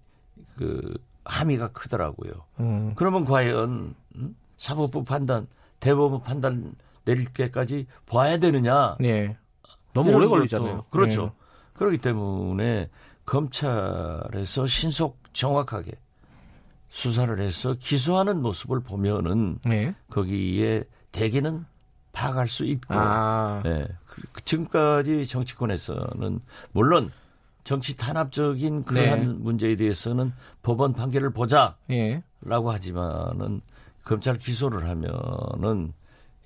그 0.55 0.97
함의가 1.25 1.73
크더라고요. 1.73 2.31
음. 2.61 2.93
그러면 2.95 3.25
과연 3.25 3.93
음? 4.15 4.35
사법부 4.57 5.03
판단, 5.03 5.47
대법원 5.81 6.21
판단 6.21 6.75
내릴 7.05 7.31
때까지 7.31 7.87
봐야 8.05 8.37
되느냐? 8.37 8.95
네. 8.99 9.37
너무 9.93 10.11
오래 10.13 10.27
걸리잖아요. 10.27 10.85
그렇죠. 10.89 11.23
네. 11.25 11.31
그렇기 11.73 11.97
때문에 11.97 12.89
검찰에서 13.25 14.67
신속 14.67 15.19
정확하게 15.33 15.91
수사를 16.89 17.39
해서 17.39 17.75
기소하는 17.79 18.41
모습을 18.41 18.81
보면은 18.81 19.59
네. 19.65 19.95
거기에 20.09 20.83
대개는 21.11 21.65
파악할 22.11 22.47
수 22.47 22.65
있고 22.65 22.93
아. 22.93 23.61
그 23.63 24.43
지금까지 24.43 25.25
정치권에서는 25.25 26.41
물론 26.73 27.11
정치 27.63 27.95
탄압적인 27.95 28.83
그러한 28.83 29.19
네. 29.19 29.25
문제에 29.27 29.75
대해서는 29.75 30.33
법원 30.61 30.93
판결을 30.93 31.29
보자라고 31.29 31.77
예. 31.91 32.23
하지만은 32.45 33.61
검찰 34.03 34.37
기소를 34.37 34.89
하면은 34.89 35.93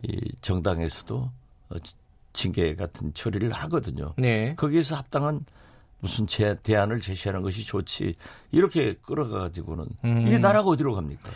이 0.07 0.31
정당에서도 0.41 1.31
어, 1.69 1.79
지- 1.79 1.95
징계 2.33 2.75
같은 2.75 3.13
처리를 3.13 3.51
하거든요. 3.51 4.13
네. 4.17 4.55
거기에서 4.55 4.95
합당한 4.95 5.45
무슨 5.99 6.27
제, 6.27 6.55
대안을 6.61 6.99
제시하는 7.01 7.41
것이 7.41 7.63
좋지 7.63 8.15
이렇게 8.51 8.95
끌어가지고는 9.01 9.85
음. 10.03 10.27
이게 10.27 10.37
나라가 10.37 10.69
어디로 10.69 10.93
갑니까? 10.93 11.29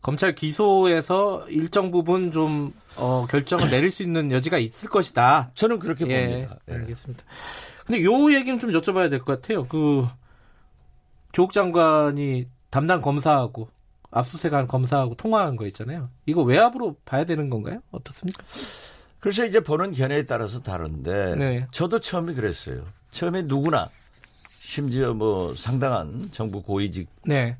검찰 0.00 0.34
기소에서 0.34 1.46
일정 1.48 1.90
부분 1.90 2.30
좀 2.30 2.72
어, 2.96 3.26
결정을 3.28 3.70
내릴 3.70 3.90
수 3.90 4.02
있는 4.02 4.30
여지가 4.30 4.58
있을 4.58 4.88
것이다. 4.88 5.50
저는 5.54 5.78
그렇게 5.78 6.06
예, 6.08 6.26
봅니다. 6.28 6.56
예. 6.68 6.74
알겠습니다. 6.74 7.24
근데 7.86 8.02
요 8.04 8.32
얘기는 8.32 8.58
좀 8.58 8.70
여쭤봐야 8.70 9.10
될 9.10 9.18
것 9.20 9.40
같아요. 9.40 9.66
그 9.66 10.06
조국 11.32 11.52
장관이 11.52 12.46
담당 12.70 13.00
검사하고 13.00 13.68
압수수색한 14.14 14.68
검사하고 14.68 15.16
통화한 15.16 15.56
거 15.56 15.66
있잖아요. 15.66 16.08
이거 16.26 16.42
외압으로 16.42 16.96
봐야 17.04 17.24
되는 17.24 17.50
건가요? 17.50 17.80
어떻습니까? 17.90 18.44
그래서 19.18 19.44
이제 19.44 19.60
보는 19.60 19.92
견해에 19.92 20.24
따라서 20.24 20.62
다른데 20.62 21.34
네. 21.36 21.66
저도 21.72 21.98
처음에 21.98 22.34
그랬어요. 22.34 22.84
처음에 23.10 23.42
누구나 23.42 23.90
심지어 24.60 25.14
뭐 25.14 25.54
상당한 25.54 26.28
정부 26.30 26.62
고위직들도 26.62 27.08
네. 27.24 27.56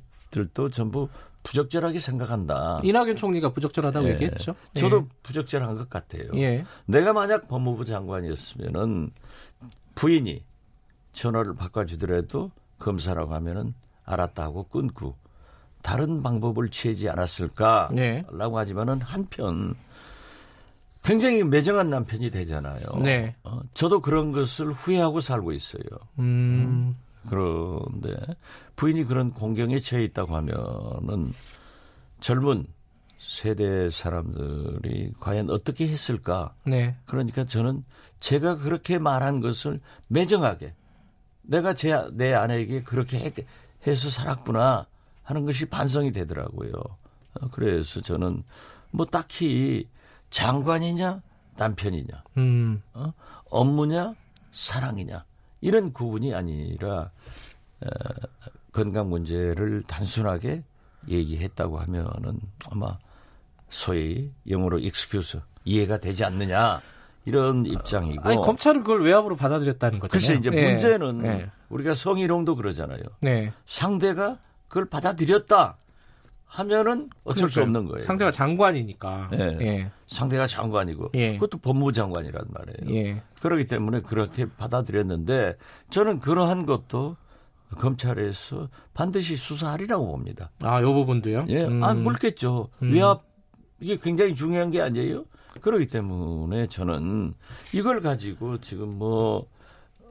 전부 0.70 1.08
부적절하게 1.42 1.98
생각한다. 1.98 2.80
이낙연 2.84 3.16
총리가 3.16 3.52
부적절하다고 3.52 4.06
예. 4.06 4.12
얘기했죠. 4.12 4.54
저도 4.74 5.08
부적절한 5.22 5.76
것 5.76 5.90
같아요. 5.90 6.24
예. 6.34 6.40
예. 6.40 6.64
내가 6.86 7.12
만약 7.12 7.48
법무부 7.48 7.84
장관이었으면은 7.84 9.10
부인이 9.94 10.42
전화를 11.12 11.54
바꿔주더라도 11.54 12.50
검사라고 12.78 13.34
하면은 13.34 13.74
알았다 14.04 14.42
하고 14.42 14.64
끊고 14.64 15.16
다른 15.84 16.22
방법을 16.22 16.70
취하지 16.70 17.10
않았을까라고 17.10 17.94
네. 17.94 18.24
하지만은 18.32 19.02
한편 19.02 19.74
굉장히 21.02 21.44
매정한 21.44 21.90
남편이 21.90 22.30
되잖아요. 22.30 22.80
네. 23.02 23.36
어, 23.44 23.60
저도 23.74 24.00
그런 24.00 24.32
것을 24.32 24.72
후회하고 24.72 25.20
살고 25.20 25.52
있어요. 25.52 25.82
음. 26.18 26.96
그런데 27.28 28.16
부인이 28.76 29.04
그런 29.04 29.30
공경에 29.30 29.78
처해 29.78 30.04
있다고 30.04 30.34
하면은 30.34 31.34
젊은 32.20 32.64
세대 33.18 33.90
사람들이 33.90 35.12
과연 35.20 35.50
어떻게 35.50 35.86
했을까? 35.86 36.54
네. 36.64 36.96
그러니까 37.04 37.44
저는 37.44 37.84
제가 38.20 38.56
그렇게 38.56 38.96
말한 38.98 39.40
것을 39.40 39.80
매정하게 40.08 40.72
내가 41.42 41.74
제, 41.74 41.94
내 42.12 42.32
아내에게 42.32 42.84
그렇게 42.84 43.18
해, 43.18 43.32
해서 43.86 44.08
살았구나 44.08 44.86
하는 45.24 45.44
것이 45.44 45.66
반성이 45.66 46.12
되더라고요. 46.12 46.72
어, 46.72 47.48
그래서 47.50 48.00
저는 48.00 48.44
뭐 48.92 49.06
딱히 49.06 49.88
장관이냐 50.30 51.22
남편이냐 51.56 52.24
음. 52.36 52.82
어? 52.92 53.12
업무냐 53.50 54.14
사랑이냐 54.52 55.24
이런 55.60 55.92
구분이 55.92 56.34
아니라 56.34 57.10
어, 57.80 57.88
건강 58.72 59.08
문제를 59.08 59.82
단순하게 59.82 60.62
얘기했다고 61.08 61.78
하면은 61.78 62.40
아마 62.70 62.98
소위 63.68 64.30
영어로 64.48 64.78
excuse 64.78 65.40
이해가 65.64 65.98
되지 65.98 66.24
않느냐 66.24 66.80
이런 67.24 67.64
입장이고 67.66 68.28
아니 68.28 68.36
검찰은 68.36 68.82
그걸 68.82 69.02
외압으로 69.02 69.36
받아들였다는 69.36 69.98
거잖아요. 69.98 70.20
글쎄 70.20 70.34
이제 70.34 70.50
예. 70.52 70.70
문제는 70.70 71.22
네. 71.22 71.50
우리가 71.70 71.94
성희롱도 71.94 72.56
그러잖아요. 72.56 73.02
네. 73.22 73.52
상대가 73.66 74.38
그걸 74.74 74.86
받아들였다 74.86 75.78
하면은 76.46 77.08
어쩔 77.22 77.48
수 77.48 77.60
그러니까요. 77.60 77.62
없는 77.62 77.92
거예요. 77.92 78.06
상대가 78.06 78.32
장관이니까. 78.32 79.28
네. 79.30 79.58
예. 79.60 79.92
상대가 80.08 80.48
장관이고 80.48 81.10
예. 81.14 81.34
그것도 81.34 81.58
법무부 81.58 81.92
장관이란 81.92 82.46
말이에요. 82.48 82.96
예. 82.96 83.22
그렇기 83.40 83.68
때문에 83.68 84.00
그렇게 84.00 84.46
받아들였는데 84.46 85.56
저는 85.90 86.18
그러한 86.18 86.66
것도 86.66 87.16
검찰에서 87.78 88.68
반드시 88.94 89.36
수사하리라고 89.36 90.08
봅니다. 90.08 90.50
아, 90.62 90.82
요 90.82 90.92
부분도요? 90.92 91.46
예, 91.50 91.64
음. 91.66 91.82
아 91.84 91.94
물겠죠. 91.94 92.68
음. 92.82 92.92
외압 92.92 93.22
이게 93.78 93.96
굉장히 93.96 94.34
중요한 94.34 94.72
게 94.72 94.80
아니에요. 94.80 95.24
그렇기 95.60 95.86
때문에 95.86 96.66
저는 96.66 97.34
이걸 97.72 98.00
가지고 98.00 98.58
지금 98.60 98.98
뭐 98.98 99.46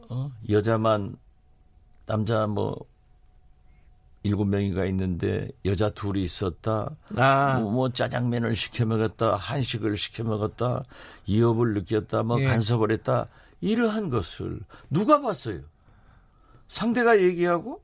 어, 0.10 0.32
여자만 0.50 1.18
남자 2.06 2.48
뭐 2.48 2.78
일곱 4.24 4.46
명이가 4.46 4.86
있는데 4.86 5.50
여자 5.66 5.90
둘이 5.90 6.22
있었다. 6.22 6.90
아, 7.18 7.60
뭐, 7.60 7.72
뭐 7.72 7.90
짜장면을 7.90 8.56
시켜 8.56 8.86
먹었다, 8.86 9.36
한식을 9.36 9.98
시켜 9.98 10.24
먹었다, 10.24 10.84
이업을 11.26 11.74
느꼈다, 11.74 12.24
뭐 12.24 12.40
예. 12.40 12.46
간섭을 12.46 12.92
했다. 12.92 13.26
이러한 13.62 14.10
것을 14.10 14.60
누가 14.90 15.22
봤어요? 15.22 15.62
상대가 16.68 17.20
얘기하고 17.20 17.82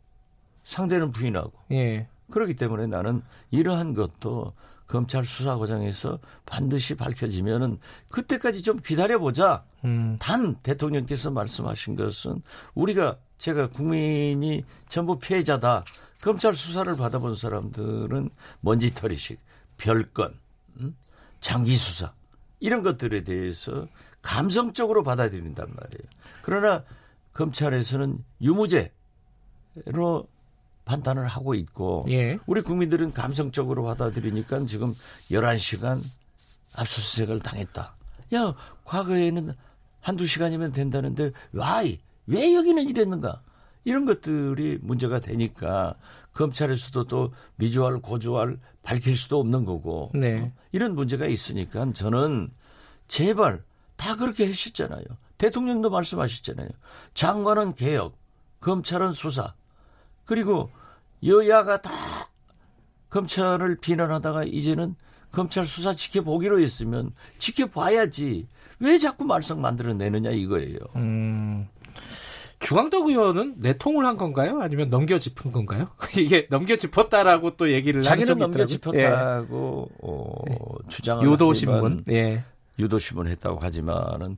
상대는 0.64 1.12
부인하고. 1.12 1.52
예. 1.72 2.08
그렇기 2.32 2.56
때문에 2.56 2.88
나는 2.88 3.22
이러한 3.52 3.94
것도 3.94 4.54
검찰 4.88 5.24
수사 5.24 5.56
과정에서 5.58 6.20
반드시 6.46 6.96
밝혀지면은 6.96 7.80
그때까지 8.12 8.64
좀 8.64 8.80
기다려보자. 8.80 9.64
음. 9.86 10.18
단 10.20 10.56
대통령께서 10.64 11.32
말씀하신 11.32 11.96
것은 11.96 12.42
우리가 12.74 13.18
제가 13.38 13.70
국민이 13.70 14.64
전부 14.90 15.18
피해자다. 15.20 15.86
검찰 16.22 16.54
수사를 16.54 16.96
받아본 16.96 17.36
사람들은 17.36 18.30
먼지털이식, 18.62 19.40
별건, 19.78 20.34
음? 20.82 20.96
장기 21.40 21.78
수사 21.78 22.14
이런 22.60 22.84
것들에 22.84 23.24
대해서 23.24 23.88
감성적으로 24.22 25.04
받아들인단 25.04 25.68
말이에요. 25.70 26.10
그러나 26.42 26.84
검찰에서는 27.34 28.24
유무죄 28.42 28.92
수사로 29.76 30.28
판단을 30.86 31.28
하고 31.28 31.54
있고 31.54 32.02
예. 32.10 32.38
우리 32.48 32.62
국민들은 32.62 33.14
감성적으로 33.14 33.84
받아들이니까 33.84 34.66
지금 34.66 34.94
11시간 35.32 36.02
압수수색을 36.76 37.40
당했다. 37.40 37.96
야, 38.34 38.56
과거에는 38.84 39.54
한두 40.02 40.26
시간이면 40.26 40.72
된다는데 40.72 41.32
와이 41.54 42.00
왜 42.26 42.56
여기는 42.56 42.88
이랬는가? 42.90 43.42
이런 43.84 44.06
것들이 44.06 44.80
문제가 44.82 45.20
되니까 45.20 45.96
검찰에서도 46.34 47.06
또 47.06 47.34
미주알 47.56 48.00
고주알 48.00 48.60
밝힐 48.84 49.16
수도 49.16 49.40
없는 49.40 49.66
거고 49.66 50.12
네. 50.14 50.42
어? 50.42 50.52
이런 50.72 50.96
문제가 50.96 51.26
있으니까 51.26 51.92
저는 51.94 52.52
제발 53.08 53.64
다 53.96 54.16
그렇게 54.16 54.46
하셨잖아요. 54.46 55.04
대통령도 55.38 55.90
말씀하셨잖아요. 55.90 56.70
장관은 57.14 57.74
개혁, 57.74 58.18
검찰은 58.62 59.12
수사. 59.12 59.54
그리고 60.26 60.70
여야가 61.24 61.82
다 61.82 61.92
검찰을 63.10 63.78
비난하다가 63.78 64.44
이제는 64.44 64.96
검찰 65.32 65.68
수사 65.68 65.94
지켜보기로 65.94 66.60
했으면 66.60 67.12
지켜봐야지. 67.40 68.48
왜 68.80 68.98
자꾸 68.98 69.26
말썽 69.26 69.60
만들어내느냐 69.60 70.32
이거예요. 70.32 70.78
음. 70.96 71.68
중앙덕 72.60 73.08
의원은 73.08 73.56
내통을 73.58 74.06
한 74.06 74.18
건가요? 74.18 74.60
아니면 74.62 74.90
넘겨짚은 74.90 75.52
건가요? 75.52 75.90
이게 76.18 76.48
넘겨짚었다라고 76.50 77.52
또 77.52 77.72
얘기를 77.72 78.02
자기는. 78.02 78.38
넘겨짚었다고 78.38 79.90
어, 80.02 80.44
주장을 80.90 81.26
예. 81.26 81.30
요도 81.32 81.50
하지만 81.50 81.76
신문. 81.76 82.04
예. 82.10 82.44
유도신문 82.78 83.28
했다고 83.28 83.60
하지만은 83.60 84.38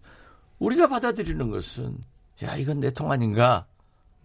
우리가 0.60 0.88
받아들이는 0.88 1.50
것은 1.50 1.98
야 2.44 2.56
이건 2.56 2.80
내통 2.80 3.12
아닌가 3.12 3.66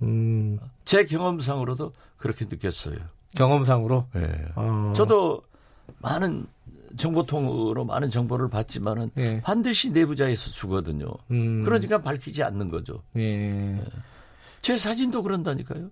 음. 0.03 0.59
제 0.85 1.05
경험상으로도 1.05 1.93
그렇게 2.17 2.45
느꼈어요. 2.47 2.97
경험상으로. 3.37 4.07
예. 4.17 4.47
어. 4.57 4.93
저도 4.95 5.43
많은 5.99 6.47
정보통으로 6.97 7.85
많은 7.85 8.11
정보를 8.11 8.49
받지만은 8.49 9.11
예. 9.17 9.41
반드시 9.41 9.91
내부자에서 9.91 10.51
주거든요. 10.51 11.07
음. 11.31 11.63
그러니까 11.63 11.99
밝히지 11.99 12.43
않는 12.43 12.69
거죠. 12.69 13.03
예. 13.17 13.81
제 14.63 14.77
사진도 14.77 15.23
그런다니까요. 15.23 15.91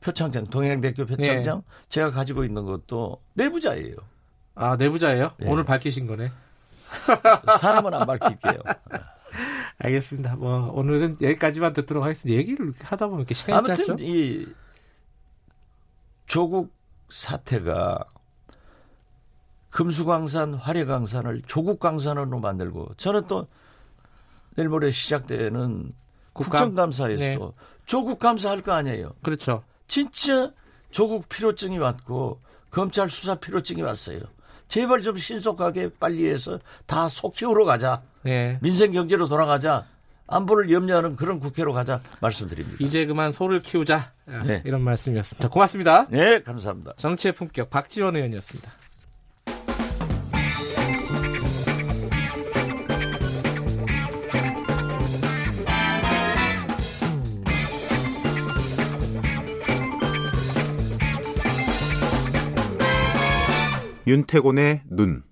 표창장 0.00 0.46
동양대학교 0.46 1.06
표창장 1.06 1.58
예. 1.58 1.62
제가 1.88 2.10
가지고 2.10 2.44
있는 2.44 2.64
것도 2.64 3.20
내부자예요. 3.34 3.96
아 4.54 4.76
내부자예요? 4.76 5.32
예. 5.42 5.46
오늘 5.46 5.64
밝히신 5.64 6.06
거네. 6.06 6.30
사람은 7.60 7.92
안 7.94 8.06
밝힐게요. 8.06 8.60
알겠습니다. 9.78 10.36
뭐 10.36 10.70
오늘은 10.72 11.18
여기까지만 11.20 11.72
듣도록 11.72 12.04
하겠습니다. 12.04 12.36
얘기를 12.36 12.72
하다 12.82 13.06
보면 13.06 13.20
이렇게 13.20 13.34
시간이 13.34 13.66
짧죠? 13.66 13.92
아무튼 13.92 14.06
이 14.06 14.46
조국 16.26 16.72
사태가 17.10 18.04
금수강산, 19.70 20.54
화려강산을 20.54 21.42
조국강산으로 21.46 22.40
만들고 22.40 22.94
저는 22.96 23.26
또 23.26 23.46
내일 24.56 24.68
모레 24.68 24.90
시작되는? 24.90 25.92
국정감사에서 26.32 27.22
네. 27.22 27.38
조국 27.84 28.18
감사할 28.18 28.62
거 28.62 28.72
아니에요. 28.72 29.12
그렇죠. 29.22 29.62
진짜 29.88 30.52
조국 30.90 31.28
피로증이 31.28 31.78
왔고 31.78 32.40
검찰 32.70 33.10
수사 33.10 33.34
피로증이 33.34 33.82
왔어요. 33.82 34.20
제발 34.68 35.00
좀 35.02 35.16
신속하게 35.16 35.90
빨리 35.98 36.28
해서 36.28 36.58
다속 36.86 37.34
키우러 37.34 37.64
가자. 37.64 38.02
예. 38.26 38.58
민생 38.60 38.92
경제로 38.92 39.26
돌아가자. 39.26 39.86
안보를 40.26 40.70
염려하는 40.70 41.16
그런 41.16 41.40
국회로 41.40 41.72
가자 41.72 42.00
말씀드립니다. 42.20 42.76
이제 42.80 43.06
그만 43.06 43.32
소를 43.32 43.60
키우자. 43.60 44.12
아, 44.26 44.42
네. 44.44 44.62
이런 44.66 44.82
말씀이었습니다. 44.82 45.48
고맙습니다. 45.48 46.06
네, 46.10 46.42
감사합니다. 46.42 46.92
정치의 46.98 47.32
품격 47.32 47.70
박지원 47.70 48.14
의원이었습니다. 48.14 48.70
윤태곤의 64.08 64.82
눈. 64.90 65.22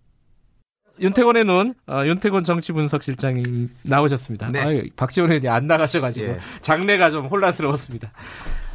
윤태곤의 1.01 1.45
눈, 1.45 1.75
어, 1.89 2.03
윤태곤 2.07 2.45
정치분석실장이 2.45 3.69
나오셨습니다. 3.85 4.51
네. 4.51 4.61
아유, 4.61 4.89
박지원 4.97 5.31
의원이 5.31 5.49
안 5.49 5.67
나가셔가지고 5.67 6.27
예. 6.27 6.39
장례가 6.63 7.11
좀 7.11 7.27
혼란스러웠습니다. 7.27 8.13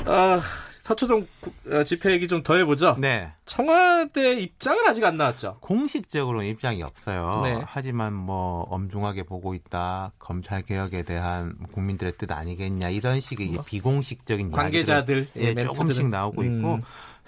어, 0.06 0.40
서초동 0.84 1.28
구- 1.40 1.52
어, 1.72 1.84
집회 1.84 2.12
얘기 2.12 2.28
좀 2.28 2.42
더 2.44 2.56
해보죠. 2.56 2.96
네. 3.00 3.32
청와대 3.46 4.34
입장은 4.42 4.86
아직 4.88 5.04
안 5.04 5.18
나왔죠. 5.18 5.58
공식적으로는 5.62 6.48
입장이 6.48 6.82
없어요. 6.84 7.42
네. 7.44 7.62
하지만 7.66 8.14
뭐 8.14 8.64
엄중하게 8.70 9.24
보고 9.24 9.54
있다. 9.54 10.12
검찰 10.20 10.64
개혁에 10.64 11.04
대한 11.04 11.56
국민들의 11.72 12.14
뜻 12.18 12.32
아니겠냐 12.32 12.90
이런 12.90 13.20
식의 13.22 13.48
이제 13.48 13.60
비공식적인 13.66 14.50
뭐 14.50 14.60
관계자들 14.60 15.28
예. 15.38 15.54
조금씩 15.56 16.08
나오고 16.10 16.44
있고 16.44 16.74
음. 16.76 16.80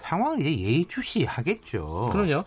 상황을 0.04 0.46
예의주시하겠죠. 0.46 2.10
그럼요. 2.12 2.44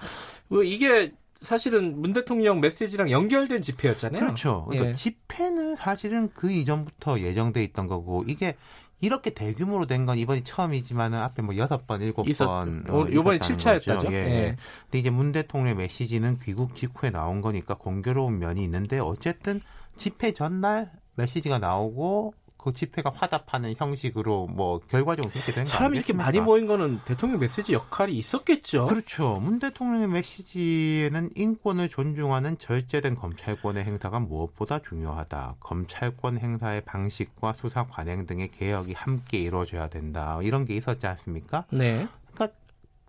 뭐 0.49 0.63
이게 0.63 1.13
사실은 1.41 2.01
문 2.01 2.13
대통령 2.13 2.61
메시지랑 2.61 3.11
연결된 3.11 3.63
집회였잖아요. 3.63 4.21
그렇죠. 4.21 4.67
그러니까 4.69 4.91
예. 4.91 4.95
집회는 4.95 5.77
사실은 5.77 6.31
그 6.35 6.51
이전부터 6.51 7.21
예정돼 7.21 7.63
있던 7.65 7.87
거고 7.87 8.25
이게 8.27 8.57
이렇게 9.01 9.31
대규모로 9.31 9.87
된 9.87 10.07
건 10.07 10.17
이번이 10.19 10.43
처음이지만은 10.43 11.19
앞에 11.19 11.43
뭐 11.43 11.57
여섯 11.57 11.87
번, 11.87 12.01
일곱 12.01 12.25
번 12.39 12.85
어, 12.89 13.07
요번이 13.13 13.39
있었다는 13.43 13.81
7차였다죠. 13.81 13.97
거죠. 14.05 14.13
예. 14.13 14.17
예. 14.17 14.57
근데 14.85 14.99
이제 14.99 15.11
문 15.11 15.33
대통령의 15.33 15.75
메시지는 15.75 16.39
귀국 16.43 16.75
직후에 16.75 17.11
나온 17.11 17.41
거니까 17.43 17.75
공교로운 17.75 18.39
면이 18.39 18.63
있는데 18.65 18.99
어쨌든 18.99 19.61
집회 19.99 20.33
전날 20.33 20.91
메시지가 21.17 21.59
나오고 21.59 22.35
그 22.67 22.73
집회가 22.73 23.13
화답하는 23.15 23.77
형식으로 23.79 24.49
뭐 24.49 24.81
결과적으로 24.81 25.31
그렇게 25.31 25.53
된거 25.53 25.71
사람이 25.71 25.99
이렇게 25.99 26.13
많이 26.13 26.41
모인 26.41 26.67
거는 26.67 26.99
대통령 27.05 27.39
메시지 27.39 27.75
역할이 27.75 28.13
있었겠죠. 28.17 28.87
그렇죠. 28.87 29.35
문 29.35 29.61
대통령의 29.61 30.09
메시지에는 30.09 31.31
인권을 31.37 31.89
존중하는 31.89 32.59
절제된 32.59 33.15
검찰권의 33.15 33.85
행사가 33.85 34.19
무엇보다 34.19 34.81
중요하다. 34.81 35.59
검찰권 35.61 36.39
행사의 36.39 36.81
방식과 36.81 37.53
수사 37.53 37.87
관행 37.87 38.27
등의 38.27 38.51
개혁이 38.51 38.95
함께 38.95 39.39
이루어져야 39.39 39.89
된다. 39.89 40.41
이런 40.43 40.65
게 40.65 40.75
있었지 40.75 41.07
않습니까? 41.07 41.67
네. 41.71 42.09
그러니까 42.35 42.59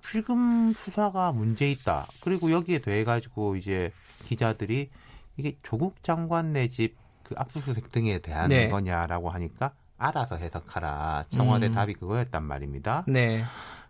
지금 0.08 0.72
수사가 0.74 1.32
문제 1.32 1.72
있다. 1.72 2.05
그리고 2.22 2.51
여기에 2.51 2.78
대해 2.78 3.03
가지고 3.03 3.55
이제 3.55 3.91
기자들이 4.26 4.91
이게 5.38 5.58
조국 5.64 6.03
장관 6.03 6.53
내 6.53 6.68
집 6.68 7.07
그 7.28 7.36
압수수색 7.38 7.89
등에 7.89 8.19
대한 8.19 8.49
네. 8.49 8.69
거냐라고 8.69 9.30
하니까 9.30 9.73
알아서 9.97 10.38
해석하라. 10.38 11.25
청와대 11.30 11.67
음. 11.67 11.71
답이 11.73 11.95
그거였단 11.95 12.43
말입니다. 12.43 13.03
네. 13.07 13.43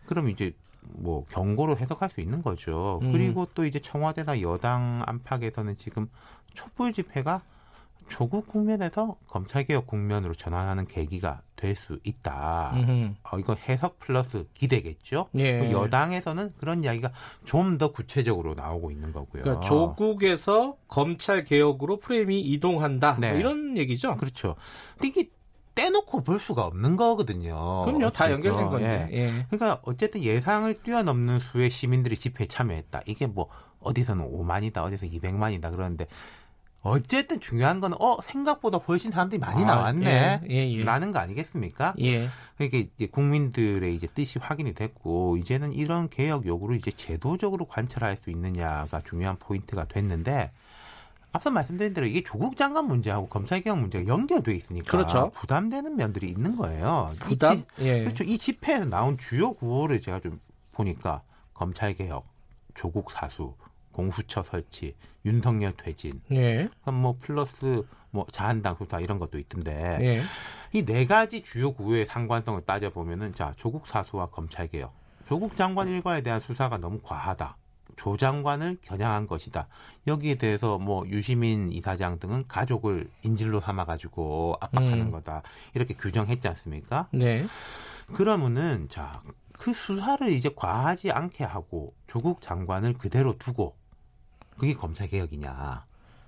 그럼 0.05 0.29
이제 0.29 0.53
뭐 0.81 1.25
경고로 1.25 1.77
해석할 1.77 2.09
수 2.09 2.21
있는 2.21 2.41
거죠. 2.41 2.99
음. 3.03 3.11
그리고 3.11 3.45
또 3.53 3.65
이제 3.65 3.79
청와대나 3.79 4.41
여당 4.41 5.03
안팎에서는 5.05 5.77
지금 5.77 6.09
촛불 6.53 6.93
집회가 6.93 7.41
조국 8.09 8.47
국면에서 8.47 9.17
검찰개혁 9.27 9.87
국면으로 9.87 10.33
전환하는 10.33 10.85
계기가 10.87 11.41
될 11.55 11.75
수 11.75 11.99
있다. 12.03 12.71
음흠. 12.75 13.13
어, 13.23 13.39
이거 13.39 13.55
해석 13.67 13.99
플러스 13.99 14.47
기대겠죠. 14.53 15.29
예. 15.39 15.59
또 15.59 15.71
여당에서는 15.83 16.53
그런 16.59 16.83
이야기가 16.83 17.11
좀 17.45 17.77
더 17.77 17.91
구체적으로 17.91 18.53
나오고 18.55 18.89
있는 18.91 19.11
거고요. 19.11 19.43
그러니까 19.43 19.61
조국에서 19.67 20.77
검찰 20.87 21.43
개혁으로 21.43 21.97
프레임이 21.99 22.39
이동한다. 22.41 23.17
네. 23.19 23.31
뭐 23.31 23.39
이런 23.39 23.77
얘기죠. 23.77 24.17
그렇죠. 24.17 24.55
이게 25.03 25.29
떼놓고 25.75 26.23
볼 26.23 26.39
수가 26.39 26.63
없는 26.65 26.95
거거든요. 26.95 27.83
그럼요. 27.85 28.09
다. 28.11 28.31
연결된 28.31 28.69
건데. 28.69 29.07
예. 29.11 29.17
예. 29.17 29.45
그러니까 29.49 29.79
어쨌든 29.83 30.23
예상을 30.23 30.81
뛰어넘는 30.81 31.39
수의 31.39 31.69
시민들이 31.69 32.15
집회에 32.15 32.47
참여했다. 32.47 33.01
이게 33.05 33.27
뭐 33.27 33.47
어디서는 33.79 34.25
5만이다, 34.31 34.77
어디서 34.83 35.05
200만이다 35.05 35.69
그러는데 35.71 36.07
어쨌든 36.88 37.39
중요한 37.39 37.79
건 37.79 37.93
어 37.99 38.17
생각보다 38.21 38.77
훨씬 38.77 39.11
사람들이 39.11 39.39
많이 39.39 39.63
아, 39.63 39.65
나왔네. 39.67 40.41
예, 40.43 40.49
예, 40.49 40.71
예. 40.71 40.83
라는 40.83 41.11
거 41.11 41.19
아니겠습니까? 41.19 41.93
예. 41.99 42.27
그러니까 42.57 42.77
이제 42.95 43.07
국민들의 43.07 43.93
이제 43.95 44.07
뜻이 44.07 44.39
확인이 44.39 44.73
됐고 44.73 45.38
이제는 45.38 45.73
이런 45.73 46.09
개혁 46.09 46.45
요구를 46.45 46.77
이제 46.77 46.91
제도적으로 46.91 47.65
관철할 47.65 48.17
수 48.17 48.29
있느냐가 48.29 49.01
중요한 49.01 49.38
포인트가 49.38 49.85
됐는데 49.85 50.51
앞서 51.33 51.49
말씀드린 51.51 51.93
대로 51.93 52.07
이게 52.07 52.23
조국 52.23 52.55
장관 52.57 52.85
문제하고 52.88 53.27
검찰 53.27 53.61
개혁 53.61 53.77
문제가 53.79 54.07
연결돼 54.07 54.55
있으니까 54.55 54.89
그렇죠. 54.91 55.31
부담되는 55.35 55.95
면들이 55.95 56.27
있는 56.29 56.55
거예요. 56.55 57.11
이 57.13 57.19
부담? 57.19 57.57
지- 57.57 57.65
예. 57.79 58.03
그렇죠. 58.05 58.23
이 58.23 58.38
집회에서 58.38 58.85
나온 58.85 59.17
주요 59.17 59.53
구호를 59.53 60.01
제가 60.01 60.19
좀 60.21 60.39
보니까 60.71 61.21
검찰 61.53 61.93
개혁, 61.95 62.25
조국 62.75 63.11
사수, 63.11 63.53
공수처 63.97 64.43
설치, 64.43 64.93
윤석열 65.25 65.73
퇴진, 65.75 66.21
예. 66.31 66.69
뭐 66.85 67.17
플러스 67.19 67.81
뭐 68.11 68.27
자한당 68.31 68.75
수사 68.77 68.99
이런 68.99 69.17
것도 69.17 69.39
있던데 69.39 69.97
예. 69.99 70.21
이네 70.71 71.07
가지 71.07 71.41
주요 71.41 71.73
구호의 71.73 72.05
상관성을 72.05 72.61
따져 72.61 72.91
보면은 72.91 73.33
자 73.33 73.53
조국 73.57 73.87
사수와 73.87 74.27
검찰 74.27 74.67
개혁, 74.67 74.93
조국 75.27 75.57
장관 75.57 75.87
일과에 75.87 76.21
대한 76.21 76.39
수사가 76.39 76.77
너무 76.77 76.99
과하다. 77.01 77.57
조 77.95 78.15
장관을 78.15 78.77
겨냥한 78.83 79.25
것이다. 79.25 79.67
여기에 80.05 80.35
대해서 80.35 80.77
뭐 80.77 81.07
유시민 81.07 81.71
이사장 81.71 82.19
등은 82.19 82.45
가족을 82.47 83.09
인질로 83.23 83.59
삼아가지고 83.59 84.57
압박하는 84.61 85.07
음. 85.07 85.11
거다. 85.11 85.41
이렇게 85.73 85.95
규정했지 85.95 86.47
않습니까? 86.47 87.07
네. 87.11 87.47
그러면은 88.13 88.87
자 88.89 89.23
그 89.57 89.73
수사를 89.73 90.29
이제 90.29 90.49
과하지 90.55 91.11
않게 91.11 91.43
하고 91.43 91.93
조국 92.07 92.41
장관을 92.41 92.93
그대로 92.93 93.37
두고 93.37 93.75
그게 94.57 94.73
검찰 94.73 95.07
개혁이냐? 95.07 95.85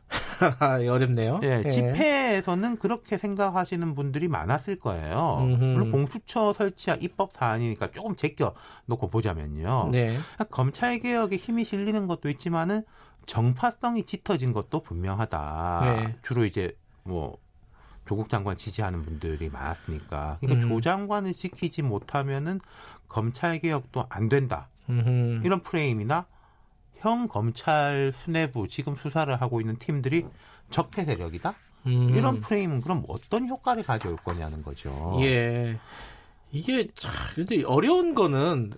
어렵네요. 0.90 1.40
예, 1.44 1.70
집회에서는 1.70 2.78
그렇게 2.78 3.18
생각하시는 3.18 3.94
분들이 3.96 4.28
많았을 4.28 4.80
거예요. 4.80 5.40
음흠. 5.42 5.64
물론 5.64 5.92
공수처 5.92 6.54
설치와 6.54 6.98
입법 6.98 7.34
사안이니까 7.34 7.92
조금 7.92 8.16
제껴 8.16 8.54
놓고 8.86 9.08
보자면요. 9.08 9.90
네. 9.92 10.18
검찰 10.50 11.00
개혁에 11.00 11.36
힘이 11.36 11.64
실리는 11.64 12.08
것도 12.08 12.30
있지만은 12.30 12.84
정파성이 13.26 14.06
짙어진 14.06 14.54
것도 14.54 14.82
분명하다. 14.82 15.82
네. 15.84 16.16
주로 16.24 16.46
이제 16.46 16.76
뭐 17.04 17.38
조국 18.08 18.30
장관 18.30 18.58
지지하는 18.58 19.04
분들이 19.04 19.50
많았으니까. 19.50 20.38
그러니까 20.40 20.66
음. 20.66 20.70
조 20.70 20.82
장관을 20.82 21.36
지키지 21.36 21.84
못하면은 21.84 22.60
검찰 23.08 23.60
개혁도 23.60 24.08
안 24.10 24.30
된다. 24.30 24.70
음흠. 24.90 25.42
이런 25.46 25.62
프레임이나 25.62 26.26
형 27.00 27.28
검찰 27.28 28.14
수뇌부 28.24 28.68
지금 28.68 28.96
수사를 28.96 29.34
하고 29.42 29.62
있는 29.62 29.78
팀들이 29.78 30.26
적폐 30.70 31.06
세력이다. 31.06 31.54
음. 31.88 32.10
이런 32.16 32.40
프레임은 32.42 32.82
그럼 32.82 33.04
어떤 33.08 33.48
효과를 33.48 33.84
가져올 33.84 34.18
거냐는 34.18 34.62
거죠. 34.64 35.18
예. 35.22 35.78
이게 36.52 36.88
참 36.96 37.12
근데 37.36 37.64
어려운 37.64 38.16
거는 38.16 38.74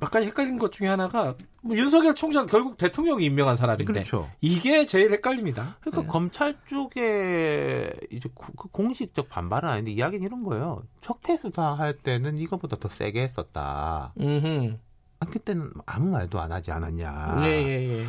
가지 0.00 0.26
헷갈린 0.26 0.58
것 0.58 0.70
중에 0.70 0.86
하나가 0.88 1.34
뭐 1.62 1.74
윤석열 1.74 2.14
총장 2.14 2.44
결국 2.46 2.76
대통령이 2.76 3.24
임명한 3.24 3.56
사람인데 3.56 3.90
그렇죠. 3.90 4.30
이게 4.42 4.84
제일 4.84 5.10
헷갈립니다. 5.12 5.78
그러니까 5.80 6.02
네. 6.02 6.08
검찰 6.08 6.56
쪽에 6.68 7.90
이제 8.10 8.28
고- 8.34 8.52
그 8.54 8.68
공식적 8.68 9.30
반발은 9.30 9.66
아닌데 9.66 9.92
이야기는 9.92 10.26
이런 10.26 10.42
거예요. 10.42 10.82
적폐 11.00 11.38
수사할 11.38 11.94
때는 11.96 12.36
이거보다 12.36 12.76
더 12.76 12.88
세게 12.90 13.22
했었다. 13.22 14.12
음흠. 14.20 14.76
아, 15.20 15.26
그때는 15.26 15.70
아무 15.86 16.10
말도 16.10 16.40
안 16.40 16.52
하지 16.52 16.70
않았냐. 16.72 17.36
예, 17.42 17.46
예, 17.46 18.00
예. 18.00 18.06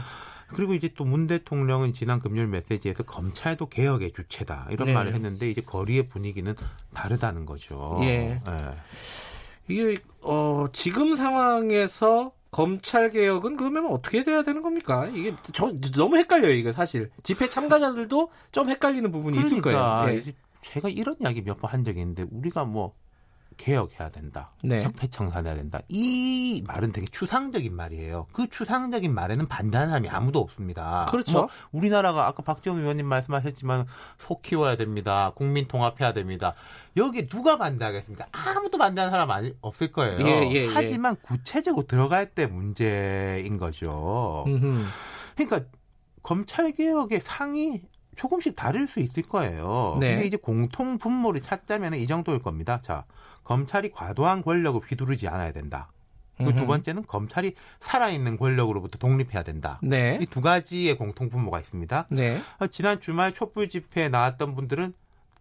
그리고 0.50 0.74
이제 0.74 0.90
또 0.96 1.04
문 1.06 1.28
대통령은 1.28 1.94
지난 1.94 2.20
금요일 2.20 2.48
메시지에서 2.48 3.04
검찰도 3.04 3.68
개혁의 3.68 4.14
주체다 4.14 4.68
이런 4.72 4.88
네. 4.88 4.94
말을 4.94 5.14
했는데 5.14 5.50
이제 5.50 5.62
거리의 5.62 6.08
분위기는 6.08 6.56
다르다는 6.94 7.46
거죠. 7.46 7.98
예. 8.02 8.40
이게 9.68 9.98
어 10.22 10.66
지금 10.72 11.16
상황에서 11.16 12.32
검찰 12.52 13.12
개혁은 13.12 13.58
그러면 13.58 13.88
어떻게 13.92 14.24
돼야 14.24 14.42
되는 14.42 14.62
겁니까? 14.62 15.08
이게 15.08 15.36
저 15.52 15.72
너무 15.96 16.16
헷갈려요, 16.18 16.52
이게 16.54 16.72
사실. 16.72 17.10
집회 17.24 17.50
참가자들도 17.50 18.32
좀 18.54 18.70
헷갈리는 18.70 19.12
부분이 19.12 19.38
있을 19.40 19.62
그러니까 19.62 20.06
거예요. 20.06 20.22
예. 20.26 20.34
제가 20.64 20.88
이런 20.90 21.16
이야기 21.22 21.42
몇 21.42 21.60
번 21.60 21.72
한 21.72 21.84
적이 21.84 22.00
있는데 22.02 22.26
우리가 22.32 22.64
뭐 22.64 22.94
개혁해야 23.58 24.10
된다. 24.10 24.52
네. 24.64 24.80
적폐청산해야 24.80 25.56
된다. 25.56 25.80
이 25.90 26.64
말은 26.68 26.92
되게 26.92 27.08
추상적인 27.08 27.76
말이에요. 27.76 28.28
그 28.32 28.48
추상적인 28.50 29.14
말에는 29.14 29.48
반대하는 29.48 29.90
사람이 29.90 30.10
아무도 30.10 30.40
없습니다. 30.40 31.08
그렇죠. 31.10 31.34
뭐 31.34 31.50
우리나라가 31.72 32.28
아까 32.28 32.44
박지원 32.44 32.80
의원님 32.80 33.06
말씀하셨지만 33.08 33.86
소 34.18 34.40
키워야 34.40 34.78
됩니다. 34.78 35.32
국민 35.36 35.68
통합해야 35.68 36.14
됩니다. 36.14 36.54
여기 36.96 37.28
누가 37.28 37.58
반대하겠습니까? 37.58 38.28
아무도 38.32 38.78
반대하는 38.78 39.12
사람 39.12 39.30
아니, 39.32 39.54
없을 39.62 39.92
거예요. 39.92 40.20
예, 40.26 40.50
예, 40.50 40.66
예. 40.66 40.68
하지만 40.74 41.16
구체적으로 41.18 41.86
들어갈 41.86 42.28
때 42.34 42.48
문제인 42.48 43.58
거죠. 43.58 44.46
음흠. 44.48 44.84
그러니까 45.36 45.70
검찰 46.24 46.72
개혁의 46.72 47.22
상이 47.22 47.82
조금씩 48.18 48.56
다를 48.56 48.88
수 48.88 49.00
있을 49.00 49.24
거예요. 49.24 49.98
네. 50.02 50.16
근데 50.16 50.28
이제 50.28 50.38
공통 50.38 50.98
분모를 50.98 51.42
찾자면 51.42 51.94
이 51.94 52.08
정도일 52.08 52.40
겁니다. 52.40 52.80
자, 52.82 53.06
검찰이 53.44 53.92
과도한 53.92 54.42
권력을 54.42 54.82
휘두르지 54.82 55.28
않아야 55.30 55.54
된다. 55.54 55.92
그리고 56.36 56.52
두 56.52 56.60
음흠. 56.60 56.68
번째는 56.68 57.06
검찰이 57.08 57.56
살아있는 57.80 58.38
권력으로부터 58.38 59.00
독립해야 59.00 59.44
된다. 59.44 59.80
네. 59.82 60.20
이두 60.22 60.42
가지의 60.42 60.98
공통 60.98 61.30
분모가 61.30 61.60
있습니다. 61.60 62.08
네. 62.10 62.40
어, 62.60 62.68
지난 62.68 63.00
주말 63.00 63.34
촛불 63.34 63.70
집회에 63.70 64.10
나왔던 64.10 64.54
분들은 64.54 64.94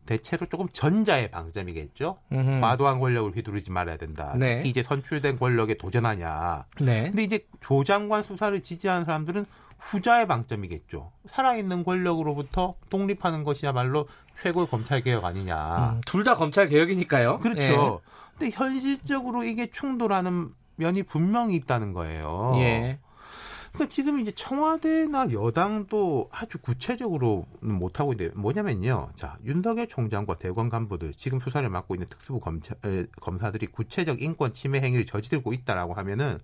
대체로 0.06 0.46
조금 0.46 0.68
전자의 0.68 1.30
방점이겠죠. 1.30 2.18
음흠. 2.32 2.60
과도한 2.60 3.00
권력을 3.00 3.30
휘두르지 3.34 3.72
말아야 3.72 3.96
된다. 3.96 4.34
네. 4.38 4.58
특히 4.58 4.70
이제 4.70 4.82
선출된 4.82 5.38
권력에 5.38 5.74
도전하냐. 5.74 6.64
네. 6.80 7.02
근데 7.04 7.24
이제 7.24 7.46
조 7.60 7.84
장관 7.84 8.22
수사를 8.22 8.58
지지하는 8.62 9.04
사람들은 9.04 9.44
후자의 9.90 10.26
방점이겠죠. 10.26 11.12
살아있는 11.26 11.84
권력으로부터 11.84 12.74
독립하는 12.90 13.44
것이야말로 13.44 14.08
최고의 14.40 14.66
검찰 14.66 15.00
개혁 15.00 15.24
아니냐. 15.24 15.92
음, 15.94 16.00
둘다 16.04 16.36
검찰 16.36 16.68
개혁이니까요. 16.68 17.38
그렇죠. 17.38 18.00
근데 18.36 18.50
현실적으로 18.54 19.44
이게 19.44 19.70
충돌하는 19.70 20.50
면이 20.76 21.04
분명히 21.04 21.54
있다는 21.56 21.92
거예요. 21.92 22.52
예. 22.56 22.60
예. 22.60 22.98
그러니까 23.72 23.90
지금 23.90 24.18
이제 24.18 24.32
청와대나 24.32 25.32
여당도 25.32 26.30
아주 26.32 26.58
구체적으로는 26.58 27.46
못하고 27.60 28.12
있는데 28.12 28.34
뭐냐면요. 28.34 29.10
자, 29.16 29.36
윤석열 29.44 29.86
총장과 29.86 30.36
대권 30.36 30.70
간부들, 30.70 31.12
지금 31.14 31.40
수사를 31.40 31.68
맡고 31.68 31.94
있는 31.94 32.06
특수부 32.06 32.40
검사, 32.40 32.74
에, 32.86 33.04
검사들이 33.20 33.66
구체적 33.66 34.22
인권 34.22 34.54
침해 34.54 34.80
행위를 34.80 35.04
저지르고 35.04 35.52
있다라고 35.52 35.92
하면은 35.92 36.38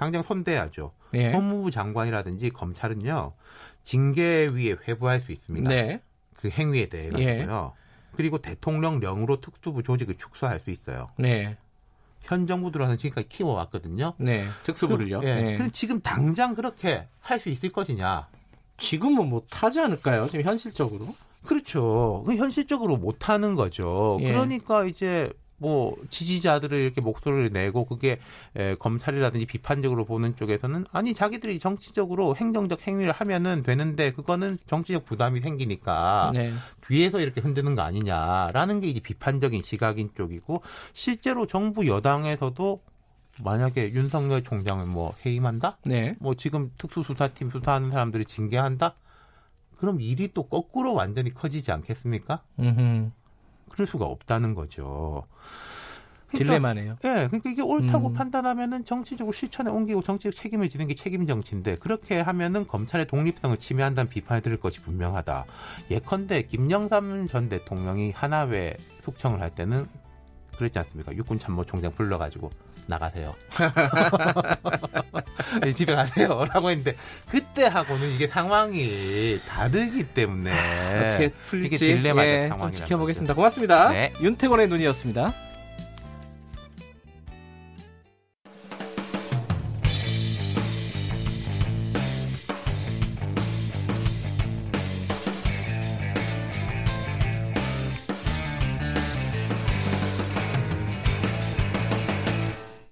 당장 0.00 0.22
손대야죠. 0.22 0.92
예. 1.12 1.30
법무부 1.30 1.70
장관이라든지 1.70 2.48
검찰은요, 2.50 3.34
징계위에 3.82 4.76
회부할 4.88 5.20
수 5.20 5.30
있습니다. 5.30 5.68
네. 5.68 6.00
그 6.32 6.48
행위에 6.48 6.88
대해 6.88 7.10
가지고요. 7.10 7.74
그리고 8.12 8.38
대통령령으로 8.38 9.42
특수부 9.42 9.82
조직을 9.82 10.16
축소할 10.16 10.60
수 10.60 10.70
있어요. 10.70 11.10
네. 11.18 11.58
현 12.22 12.46
정부 12.46 12.72
들어서 12.72 12.96
지금까지 12.96 13.28
키워왔거든요. 13.28 14.14
네. 14.16 14.46
특수부를요. 14.62 15.20
그럼, 15.20 15.36
예. 15.36 15.42
네. 15.42 15.56
그럼 15.58 15.70
지금 15.70 16.00
당장 16.00 16.54
그렇게 16.54 17.06
할 17.20 17.38
수 17.38 17.50
있을 17.50 17.70
것이냐? 17.70 18.26
지금은 18.78 19.28
못 19.28 19.62
하지 19.62 19.80
않을까요? 19.80 20.28
지금 20.28 20.46
현실적으로. 20.46 21.04
그렇죠. 21.44 22.24
그 22.26 22.36
현실적으로 22.36 22.96
못 22.96 23.28
하는 23.28 23.54
거죠. 23.54 24.16
예. 24.22 24.28
그러니까 24.28 24.86
이제 24.86 25.30
뭐 25.60 25.94
지지자들을 26.08 26.76
이렇게 26.76 27.02
목소리를 27.02 27.50
내고 27.52 27.84
그게 27.84 28.18
에, 28.56 28.74
검찰이라든지 28.76 29.44
비판적으로 29.44 30.06
보는 30.06 30.34
쪽에서는 30.34 30.86
아니 30.90 31.12
자기들이 31.12 31.58
정치적으로 31.58 32.34
행정적 32.34 32.86
행위를 32.86 33.12
하면은 33.12 33.62
되는데 33.62 34.10
그거는 34.12 34.58
정치적 34.66 35.04
부담이 35.04 35.40
생기니까 35.40 36.32
네. 36.34 36.52
뒤에서 36.88 37.20
이렇게 37.20 37.42
흔드는 37.42 37.74
거 37.74 37.82
아니냐라는 37.82 38.80
게 38.80 38.88
이제 38.88 39.00
비판적인 39.00 39.62
시각인 39.62 40.10
쪽이고 40.16 40.62
실제로 40.94 41.46
정부 41.46 41.86
여당에서도 41.86 42.82
만약에 43.44 43.92
윤석열 43.92 44.42
총장을 44.42 44.86
뭐 44.86 45.12
해임한다? 45.24 45.76
네. 45.84 46.16
뭐 46.20 46.34
지금 46.34 46.70
특수수사팀 46.78 47.50
수사하는 47.50 47.90
사람들이 47.90 48.24
징계한다? 48.24 48.94
그럼 49.76 50.00
일이 50.00 50.32
또 50.32 50.42
거꾸로 50.42 50.94
완전히 50.94 51.32
커지지 51.32 51.70
않겠습니까? 51.72 52.42
음흠. 52.58 53.10
그럴 53.70 53.86
수가 53.86 54.04
없다는 54.04 54.54
거죠. 54.54 55.24
그러니까, 56.28 56.54
딜레마네요. 56.54 56.96
예, 57.04 57.26
그러니까 57.26 57.50
이게 57.50 57.62
옳다고 57.62 58.08
음. 58.08 58.12
판단하면은 58.12 58.84
정치적으로 58.84 59.32
실천에 59.32 59.70
옮기고 59.70 60.02
정치적 60.02 60.34
책임을 60.34 60.68
지는 60.68 60.86
게 60.86 60.94
책임 60.94 61.26
정치인데 61.26 61.76
그렇게 61.76 62.20
하면은 62.20 62.66
검찰의 62.66 63.06
독립성을 63.08 63.56
침해한다는 63.56 64.08
비판을 64.08 64.42
들을 64.42 64.56
것이 64.58 64.80
분명하다. 64.80 65.44
예컨대 65.90 66.42
김영삼 66.42 67.26
전 67.26 67.48
대통령이 67.48 68.12
하나회 68.12 68.76
숙청을 69.02 69.40
할 69.40 69.54
때는 69.54 69.86
그랬지 70.56 70.78
않습니까? 70.78 71.14
육군 71.16 71.38
참모총장 71.38 71.94
불러가지고 71.94 72.50
나가세요. 72.86 73.34
네, 75.62 75.72
집에 75.72 75.94
가세요 75.94 76.44
라고 76.52 76.70
했는데 76.70 76.94
그때 77.28 77.64
하고는 77.64 78.10
이게 78.12 78.26
상황이 78.26 79.38
다르기 79.48 80.04
때문에 80.04 80.50
어떻게 80.50 81.24
이게 81.26 81.34
풀릴지 81.46 81.78
딜레마적 81.78 82.30
예, 82.30 82.48
좀 82.48 82.58
상황이라는 82.58 82.72
지켜보겠습니다. 82.72 83.34
고맙습니다. 83.34 83.88
네. 83.90 84.12
윤태곤의 84.20 84.68
눈이었습니다. 84.68 85.49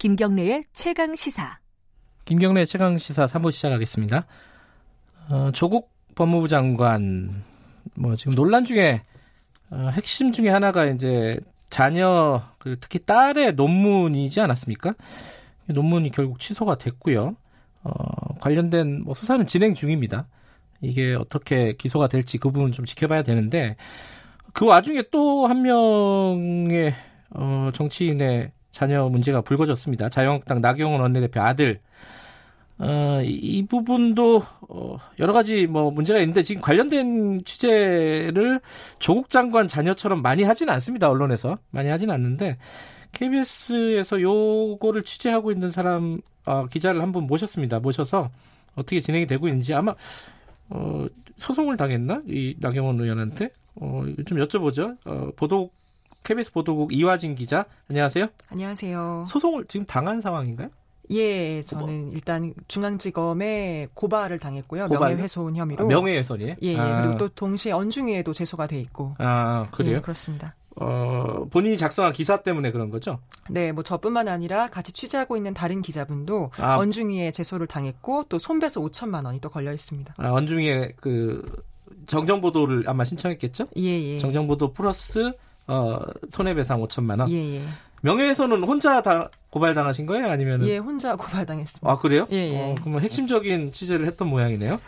김경래의 0.08 0.62
최강 0.72 1.14
시사. 1.14 1.58
김경래 2.24 2.64
최강 2.64 2.96
시사 2.96 3.26
3부 3.26 3.52
시작하겠습니다. 3.52 4.24
어, 5.28 5.50
조국 5.52 5.90
법무부 6.14 6.48
장관 6.48 7.44
뭐 7.94 8.16
지금 8.16 8.34
논란 8.34 8.64
중에 8.64 9.02
어, 9.68 9.90
핵심 9.92 10.32
중에 10.32 10.48
하나가 10.48 10.86
이제 10.86 11.38
자녀 11.68 12.40
그 12.56 12.80
특히 12.80 13.00
딸의 13.04 13.52
논문이지 13.52 14.40
않았습니까? 14.40 14.94
논문이 15.66 16.10
결국 16.10 16.40
취소가 16.40 16.78
됐고요. 16.78 17.36
어, 17.82 18.38
관련된 18.40 19.04
뭐 19.04 19.12
수사는 19.12 19.46
진행 19.46 19.74
중입니다. 19.74 20.26
이게 20.80 21.14
어떻게 21.16 21.74
기소가 21.74 22.08
될지 22.08 22.38
그 22.38 22.50
부분 22.50 22.72
좀 22.72 22.86
지켜봐야 22.86 23.22
되는데 23.22 23.76
그 24.54 24.64
와중에 24.64 25.02
또 25.10 25.46
한 25.46 25.60
명의 25.60 26.94
어, 27.28 27.68
정치인의 27.74 28.52
자녀 28.70 29.08
문제가 29.08 29.40
불거졌습니다. 29.40 30.08
자유한국당 30.08 30.60
나경원 30.60 31.00
원내대표 31.00 31.40
아들 31.40 31.80
어, 32.78 33.20
이, 33.24 33.30
이 33.30 33.66
부분도 33.66 34.42
어, 34.68 34.96
여러 35.18 35.32
가지 35.32 35.66
뭐 35.66 35.90
문제가 35.90 36.20
있는데 36.20 36.42
지금 36.42 36.62
관련된 36.62 37.40
취재를 37.44 38.60
조국 39.00 39.30
장관 39.30 39.66
자녀처럼 39.66 40.22
많이 40.22 40.44
하지는 40.44 40.72
않습니다. 40.74 41.10
언론에서 41.10 41.58
많이 41.70 41.88
하지는 41.88 42.14
않는데 42.14 42.56
KBS에서 43.12 44.20
요거를 44.20 45.02
취재하고 45.02 45.50
있는 45.50 45.70
사람 45.70 46.20
어, 46.44 46.66
기자를 46.66 47.02
한 47.02 47.10
분 47.12 47.26
모셨습니다. 47.26 47.80
모셔서 47.80 48.30
어떻게 48.76 49.00
진행이 49.00 49.26
되고 49.26 49.48
있는지 49.48 49.74
아마 49.74 49.94
어, 50.70 51.06
소송을 51.38 51.76
당했나 51.76 52.22
이 52.28 52.54
나경원 52.60 53.00
의원한테 53.00 53.50
어, 53.74 54.04
좀 54.26 54.38
여쭤보죠. 54.38 54.96
어, 55.04 55.30
보도 55.34 55.70
KBS 56.28 56.52
보도국 56.52 56.92
이화진 56.92 57.34
기자 57.34 57.64
안녕하세요. 57.88 58.26
안녕하세요. 58.50 59.24
소송을 59.28 59.64
지금 59.66 59.86
당한 59.86 60.20
상황인가요? 60.20 60.68
예, 61.10 61.62
저는 61.62 62.12
일단 62.12 62.52
중앙지검에 62.68 63.88
고발을 63.94 64.38
당했고요. 64.38 64.88
고발요? 64.88 65.14
명예훼손 65.14 65.56
혐의로. 65.56 65.84
아, 65.86 65.88
명예훼손이에요? 65.88 66.56
예, 66.62 66.68
예. 66.68 66.78
아. 66.78 67.00
그리고 67.00 67.16
또 67.16 67.28
동시에 67.28 67.72
언중위에도 67.72 68.34
제소가 68.34 68.66
돼 68.66 68.78
있고. 68.78 69.14
아 69.16 69.68
그래요? 69.70 69.96
예, 69.96 70.00
그렇습니다. 70.02 70.54
어, 70.76 71.46
본인이 71.50 71.78
작성한 71.78 72.12
기사 72.12 72.42
때문에 72.42 72.72
그런 72.72 72.90
거죠? 72.90 73.20
네, 73.48 73.72
뭐 73.72 73.82
저뿐만 73.82 74.28
아니라 74.28 74.68
같이 74.68 74.92
취재하고 74.92 75.38
있는 75.38 75.54
다른 75.54 75.80
기자분도 75.80 76.50
아. 76.58 76.76
언중위에 76.76 77.30
제소를 77.30 77.66
당했고 77.66 78.24
또 78.28 78.38
손배소 78.38 78.86
5천만 78.86 79.24
원이 79.24 79.40
또 79.40 79.48
걸려 79.48 79.72
있습니다. 79.72 80.12
아, 80.18 80.28
원중에 80.28 80.92
그 81.00 81.42
정정 82.04 82.42
보도를 82.42 82.84
아마 82.86 83.04
신청했겠죠? 83.04 83.68
예, 83.78 83.82
예. 83.82 84.18
정정 84.18 84.46
보도 84.46 84.74
플러스 84.74 85.32
어, 85.68 86.00
손해배상 86.30 86.80
5천만 86.82 87.20
원. 87.20 87.30
예, 87.30 87.56
예. 87.56 87.62
명예훼손은 88.00 88.62
혼자 88.64 89.02
다 89.02 89.28
고발당하신 89.50 90.06
거예요? 90.06 90.30
아니면 90.30 90.66
예, 90.66 90.78
혼자 90.78 91.16
고발당했습니다. 91.16 91.90
아 91.90 91.98
그래요? 91.98 92.26
예, 92.30 92.36
예. 92.36 92.58
어, 92.58 92.74
그러면 92.80 93.02
핵심적인 93.02 93.72
취재를 93.72 94.06
했던 94.06 94.28
모양이네요. 94.28 94.80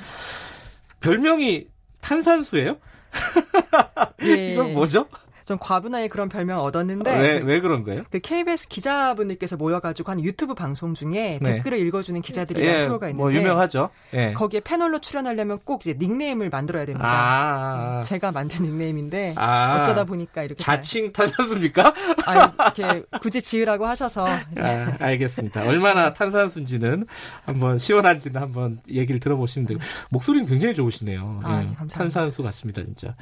별명이 1.00 1.66
탄산수예요? 2.00 2.76
예. 4.24 4.52
이건 4.52 4.74
뭐죠? 4.74 5.06
좀 5.50 5.58
과분하게 5.58 6.06
그런 6.06 6.28
별명 6.28 6.60
얻었는데 6.60 7.18
왜, 7.18 7.40
그- 7.40 7.46
왜 7.46 7.60
그런 7.60 7.82
거예요? 7.82 8.04
그 8.08 8.20
KBS 8.20 8.68
기자분들께서 8.68 9.56
모여가지고 9.56 10.12
한 10.12 10.20
유튜브 10.22 10.54
방송 10.54 10.94
중에 10.94 11.40
네. 11.42 11.54
댓글을 11.54 11.76
읽어주는 11.80 12.22
기자들이라는 12.22 12.80
예, 12.82 12.86
프로가 12.86 13.08
있는데 13.08 13.20
뭐 13.20 13.32
유명하죠. 13.34 13.90
예. 14.14 14.32
거기에 14.32 14.60
패널로 14.60 15.00
출연하려면 15.00 15.58
꼭 15.64 15.84
이제 15.84 15.96
닉네임을 15.98 16.50
만들어야 16.50 16.86
됩니다. 16.86 17.08
아, 17.10 18.00
제가 18.02 18.30
만든 18.30 18.62
닉네임인데 18.64 19.34
아. 19.38 19.80
어쩌다 19.80 20.04
보니까 20.04 20.44
이렇게 20.44 20.62
자칭 20.62 21.12
탄산수입니까? 21.12 21.94
잘- 22.24 22.38
아, 22.38 22.72
이렇게 22.76 23.02
굳이 23.20 23.42
지으라고 23.42 23.86
하셔서 23.86 24.24
아, 24.28 24.44
알겠습니다. 25.00 25.66
얼마나 25.66 26.12
탄산수인지는 26.14 27.06
한번 27.44 27.76
시원한지는 27.76 28.40
한번 28.40 28.78
얘기를 28.88 29.18
들어보시면 29.18 29.66
되고 29.66 29.80
목소리는 30.10 30.46
굉장히 30.46 30.74
좋으시네요. 30.76 31.40
아, 31.42 31.64
예. 31.68 31.86
탄산수 31.88 32.44
같습니다, 32.44 32.84
진짜. 32.84 33.16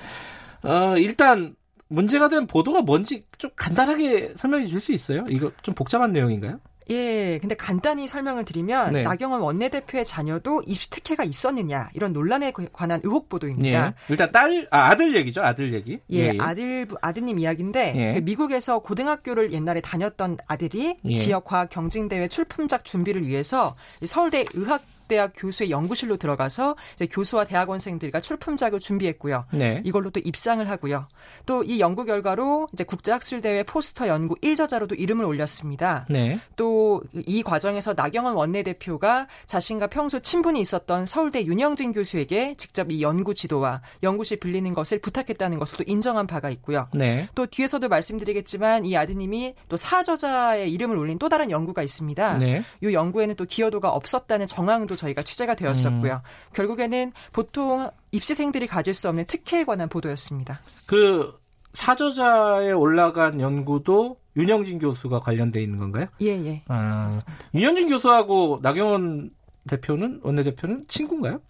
어, 0.63 0.95
일단 0.99 1.55
문제가 1.89 2.29
된 2.29 2.47
보도가 2.47 2.83
뭔지 2.83 3.25
좀 3.39 3.51
간단하게 3.57 4.35
설명해 4.37 4.67
주실 4.67 4.81
수 4.81 4.93
있어요? 4.93 5.25
이거 5.31 5.51
좀 5.63 5.75
복잡한 5.75 6.13
내용인가요? 6.13 6.61
예, 6.91 7.39
근데 7.39 7.55
간단히 7.55 8.09
설명을 8.09 8.45
드리면 8.45 8.93
네. 8.95 9.03
나경원 9.03 9.43
원내대표의 9.43 10.07
자녀도 10.07 10.63
입시 10.67 10.89
특혜가 10.89 11.23
있었느냐 11.25 11.91
이런 11.93 12.13
논란에 12.13 12.53
관한 12.73 13.01
의혹 13.03 13.29
보도입니다. 13.29 13.87
예. 13.89 13.95
일단 14.09 14.33
딸, 14.33 14.67
아, 14.71 14.87
아들 14.87 15.15
얘기죠, 15.15 15.43
아들 15.43 15.75
얘기. 15.75 16.01
예, 16.11 16.39
아들 16.39 16.89
아드님 17.03 17.39
이야기인데 17.39 17.93
예. 17.95 18.15
그 18.15 18.25
미국에서 18.25 18.79
고등학교를 18.79 19.53
옛날에 19.53 19.81
다녔던 19.83 20.39
아들이 20.47 20.97
예. 21.05 21.15
지역 21.15 21.45
과학 21.45 21.69
경쟁 21.69 22.09
대회 22.09 22.27
출품작 22.27 22.85
준비를 22.85 23.29
위해서 23.29 23.77
이 24.01 24.07
서울대 24.07 24.47
의학 24.55 24.81
대학 25.09 25.33
교수의 25.35 25.71
연구실로 25.71 26.17
들어가서 26.17 26.77
이제 26.95 27.07
교수와 27.07 27.45
대학원생들과 27.45 28.21
출품작을 28.21 28.79
준비했고요. 28.79 29.47
네. 29.53 29.83
이걸로 29.85 30.11
또 30.11 30.21
입상을 30.21 30.69
하고요. 30.69 31.07
또 31.47 31.63
이 31.69 31.81
연구 31.81 32.05
결과로 32.05 32.69
이제 32.73 32.85
국제학술대회 32.85 33.65
포스터 33.65 34.09
연구 34.09 34.35
1저자로도 34.37 34.99
이름을 34.99 35.25
올렸습니다. 35.25 36.07
네. 36.09 36.39
또 36.57 37.03
이 37.27 37.43
과정에서 37.43 37.95
나경원 37.95 38.35
원내대표가 38.35 39.27
자신과 39.47 39.89
평소 39.89 40.21
친분이 40.21 40.61
있었던 40.61 41.07
서울대 41.07 41.45
윤영진 41.45 41.93
교수에게 41.93 42.55
직접 42.57 42.91
이 42.91 43.03
연구 43.03 43.35
지도와 43.35 43.83
연구실 44.03 44.39
빌리는 44.41 44.73
것을 44.75 44.99
부탁했다는 45.01 45.59
또 45.59 45.85
인정한 45.87 46.27
바가 46.27 46.51
있고요. 46.51 46.89
네. 46.93 47.29
또 47.35 47.47
뒤에서도 47.47 47.89
말씀드리겠지만 47.89 48.85
이 48.85 48.97
아드님이 48.97 49.55
또 49.69 49.77
사저자의 49.77 50.73
이름을 50.73 50.97
올린 50.97 51.19
또 51.19 51.29
다른 51.29 51.51
연구가 51.51 51.83
있습니다. 51.83 52.39
네. 52.39 52.63
이 52.83 52.93
연구에는 52.93 53.35
또 53.37 53.45
기여도가 53.45 53.91
없었다는 53.91 54.47
정황도 54.47 54.97
저희가 54.99 55.23
취재가 55.23 55.55
되었었고요. 55.55 56.13
음. 56.13 56.53
결국에는 56.53 57.13
보통 57.33 57.91
입시생들이 58.13 58.67
가질 58.67 58.93
수 58.93 59.09
없는 59.09 59.25
특혜에 59.25 59.65
관한 59.65 59.89
보도였습니다. 59.89 60.61
그 60.87 61.39
사저자에 61.73 62.73
올라간 62.73 63.41
연구도 63.41 64.17
윤영진 64.37 64.79
교수가 64.79 65.21
관련돼 65.21 65.63
있는 65.63 65.79
건가요? 65.79 66.07
예, 66.21 66.29
예. 66.29 66.63
아, 66.69 67.11
윤영진 67.55 67.89
교수하고 67.89 68.61
나경원 68.63 69.31
대표는 69.69 70.21
원내대표는 70.25 70.83
친구인가요? 70.89 71.41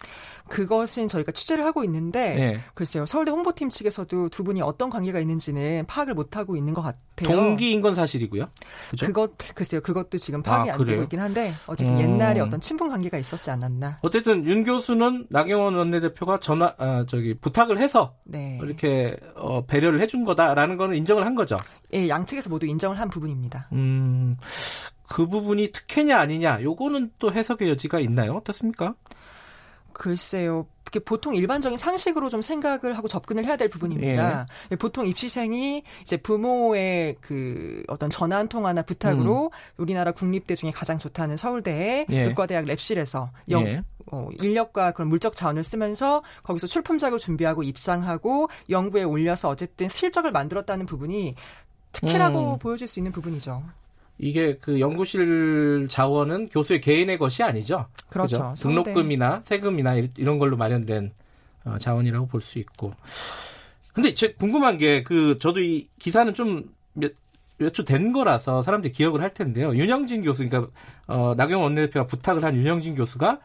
그것은 0.48 1.08
저희가 1.08 1.32
취재를 1.32 1.64
하고 1.64 1.84
있는데 1.84 2.34
네. 2.34 2.60
글쎄요 2.74 3.06
서울대 3.06 3.30
홍보팀 3.30 3.70
측에서도 3.70 4.30
두 4.30 4.44
분이 4.44 4.62
어떤 4.62 4.90
관계가 4.90 5.20
있는지는 5.20 5.84
파악을 5.86 6.14
못 6.14 6.36
하고 6.36 6.56
있는 6.56 6.74
것 6.74 6.82
같아요. 6.82 7.28
동기인 7.28 7.80
건 7.80 7.94
사실이고요. 7.94 8.48
그죠? 8.90 9.06
그것 9.06 9.36
글쎄요 9.54 9.80
그것도 9.82 10.18
지금 10.18 10.42
파악이 10.42 10.70
아, 10.70 10.74
안? 10.74 10.84
되고 10.84 11.02
있긴 11.02 11.20
한데 11.20 11.52
어쨌든 11.66 11.96
음. 11.96 12.00
옛날에 12.00 12.40
어떤 12.40 12.60
친분 12.60 12.88
관계가 12.88 13.18
있었지 13.18 13.50
않았나. 13.50 13.98
어쨌든 14.02 14.44
윤 14.46 14.64
교수는 14.64 15.26
나경원 15.28 15.74
원내대표가 15.74 16.40
전화 16.40 16.74
아, 16.78 17.04
저기 17.06 17.34
부탁을 17.34 17.78
해서 17.78 18.16
네. 18.24 18.58
이렇게 18.62 19.16
어, 19.36 19.66
배려를 19.66 20.00
해준 20.00 20.24
거다라는 20.24 20.76
거는 20.78 20.96
인정을 20.96 21.26
한 21.26 21.34
거죠. 21.34 21.58
예, 21.92 22.08
양측에서 22.08 22.50
모두 22.50 22.66
인정을 22.66 22.98
한 22.98 23.08
부분입니다. 23.08 23.68
음, 23.72 24.36
그 25.08 25.26
부분이 25.26 25.72
특혜냐 25.72 26.18
아니냐, 26.18 26.62
요거는 26.62 27.12
또 27.18 27.32
해석의 27.32 27.70
여지가 27.70 28.00
있나요? 28.00 28.34
어떻습니까? 28.34 28.94
글쎄요. 29.92 30.66
이게 30.86 31.00
보통 31.00 31.34
일반적인 31.34 31.76
상식으로 31.76 32.30
좀 32.30 32.40
생각을 32.40 32.96
하고 32.96 33.08
접근을 33.08 33.44
해야 33.44 33.56
될 33.56 33.68
부분입니다. 33.68 34.46
예, 34.70 34.76
보통 34.76 35.06
입시생이 35.06 35.82
이제 36.00 36.16
부모의 36.16 37.16
그 37.20 37.82
어떤 37.88 38.08
전화 38.08 38.38
한 38.38 38.48
통화나 38.48 38.82
부탁으로 38.82 39.50
우리나라 39.76 40.12
국립대 40.12 40.54
중에 40.54 40.70
가장 40.70 40.98
좋다는 40.98 41.36
서울대의 41.36 42.06
음. 42.08 42.14
예. 42.14 42.22
의과대학 42.22 42.64
랩실에서 42.64 43.28
영, 43.50 43.66
예. 43.66 43.82
어, 44.10 44.28
인력과 44.40 44.92
그런 44.92 45.08
물적 45.08 45.36
자원을 45.36 45.62
쓰면서 45.62 46.22
거기서 46.42 46.66
출품작을 46.68 47.18
준비하고 47.18 47.62
입상하고 47.62 48.48
연구에 48.70 49.02
올려서 49.02 49.50
어쨌든 49.50 49.88
실적을 49.90 50.32
만들었다는 50.32 50.86
부분이 50.86 51.34
특혜라고 51.92 52.54
음. 52.54 52.58
보여질 52.58 52.88
수 52.88 52.98
있는 52.98 53.12
부분이죠. 53.12 53.62
이게 54.18 54.56
그 54.60 54.80
연구실 54.80 55.86
자원은 55.88 56.48
교수의 56.48 56.80
개인의 56.80 57.18
것이 57.18 57.42
아니죠. 57.42 57.86
그렇죠. 58.08 58.36
그죠? 58.36 58.54
서울대. 58.56 58.82
등록금이나 58.92 59.40
세금이나 59.44 59.94
이- 59.96 60.08
이런 60.16 60.38
걸로 60.38 60.56
마련된 60.56 61.12
어, 61.64 61.76
자원이라고 61.78 62.26
볼 62.26 62.40
수 62.40 62.58
있고. 62.58 62.92
근데 63.92 64.14
제 64.14 64.32
궁금한 64.32 64.78
게 64.78 65.02
그 65.04 65.38
저도 65.40 65.60
이 65.60 65.88
기사는 65.98 66.32
좀몇몇주 66.34 67.84
된 67.86 68.12
거라서 68.12 68.62
사람들이 68.62 68.92
기억을 68.92 69.20
할 69.22 69.34
텐데요. 69.34 69.74
윤영진 69.74 70.22
교수, 70.22 70.48
그러니까 70.48 70.70
어, 71.06 71.34
나경원 71.36 71.64
원내대표가 71.72 72.06
부탁을 72.06 72.44
한 72.44 72.54
윤형진 72.56 72.94
교수가 72.94 73.40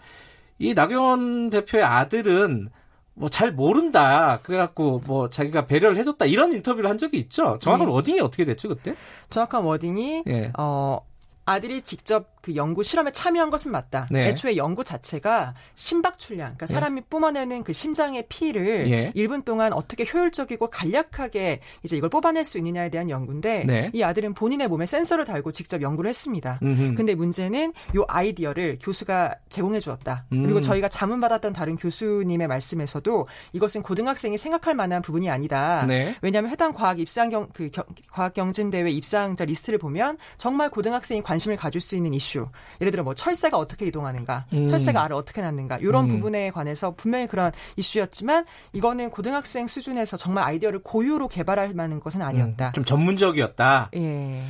이 0.60 0.74
나경원 0.74 1.50
대표의 1.50 1.84
아들은 1.84 2.70
뭐 3.16 3.30
잘 3.30 3.52
모른다. 3.52 4.40
그래갖고 4.44 5.02
뭐 5.06 5.30
자기가 5.30 5.68
배려를 5.68 5.98
해줬다 5.98 6.26
이런 6.26 6.52
인터뷰를 6.52 6.90
한 6.90 6.98
적이 6.98 7.18
있죠. 7.20 7.58
정확한 7.60 7.88
네. 7.88 7.94
wording이 7.94 8.20
어떻게 8.22 8.46
됐죠 8.46 8.70
그때? 8.70 8.96
정확한 9.30 9.64
wording이 9.64 10.24
예. 10.28 10.52
어 10.58 11.00
아들이 11.46 11.82
직접 11.82 12.33
그 12.44 12.56
연구 12.58 12.84
실험에 12.84 13.10
참여한 13.14 13.50
것은 13.50 13.72
맞다. 13.72 14.06
네. 14.12 14.28
애초에 14.28 14.58
연구 14.58 14.84
자체가 14.84 15.54
심박 15.76 16.20
출량, 16.20 16.56
그러니까 16.58 16.66
예. 16.70 16.74
사람이 16.74 17.02
뿜어내는 17.10 17.64
그 17.64 17.72
심장의 17.72 18.26
피를 18.28 18.92
예. 18.92 19.12
1분 19.16 19.46
동안 19.46 19.72
어떻게 19.72 20.06
효율적이고 20.06 20.70
간략하게 20.70 21.62
이제 21.84 21.96
이걸 21.96 22.10
뽑아낼 22.10 22.44
수 22.44 22.58
있느냐에 22.58 22.90
대한 22.90 23.10
연구인데 23.10 23.64
네. 23.66 23.90
이 23.94 24.04
아들은 24.04 24.34
본인의 24.34 24.68
몸에 24.68 24.86
센서를 24.86 25.24
달고 25.24 25.54
직접 25.54 25.82
연구를 25.82 26.10
했습니다. 26.10 26.60
음흠. 26.62 26.96
근데 26.96 27.16
문제는 27.16 27.72
요 27.96 28.04
아이디어를 28.10 28.78
교수가 28.82 29.36
제공해 29.48 29.80
주었다. 29.80 30.26
음. 30.34 30.44
그리고 30.44 30.60
저희가 30.60 30.90
자문 30.90 31.22
받았던 31.22 31.54
다른 31.54 31.78
교수님의 31.78 32.48
말씀에서도 32.50 33.26
이것은 33.54 33.84
고등학생이 33.84 34.38
생각할 34.38 34.76
만한 34.76 35.02
부분이 35.02 35.30
아니다. 35.30 35.86
네. 35.88 36.14
왜냐하면 36.22 36.52
해당 36.52 36.74
과학 36.74 37.00
입상 37.00 37.30
경, 37.30 37.48
그 37.54 37.70
겨- 37.70 37.86
과학 38.12 38.34
경진 38.34 38.70
대회 38.70 38.90
입상자 38.92 39.46
리스트를 39.46 39.80
보면 39.80 40.18
정말 40.38 40.70
고등학생이 40.70 41.22
관심을 41.22 41.56
가질 41.56 41.80
수 41.80 41.96
있는 41.96 42.14
이슈. 42.14 42.33
예를 42.82 42.92
들어 42.92 43.04
뭐 43.04 43.14
철새가 43.14 43.58
어떻게 43.58 43.86
이동하는가, 43.86 44.46
음. 44.54 44.68
철새가 44.68 45.04
알을 45.04 45.16
어떻게 45.16 45.42
낳는가 45.42 45.78
이런 45.78 46.06
음. 46.06 46.10
부분에 46.10 46.52
관해서 46.52 46.94
분명히 46.96 47.28
그런 47.28 47.52
이슈였지만 47.78 48.46
이거는 48.74 49.10
고등학생 49.10 49.68
수준에서 49.68 50.18
정말 50.18 50.46
아이디어를 50.46 50.80
고유로 50.80 51.28
개발할 51.28 51.74
만한 51.74 52.00
것은 52.00 52.22
아니었다. 52.22 52.72
좀 52.74 52.84
전문적이었다. 52.86 53.90
예. 53.96 54.42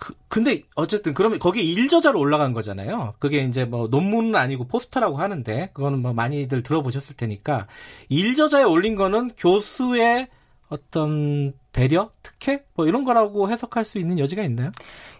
그, 0.00 0.14
근데 0.28 0.62
어쨌든 0.74 1.12
그러면 1.14 1.38
거기 1.38 1.62
일저자로 1.72 2.18
올라간 2.18 2.54
거잖아요. 2.54 3.14
그게 3.18 3.42
이제 3.42 3.64
뭐 3.66 3.86
논문은 3.88 4.34
아니고 4.34 4.66
포스터라고 4.66 5.18
하는데 5.18 5.70
그거는 5.74 6.00
뭐 6.00 6.14
많이들 6.14 6.62
들어보셨을 6.62 7.16
테니까 7.16 7.66
일저자에 8.08 8.64
올린 8.64 8.96
거는 8.96 9.32
교수의 9.36 10.28
어떤 10.70 11.52
배려, 11.72 12.10
특혜 12.22 12.64
뭐 12.74 12.86
이런 12.86 13.04
거라고 13.04 13.48
해석할 13.50 13.84
수 13.84 13.98
있는 13.98 14.18
여지가 14.18 14.42
있나요? 14.42 14.72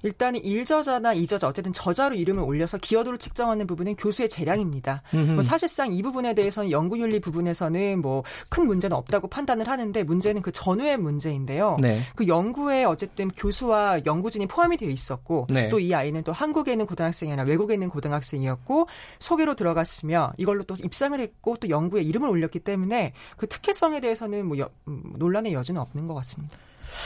일단은 0.02 0.42
일저자나 0.42 1.12
이저자 1.12 1.46
어쨌든 1.46 1.72
저자로 1.72 2.14
이름을 2.16 2.42
올려서 2.42 2.78
기여도를 2.78 3.18
측정하는 3.18 3.66
부분은 3.66 3.96
교수의 3.96 4.28
재량입니다. 4.28 5.02
뭐 5.34 5.42
사실상 5.42 5.92
이 5.92 6.02
부분에 6.02 6.34
대해서는 6.34 6.70
연구윤리 6.70 7.20
부분에서는 7.20 8.00
뭐 8.02 8.22
큰 8.48 8.66
문제는 8.66 8.96
없다고 8.96 9.28
판단을 9.28 9.68
하는데 9.68 10.02
문제는 10.02 10.42
그 10.42 10.50
전후의 10.50 10.96
문제인데요. 10.98 11.76
네. 11.80 12.00
그 12.16 12.26
연구에 12.26 12.84
어쨌든 12.84 13.28
교수와 13.28 14.00
연구진이 14.06 14.46
포함이 14.46 14.76
되어 14.76 14.88
있었고 14.88 15.46
네. 15.50 15.68
또이 15.68 15.94
아이는 15.94 16.24
또 16.24 16.32
한국에 16.32 16.72
있는 16.72 16.86
고등학생이 16.86 17.30
아니라 17.32 17.46
외국에 17.46 17.74
있는 17.74 17.88
고등학생이었고 17.90 18.88
소개로 19.18 19.54
들어갔으며 19.54 20.32
이걸로 20.38 20.64
또 20.64 20.74
입상을 20.82 21.18
했고 21.20 21.56
또 21.58 21.68
연구에 21.68 22.02
이름을 22.02 22.28
올렸기 22.28 22.60
때문에 22.60 23.12
그 23.36 23.46
특혜성에 23.46 24.00
대해서는 24.00 24.46
뭐 24.46 24.58
여- 24.58 24.70
음, 24.88 25.02
논란의 25.16 25.52
여지는 25.52 25.80
없는 25.80 26.06
것 26.08 26.14
같습니다. 26.14 26.39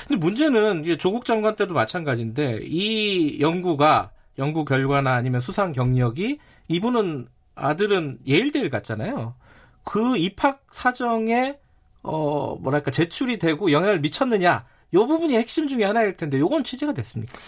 근데 0.07 0.19
문제는 0.19 0.99
조국 0.99 1.25
장관 1.25 1.57
때도 1.57 1.75
마찬가지인데 1.75 2.61
이 2.63 3.41
연구가 3.41 4.11
연구 4.39 4.65
결과나 4.65 5.15
아니면 5.15 5.41
수상 5.41 5.73
경력이 5.73 6.39
이분은 6.69 7.29
아들은 7.55 8.19
예일대를 8.27 8.71
갔잖아요. 8.71 9.35
그 9.85 10.17
입학 10.17 10.65
사정에 10.71 11.59
어 12.03 12.57
뭐랄까 12.57 12.91
제출이 12.91 13.39
되고 13.39 13.71
영향을 13.71 14.01
미쳤느냐 14.01 14.67
요 14.95 15.07
부분이 15.07 15.37
핵심 15.37 15.69
중에 15.69 15.85
하나일 15.85 16.17
텐데 16.17 16.39
요건 16.39 16.65
취재가 16.65 16.93
됐습니까? 16.95 17.39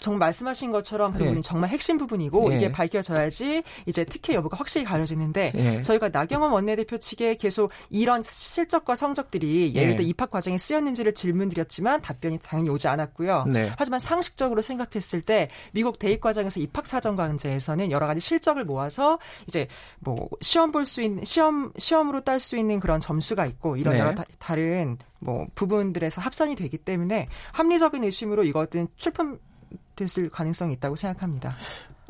정말 0.00 0.18
말씀하신 0.18 0.70
것처럼 0.70 1.12
그 1.12 1.20
예. 1.20 1.24
부분이 1.24 1.42
정말 1.42 1.70
핵심 1.70 1.98
부분이고 1.98 2.52
예. 2.52 2.56
이게 2.56 2.72
밝혀져야지 2.72 3.62
이제 3.86 4.04
특혜 4.04 4.34
여부가 4.34 4.56
확실히 4.56 4.84
가려지는데 4.84 5.52
예. 5.54 5.80
저희가 5.80 6.08
나경원 6.08 6.52
원내대표 6.52 6.98
측에 6.98 7.36
계속 7.36 7.70
이런 7.88 8.22
실적과 8.22 8.94
성적들이 8.94 9.74
예를 9.74 9.92
예. 9.92 9.96
들어 9.96 10.06
입학 10.06 10.30
과정에 10.30 10.58
쓰였는지를 10.58 11.14
질문드렸지만 11.14 12.02
답변이 12.02 12.38
당연히 12.38 12.70
오지 12.70 12.88
않았고요. 12.88 13.44
네. 13.46 13.72
하지만 13.76 14.00
상식적으로 14.00 14.62
생각했을 14.62 15.22
때 15.22 15.48
미국 15.72 15.98
대입 15.98 16.20
과정에서 16.20 16.60
입학 16.60 16.86
사정 16.86 17.16
과제에서는 17.16 17.90
여러 17.90 18.06
가지 18.06 18.20
실적을 18.20 18.64
모아서 18.64 19.18
이제 19.46 19.68
뭐 20.00 20.28
시험 20.40 20.72
볼 20.72 20.80
수 20.90 21.02
있는 21.02 21.24
시험 21.24 21.72
시험으로 21.76 22.22
딸 22.22 22.40
수 22.40 22.56
있는 22.56 22.80
그런 22.80 23.00
점수가 23.00 23.46
있고 23.46 23.76
이런 23.76 23.94
네. 23.94 24.00
여러 24.00 24.14
다, 24.14 24.24
다른 24.38 24.96
뭐 25.20 25.46
부분들에서 25.54 26.20
합산이 26.20 26.54
되기 26.56 26.78
때문에 26.78 27.28
합리적인 27.52 28.02
의심으로 28.02 28.44
이것은 28.44 28.88
출품 28.96 29.38
됐을 30.00 30.30
가능성이 30.30 30.74
있다고 30.74 30.96
생각합니다. 30.96 31.56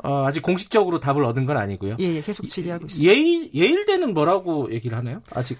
어, 0.03 0.25
아직 0.25 0.41
공식적으로 0.41 0.99
답을 0.99 1.23
얻은 1.25 1.45
건 1.45 1.57
아니고요. 1.57 1.97
예, 1.99 2.15
예 2.15 2.21
계속 2.21 2.47
질의하고 2.47 2.87
있습니다. 2.87 3.11
예일 3.11 3.53
예일대는 3.53 4.13
뭐라고 4.13 4.71
얘기를 4.71 4.97
하나요? 4.97 5.21
아직 5.31 5.59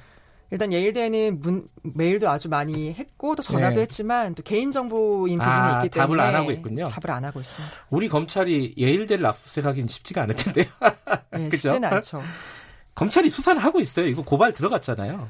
일단 0.49 0.73
예일대는 0.73 1.39
문, 1.39 1.67
메일도 1.81 2.29
아주 2.29 2.49
많이 2.49 2.93
했고 2.93 3.35
또 3.35 3.43
전화도 3.43 3.75
네. 3.75 3.81
했지만 3.81 4.35
또 4.35 4.43
개인정보인 4.43 5.37
부분이 5.37 5.55
아, 5.55 5.83
있기 5.83 5.97
답을 5.97 6.07
때문에 6.07 6.23
안 6.23 6.35
하고 6.35 6.51
있군요. 6.51 6.85
답을 6.85 7.15
안 7.15 7.23
하고 7.23 7.39
있습니다. 7.39 7.75
우리 7.89 8.09
검찰이 8.09 8.73
예일대를 8.77 9.25
압수수색하기는 9.25 9.87
쉽지가 9.87 10.23
않을 10.23 10.35
텐데요. 10.35 10.65
예, 11.37 11.47
그죠? 11.49 11.69
쉽지는 11.69 11.85
않죠. 11.85 12.21
검찰이 12.95 13.29
수사를 13.29 13.63
하고 13.63 13.79
있어요. 13.79 14.07
이거 14.07 14.23
고발 14.23 14.51
들어갔잖아요. 14.51 15.29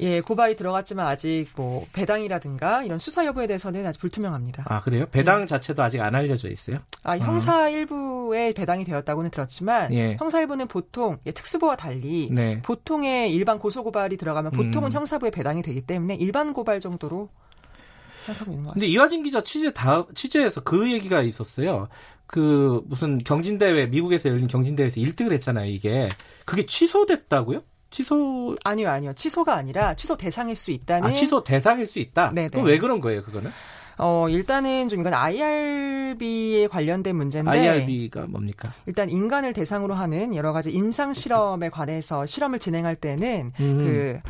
예, 0.00 0.20
고발이 0.20 0.56
들어갔지만 0.56 1.06
아직 1.06 1.46
뭐 1.56 1.86
배당이라든가 1.92 2.84
이런 2.84 2.98
수사 2.98 3.26
여부에 3.26 3.46
대해서는 3.46 3.86
아직 3.86 4.00
불투명합니다. 4.00 4.64
아 4.66 4.80
그래요? 4.80 5.06
배당 5.10 5.46
자체도 5.46 5.82
아직 5.82 6.00
안 6.00 6.14
알려져 6.14 6.48
있어요. 6.48 6.78
아, 7.02 7.16
형사 7.18 7.68
일부에 7.68 8.52
배당이 8.52 8.84
되었다고는 8.84 9.30
들었지만 9.30 9.92
예. 9.94 10.16
형사 10.18 10.40
일부는 10.40 10.68
보통 10.68 11.18
예, 11.26 11.32
특수부와 11.32 11.76
달리 11.76 12.28
네. 12.30 12.60
보통의 12.62 13.32
일반 13.32 13.58
고소 13.58 13.84
고발이 13.84 14.16
들어가면 14.16 14.52
보통은 14.52 14.90
음. 14.90 14.92
형사부에 14.92 15.30
배당이 15.30 15.62
되기 15.62 15.82
때문에 15.82 16.14
일반 16.14 16.52
고발 16.52 16.80
정도로 16.80 17.28
생각하고 18.24 18.52
있는 18.52 18.66
것 18.66 18.72
근데. 18.74 18.86
이화진 18.86 19.22
기자 19.22 19.42
취재 19.42 19.72
다 19.72 20.06
취재에서 20.14 20.62
그 20.62 20.92
얘기가 20.92 21.22
있었어요. 21.22 21.88
그 22.26 22.82
무슨 22.86 23.18
경진대회 23.18 23.86
미국에서 23.86 24.28
열린 24.28 24.46
경진대회에서 24.46 25.00
1등을 25.00 25.32
했잖아요. 25.32 25.68
이게 25.68 26.08
그게 26.44 26.64
취소됐다고요? 26.64 27.62
취소 27.90 28.56
아니요, 28.64 28.88
아니요. 28.88 29.12
취소가 29.14 29.54
아니라 29.54 29.94
취소 29.94 30.16
대상일 30.16 30.56
수 30.56 30.70
있다는 30.70 31.10
아 31.10 31.12
취소 31.12 31.42
대상일 31.44 31.86
수 31.86 31.98
있다. 31.98 32.30
네네. 32.32 32.50
그럼 32.50 32.64
왜 32.66 32.78
그런 32.78 33.00
거예요? 33.00 33.22
그거는 33.22 33.50
어, 33.98 34.28
일단은 34.30 34.88
좀 34.88 35.00
이건 35.00 35.12
IRB에 35.12 36.68
관련된 36.68 37.14
문제인데 37.14 37.50
IRB가 37.50 38.26
뭡니까? 38.28 38.72
일단 38.86 39.10
인간을 39.10 39.52
대상으로 39.52 39.92
하는 39.92 40.34
여러 40.34 40.52
가지 40.52 40.70
임상 40.70 41.12
실험에 41.12 41.68
관해서 41.68 42.24
실험을 42.24 42.58
진행할 42.58 42.96
때는 42.96 43.52
음. 43.60 43.84
그 43.84 44.20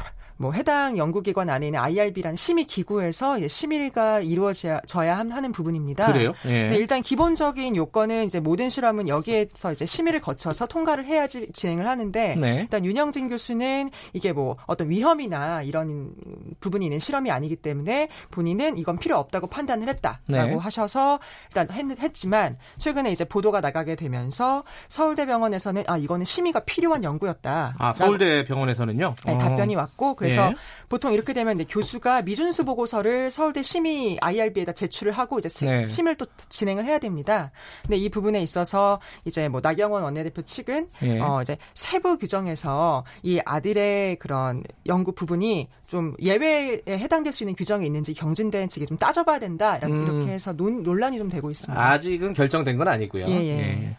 뭐 0.40 0.52
해당 0.52 0.96
연구기관 0.96 1.50
안에 1.50 1.66
있는 1.66 1.78
IRB라는 1.80 2.34
심의 2.34 2.64
기구에서 2.64 3.46
심의가 3.46 4.20
이루어져야 4.20 5.18
하는 5.18 5.52
부분입니다. 5.52 6.10
그래요? 6.10 6.32
예. 6.46 6.68
네, 6.68 6.76
일단 6.76 7.02
기본적인 7.02 7.76
요건은 7.76 8.24
이제 8.24 8.40
모든 8.40 8.70
실험은 8.70 9.06
여기에서 9.06 9.70
이제 9.72 9.84
심의를 9.84 10.20
거쳐서 10.20 10.66
통과를 10.66 11.04
해야지 11.04 11.52
진행을 11.52 11.86
하는데 11.86 12.36
네. 12.36 12.60
일단 12.62 12.86
윤영진 12.86 13.28
교수는 13.28 13.90
이게 14.14 14.32
뭐 14.32 14.56
어떤 14.66 14.88
위험이나 14.88 15.60
이런 15.60 16.14
부분이 16.60 16.86
있는 16.86 16.98
실험이 16.98 17.30
아니기 17.30 17.56
때문에 17.56 18.08
본인은 18.30 18.78
이건 18.78 18.96
필요 18.96 19.18
없다고 19.18 19.46
판단을 19.46 19.88
했다라고 19.88 20.22
네. 20.26 20.56
하셔서 20.56 21.20
일단 21.48 21.68
했, 21.70 22.14
지만 22.14 22.56
최근에 22.78 23.12
이제 23.12 23.26
보도가 23.26 23.60
나가게 23.60 23.94
되면서 23.94 24.62
서울대병원에서는 24.88 25.84
아 25.86 25.98
이거는 25.98 26.24
심의가 26.24 26.60
필요한 26.60 27.04
연구였다. 27.04 27.74
아 27.78 27.92
서울대 27.92 28.46
병원에서는요. 28.46 29.14
네, 29.26 29.34
어. 29.34 29.38
답변이 29.38 29.76
왔고 29.76 30.14
그래서 30.14 30.29
예. 30.32 30.54
보통 30.88 31.12
이렇게 31.12 31.32
되면 31.32 31.54
이제 31.54 31.64
교수가 31.68 32.22
미준수 32.22 32.64
보고서를 32.64 33.30
서울대 33.30 33.62
심의 33.62 34.18
IRB에다 34.20 34.72
제출을 34.72 35.12
하고 35.12 35.38
이제 35.38 35.48
시- 35.48 35.64
네. 35.66 35.84
심을 35.84 36.16
또 36.16 36.26
진행을 36.48 36.84
해야 36.84 36.98
됩니다. 36.98 37.52
근데 37.82 37.96
이 37.96 38.08
부분에 38.08 38.42
있어서 38.42 39.00
이제 39.24 39.48
뭐 39.48 39.60
나경원 39.62 40.02
원내대표 40.02 40.42
측은 40.42 40.88
예. 41.02 41.20
어 41.20 41.40
이제 41.42 41.56
세부 41.74 42.18
규정에서 42.18 43.04
이 43.22 43.40
아들의 43.44 44.16
그런 44.18 44.62
연구 44.86 45.12
부분이 45.12 45.68
좀 45.86 46.14
예외에 46.20 46.80
해당될 46.88 47.32
수 47.32 47.42
있는 47.44 47.54
규정이 47.54 47.86
있는지 47.86 48.14
경진대원 48.14 48.68
측이 48.68 48.86
좀 48.86 48.96
따져봐야 48.96 49.38
된다 49.40 49.76
이렇게, 49.78 49.92
음. 49.92 50.02
이렇게 50.04 50.32
해서 50.32 50.52
논, 50.52 50.82
논란이 50.82 51.18
좀 51.18 51.28
되고 51.28 51.50
있습니다. 51.50 51.80
아직은 51.90 52.32
결정된 52.34 52.76
건 52.78 52.88
아니고요. 52.88 53.26
예, 53.28 53.34
예. 53.34 53.96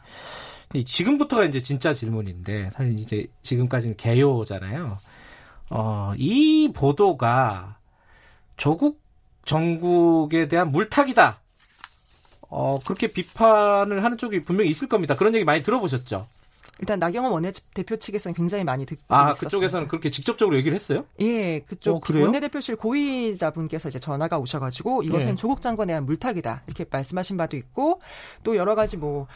이 0.74 0.86
지금부터가 0.86 1.44
이제 1.46 1.62
진짜 1.62 1.94
질문인데 1.94 2.70
사실 2.72 2.98
이제 2.98 3.28
지금까지는 3.44 3.98
개요잖아요. 3.98 4.98
어, 5.74 6.12
이 6.18 6.70
보도가 6.74 7.78
조국 8.58 9.02
정국에 9.46 10.48
대한 10.48 10.70
물타기다. 10.70 11.40
어, 12.50 12.78
그렇게 12.86 13.08
비판을 13.08 14.04
하는 14.04 14.18
쪽이 14.18 14.44
분명히 14.44 14.70
있을 14.70 14.90
겁니다. 14.90 15.16
그런 15.16 15.34
얘기 15.34 15.46
많이 15.46 15.64
들어보셨죠? 15.64 16.28
일단 16.80 17.00
나경원 17.00 17.32
원내대표 17.32 17.96
측에서는 17.96 18.34
굉장히 18.34 18.64
많이 18.64 18.86
듣고 18.86 19.02
아, 19.08 19.32
있었습니다. 19.32 19.46
그쪽에서는 19.48 19.88
그렇게 19.88 20.10
직접적으로 20.10 20.58
얘기를 20.58 20.76
했어요? 20.76 21.06
예, 21.22 21.60
그쪽 21.60 22.10
어? 22.10 22.20
원내대표실 22.20 22.76
고위자분께서 22.76 23.90
이제 23.90 24.00
전화가 24.00 24.40
오셔가지고 24.40 25.04
이것은 25.04 25.32
예. 25.32 25.36
조국 25.36 25.62
장관에 25.62 25.92
대한 25.92 26.06
물타기다 26.06 26.64
이렇게 26.66 26.86
말씀하신 26.90 27.38
바도 27.38 27.56
있고 27.56 28.02
또 28.44 28.56
여러 28.58 28.76
가지 28.76 28.98
뭐 28.98 29.28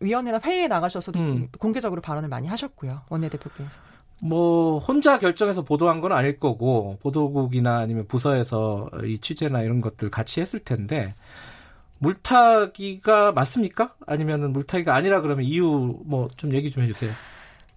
위원회나 0.00 0.40
회의에 0.42 0.66
나가셔서도 0.66 1.18
음. 1.18 1.48
공개적으로 1.58 2.00
발언을 2.00 2.28
많이 2.28 2.48
하셨고요 2.48 3.02
원내대표께서. 3.10 3.94
뭐 4.24 4.78
혼자 4.78 5.18
결정해서 5.18 5.62
보도한 5.62 6.00
건 6.00 6.12
아닐 6.12 6.38
거고 6.40 6.98
보도국이나 7.02 7.76
아니면 7.78 8.06
부서에서 8.06 8.88
이 9.04 9.18
취재나 9.18 9.60
이런 9.62 9.82
것들 9.82 10.10
같이 10.10 10.40
했을 10.40 10.60
텐데 10.60 11.14
물타기가 11.98 13.32
맞습니까? 13.32 13.94
아니면 14.06 14.52
물타기가 14.52 14.94
아니라 14.94 15.20
그러면 15.20 15.44
이유 15.44 16.00
뭐 16.06 16.28
좀 16.36 16.52
얘기 16.54 16.70
좀 16.70 16.82
해주세요. 16.84 17.12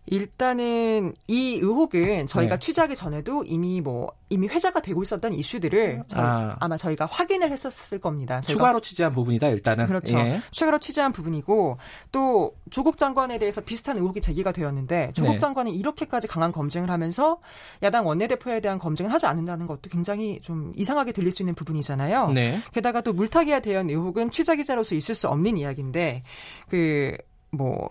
일단은 0.07 1.13
이 1.27 1.55
의혹은 1.55 2.27
저희가 2.27 2.55
네. 2.55 2.59
취재하기 2.59 2.95
전에도 2.95 3.43
이미 3.45 3.81
뭐 3.81 4.11
이미 4.29 4.47
회자가 4.47 4.81
되고 4.81 5.01
있었던 5.01 5.33
이슈들을 5.33 6.03
저희, 6.07 6.21
아. 6.21 6.55
아. 6.59 6.67
마 6.67 6.77
저희가 6.77 7.05
확인을 7.05 7.51
했었을 7.51 7.99
겁니다. 7.99 8.41
추가로 8.41 8.79
취재한 8.79 9.11
부분이다 9.13 9.49
일단은. 9.49 9.85
그렇죠. 9.87 10.17
예. 10.17 10.41
추가로 10.51 10.79
취재한 10.79 11.11
부분이고 11.11 11.77
또 12.11 12.55
조국 12.69 12.97
장관에 12.97 13.37
대해서 13.37 13.61
비슷한 13.61 13.97
의혹이 13.97 14.21
제기가 14.21 14.51
되었는데 14.53 15.11
조국 15.13 15.33
네. 15.33 15.37
장관이 15.39 15.71
이렇게까지 15.75 16.27
강한 16.27 16.51
검증을 16.51 16.89
하면서 16.89 17.39
야당 17.83 18.07
원내대표에 18.07 18.61
대한 18.61 18.79
검증을 18.79 19.11
하지 19.11 19.25
않는다는 19.25 19.67
것도 19.67 19.89
굉장히 19.89 20.39
좀 20.41 20.71
이상하게 20.75 21.11
들릴 21.11 21.31
수 21.31 21.41
있는 21.41 21.53
부분이잖아요. 21.53 22.31
네. 22.31 22.59
게다가 22.73 23.01
또 23.01 23.11
물타기에 23.11 23.61
대한 23.61 23.89
의혹은 23.89 24.31
취재 24.31 24.55
기자로서 24.55 24.95
있을 24.95 25.15
수 25.15 25.27
없는 25.27 25.57
이야기인데 25.57 26.23
그 26.69 27.17
뭐 27.51 27.87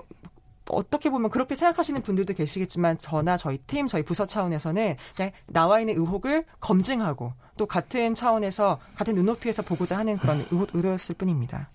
어떻게 0.69 1.11
보면 1.11 1.31
그렇게 1.31 1.55
생각하시는 1.55 2.03
분들도 2.03 2.35
계시겠지만 2.35 2.99
저나 2.99 3.37
저희 3.37 3.59
팀, 3.59 3.87
저희 3.87 4.03
부서 4.03 4.27
차원에서는 4.27 4.97
나와 5.47 5.81
있는 5.81 5.97
의혹을 5.97 6.45
검증하고 6.61 7.33
또 7.57 7.67
같은 7.67 8.15
차원에서 8.15 8.79
같은 8.95 9.15
눈높이에서 9.15 9.63
보고자 9.63 9.97
하는 9.99 10.19
그런 10.19 10.47
의도, 10.51 10.67
의도였을 10.75 11.15
뿐입니다. 11.17 11.71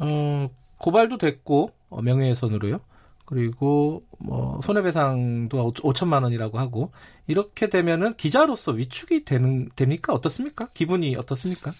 어, 0.00 0.48
고발도 0.78 1.18
됐고 1.18 1.72
어, 1.90 2.02
명예훼손으로요. 2.02 2.80
그리고 3.26 4.02
뭐 4.18 4.60
손해배상도 4.62 5.72
5천만 5.72 6.24
원이라고 6.24 6.58
하고 6.58 6.90
이렇게 7.28 7.68
되면은 7.68 8.14
기자로서 8.14 8.72
위축이 8.72 9.24
되는 9.24 9.68
됩니까? 9.76 10.12
어떻습니까? 10.12 10.66
기분이 10.74 11.14
어떻습니까? 11.14 11.70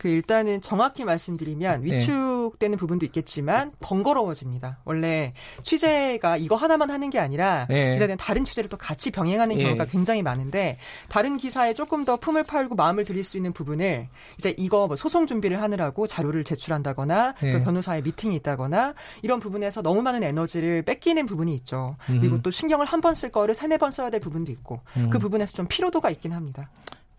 그 0.00 0.08
일단은 0.08 0.62
정확히 0.62 1.04
말씀드리면 1.04 1.82
네. 1.82 1.96
위축되는 1.98 2.78
부분도 2.78 3.04
있겠지만 3.04 3.70
번거로워집니다. 3.80 4.78
원래 4.86 5.34
취재가 5.62 6.38
이거 6.38 6.56
하나만 6.56 6.90
하는 6.90 7.10
게 7.10 7.18
아니라 7.18 7.66
네. 7.68 7.92
기자들은 7.92 8.16
다른 8.16 8.46
취재를 8.46 8.70
또 8.70 8.78
같이 8.78 9.10
병행하는 9.10 9.58
예. 9.58 9.62
경우가 9.64 9.84
굉장히 9.84 10.22
많은데 10.22 10.78
다른 11.10 11.36
기사에 11.36 11.74
조금 11.74 12.06
더 12.06 12.16
품을 12.16 12.44
팔고 12.44 12.76
마음을 12.76 13.04
들일 13.04 13.22
수 13.24 13.36
있는 13.36 13.52
부분을 13.52 14.08
이제 14.38 14.54
이거 14.56 14.86
뭐 14.86 14.96
소송 14.96 15.26
준비를 15.26 15.60
하느라고 15.60 16.06
자료를 16.06 16.44
제출한다거나 16.44 17.34
네. 17.42 17.52
또 17.52 17.62
변호사의 17.62 18.00
미팅이 18.00 18.34
있다거나 18.36 18.94
이런 19.20 19.38
부분에서 19.38 19.82
너무 19.82 20.00
많은 20.00 20.22
에너지를 20.22 20.80
뺏기는 20.80 21.26
부분이 21.26 21.54
있죠. 21.56 21.96
그리고 22.06 22.36
음. 22.36 22.42
또 22.42 22.50
신경을 22.50 22.86
한 22.86 23.02
번 23.02 23.12
쓸 23.14 23.30
거를 23.30 23.52
세네 23.54 23.76
번 23.76 23.90
써야 23.90 24.08
될 24.08 24.20
부분도 24.20 24.50
있고 24.52 24.80
음. 24.96 25.10
그 25.10 25.18
부분에서 25.18 25.52
좀 25.52 25.66
피로도가 25.68 26.08
있긴 26.08 26.32
합니다. 26.32 26.70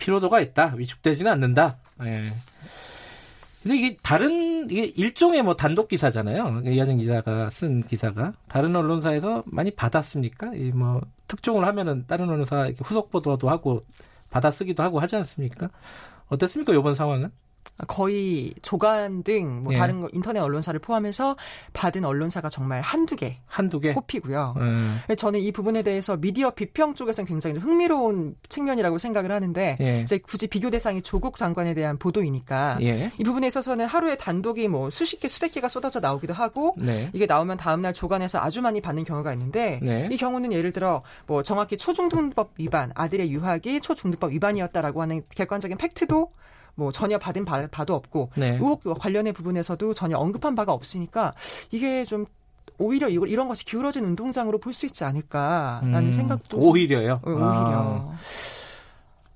피로도가 0.02 0.42
있다. 0.42 0.74
위축되지는 0.76 1.32
않는다. 1.32 1.78
예. 2.06 2.32
근데 3.62 3.78
이게 3.78 3.98
다른 4.02 4.70
이게 4.72 4.86
일종의 4.86 5.44
뭐 5.44 5.56
단독 5.56 5.88
기사잖아요. 5.88 6.64
이하정 6.66 6.98
기자가 6.98 7.52
쓴 7.52 7.84
기사가 7.84 8.34
다른 8.48 8.76
언론사에서 8.76 9.44
많이 9.46 9.70
받았습니까? 9.72 10.54
이 10.56 10.72
뭐 10.74 11.00
특종을 11.28 11.66
하면은 11.68 12.06
다른 12.08 12.28
언론사 12.30 12.72
후속 12.84 13.10
보도도 13.12 13.50
하고 13.50 13.86
받아쓰기도 14.32 14.84
하고 14.84 15.00
하지 15.00 15.16
않습니까? 15.18 15.70
어땠습니까? 16.28 16.74
이번 16.74 16.96
상황은? 16.96 17.32
거의 17.88 18.54
조간 18.62 19.24
등뭐 19.24 19.74
예. 19.74 19.78
다른 19.78 20.02
거 20.02 20.10
인터넷 20.14 20.40
언론사를 20.40 20.80
포함해서 20.80 21.36
받은 21.74 22.06
언론사가 22.06 22.50
정말 22.50 22.82
한두 22.82 23.16
개 23.16 23.40
한두 23.46 23.80
개. 23.80 23.94
꼽히고요. 23.94 24.54
음. 24.58 25.00
저는 25.18 25.40
이 25.40 25.52
부분에 25.52 25.82
대해서 25.82 26.18
미디어 26.18 26.52
비평 26.52 26.94
쪽에서는 26.94 27.28
굉장히 27.28 27.58
흥미로운 27.58 28.36
측면이라고 28.50 28.98
생각을 28.98 29.32
하는데 29.32 29.78
예. 29.80 30.02
이제 30.02 30.20
굳이 30.20 30.48
비교 30.48 30.70
대상이 30.70 31.02
조국 31.02 31.38
장관에 31.38 31.74
대한 31.74 31.98
보도이니까 31.98 32.78
예. 32.82 33.12
이 33.18 33.24
부분에 33.24 33.48
있어서는 33.48 33.86
하루에 33.86 34.16
단독이 34.16 34.68
뭐 34.68 34.90
수십 34.90 35.20
개 35.20 35.28
수백 35.28 35.54
개가 35.54 35.68
쏟아져 35.68 36.00
나오기도 36.00 36.34
하고 36.34 36.76
네. 36.78 37.10
이게 37.14 37.26
나오면 37.26 37.58
다음 37.58 37.82
날 37.82 37.94
조간에서 37.94 38.40
아주 38.40 38.62
많이 38.62 38.82
받는 38.82 39.04
경우가 39.04 39.34
있는데 39.34 39.80
네. 39.82 40.08
이 40.12 40.18
경우는 40.18 40.54
예를 40.54 40.72
들어 40.72 41.02
뭐 41.26 41.42
정확히 41.44 41.78
초중등법 41.78 42.52
위반 42.58 42.92
아들의 42.96 43.32
유학이 43.32 43.82
초중등법 43.82 44.32
위반이었다라고 44.32 45.02
하는 45.02 45.24
객관적인 45.36 45.78
팩트도 45.78 46.32
뭐 46.76 46.92
전혀 46.92 47.18
받은 47.18 47.46
바, 47.46 47.66
바도 47.68 47.94
없고 47.96 48.30
네. 48.38 48.52
의혹 48.56 48.84
관련의 49.00 49.34
부분에서도 49.34 49.94
전혀 49.94 50.18
언급한 50.18 50.56
바가 50.56 50.74
없으니까 50.74 51.34
이게 51.72 52.06
좀 52.06 52.26
오히려 52.78 53.10
이거 53.10 53.26
이런 53.28 53.48
것이 53.48 53.66
기울어진 53.66 54.06
운동장으로 54.06 54.58
볼 54.58 54.74
수 54.74 54.86
있지 54.86 55.04
않을까라는 55.04 55.96
음, 56.06 56.12
생각도 56.12 56.58
좀- 56.58 56.64
오히려요. 56.64 57.20
어, 57.24 57.30
오히려 57.30 57.42
아, 57.46 58.16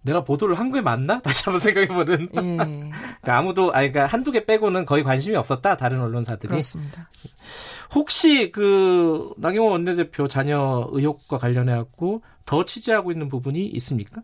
내가 0.02 0.24
보도를 0.24 0.58
한 0.60 0.72
게 0.72 0.82
맞나? 0.82 1.20
다시 1.22 1.44
한번 1.46 1.60
생각해보는. 1.62 2.30
예 2.36 2.56
그러니까 2.58 3.38
아무도 3.38 3.74
아니 3.74 3.92
그러니까 3.92 4.06
한두 4.12 4.32
개 4.32 4.46
빼고는 4.46 4.86
거의 4.86 5.04
관심이 5.04 5.36
없었다 5.36 5.78
다른 5.78 6.00
언론사들이 6.02 6.50
그렇습니다. 6.50 7.10
혹시 7.94 8.52
그 8.52 9.32
나경원 9.38 9.72
원내대표 9.72 10.28
자녀 10.28 10.88
의혹과 10.92 11.38
관련해 11.38 11.76
갖고 11.76 12.22
더 12.46 12.66
취재하고 12.66 13.12
있는 13.12 13.30
부분이 13.30 13.66
있습니까? 13.68 14.22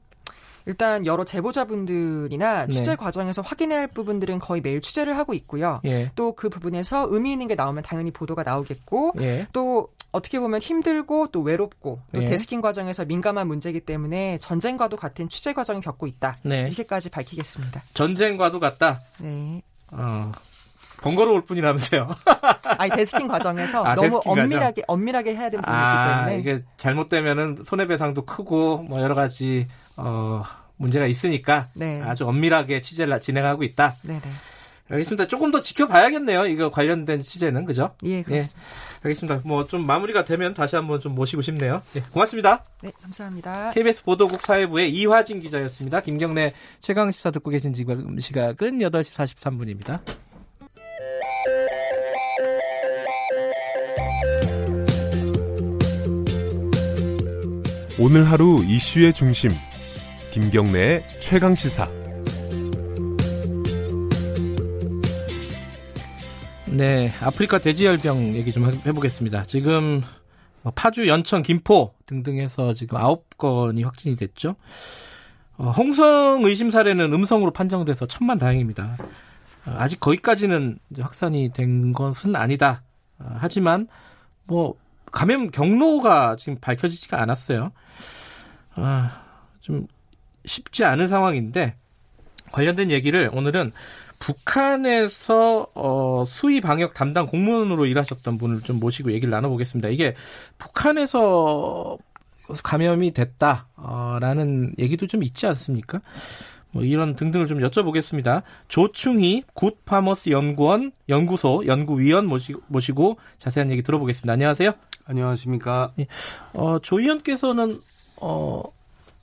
일단 0.66 1.06
여러 1.06 1.24
제보자분들이나 1.24 2.68
네. 2.68 2.74
취재 2.74 2.96
과정에서 2.96 3.42
확인해야 3.42 3.80
할 3.80 3.88
부분들은 3.88 4.40
거의 4.40 4.62
매일 4.62 4.82
취재를 4.82 5.18
하고 5.18 5.34
있고요. 5.34 5.82
예. 5.86 6.12
또그 6.16 6.50
부분에서 6.50 7.08
의미 7.10 7.32
있는 7.32 7.48
게 7.48 7.56
나오면 7.56 7.84
당연히 7.84 8.12
보도가 8.12 8.44
나오겠고 8.44 9.14
예. 9.22 9.48
또 9.54 9.90
어떻게 10.12 10.40
보면 10.40 10.62
힘들고 10.62 11.28
또 11.28 11.42
외롭고 11.42 12.00
또 12.14 12.22
예. 12.22 12.26
desking 12.26 12.62
과정에서 12.62 13.06
민감한 13.06 13.48
문제이기 13.48 13.82
때문에 13.82 14.38
전쟁과도 14.40 14.98
같은 14.98 15.30
취재 15.30 15.54
과정을 15.54 15.82
겪고 15.82 16.08
있다. 16.08 16.38
네. 16.44 16.62
이렇게까지 16.64 17.10
밝히겠습니다. 17.10 17.82
전쟁과도 17.94 18.60
같다. 18.60 19.00
네. 19.20 19.62
어. 19.92 20.32
번거로울 21.02 21.46
뿐이라면서요. 21.46 22.10
아니 22.78 22.92
desking 22.92 23.28
과정에서 23.28 23.84
아, 23.84 23.96
너무 23.96 24.10
desking 24.10 24.32
과정. 24.32 24.44
엄밀하게 24.44 24.84
엄밀하게 24.88 25.32
해야 25.36 25.50
되는 25.50 25.62
부분이기 25.64 25.84
아, 25.84 26.26
때문에 26.26 26.40
이게 26.40 26.64
잘못되면은 26.78 27.64
손해배상도 27.64 28.26
크고 28.26 28.84
뭐 28.84 29.02
여러 29.02 29.16
가지 29.16 29.68
어 29.98 30.44
문제가 30.78 31.06
있으니까 31.06 31.68
네. 31.74 32.02
아주 32.02 32.28
엄밀하게 32.28 32.82
취재를 32.82 33.20
진행하고 33.22 33.64
있다. 33.64 33.96
네네. 34.02 34.22
알겠습니다. 34.90 35.26
조금 35.28 35.52
더 35.52 35.62
지켜봐야겠네요. 35.62 36.48
이거 36.48 36.70
관련된 36.70 37.22
취재는 37.22 37.64
그죠? 37.64 37.96
예, 38.04 38.24
그렇습니다. 38.24 38.60
알겠습니다. 39.04 39.42
뭐 39.48 39.64
좀 39.66 39.86
마무리가 39.86 40.26
되면 40.26 40.54
다시 40.54 40.76
한번 40.76 41.00
좀 41.00 41.16
모시고 41.16 41.42
싶네요. 41.44 41.82
네, 41.94 42.02
고맙습니다. 42.12 42.66
네, 42.82 42.92
감사합니다. 43.02 43.72
KBS 43.72 44.04
보도국 44.04 44.42
사회부의 44.42 44.92
이화진 44.92 45.40
기자였습니다. 45.40 46.02
김경래 46.02 46.52
최강 46.82 47.10
시사 47.10 47.32
듣고 47.32 47.52
계신 47.52 47.72
지금 47.74 48.20
시각은 48.20 48.80
8시 48.80 49.16
43분입니다. 49.16 50.02
오늘 58.00 58.30
하루 58.30 58.64
이슈의 58.66 59.14
중심 59.14 59.52
김경래의 60.32 61.20
최강 61.20 61.54
시사 61.54 61.90
네, 66.72 67.12
아프리카 67.20 67.60
돼지열병 67.60 68.34
얘기 68.36 68.54
좀 68.54 68.72
해보겠습니다. 68.86 69.44
지금 69.44 70.02
뭐 70.62 70.72
파주, 70.74 71.06
연천, 71.10 71.44
김포 71.44 71.94
등등해서 72.06 72.72
지금 72.72 72.98
9건이 72.98 73.84
확진이 73.84 74.16
됐죠. 74.16 74.56
어, 75.58 75.70
홍성 75.70 76.46
의심 76.46 76.72
사례는 76.72 77.12
음성으로 77.12 77.52
판정돼서 77.52 78.06
천만 78.06 78.40
다행입니다. 78.40 78.96
어, 79.68 79.76
아직 79.78 80.00
거기까지는 80.00 80.80
확산이 80.98 81.52
된 81.52 81.92
것은 81.92 82.38
아니다. 82.38 82.84
어, 83.20 83.36
하지만 83.38 83.90
뭐 84.46 84.76
감염 85.12 85.52
경로가 85.52 86.38
지금 86.38 86.58
밝혀지지가 86.62 87.22
않았어요. 87.22 87.74
아, 88.76 89.24
좀 89.60 89.88
쉽지 90.46 90.84
않은 90.86 91.08
상황인데 91.08 91.76
관련된 92.52 92.92
얘기를 92.92 93.30
오늘은 93.34 93.72
북한에서 94.20 95.68
어, 95.74 96.24
수의 96.26 96.62
방역 96.62 96.94
담당 96.94 97.26
공무원으로 97.26 97.86
일하셨던 97.88 98.38
분을 98.38 98.62
좀 98.62 98.80
모시고 98.80 99.12
얘기를 99.14 99.32
나눠보겠습니다. 99.32 99.90
이게 99.90 100.16
북한에서 100.60 101.98
감염이 102.64 103.12
됐다라는 103.12 104.74
얘기도 104.78 105.08
좀 105.08 105.24
있지 105.24 105.48
않습니까? 105.48 106.02
뭐 106.72 106.84
이런 106.84 107.16
등등을 107.16 107.48
좀 107.48 107.60
여쭤보겠습니다. 107.60 108.44
조충희 108.68 109.44
Good 109.54 109.81
Farmers 109.81 110.30
연구원 110.30 110.92
연구소 111.10 111.64
연구위원 111.66 112.28
모시고, 112.28 112.62
모시고 112.68 113.18
자세한 113.40 113.72
얘기 113.72 113.82
들어보겠습니다. 113.82 114.32
안녕하세요. 114.32 114.72
안녕하십니까? 115.06 115.94
어, 116.54 116.80
조 116.80 116.98
위원께서는 116.98 117.80
어, 118.22 118.64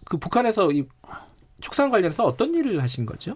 그 0.05 0.19
북한에서 0.19 0.73
이 0.73 0.85
축산 1.61 1.91
관련해서 1.91 2.25
어떤 2.25 2.55
일을 2.55 2.83
하신 2.83 3.07
거죠? 3.07 3.35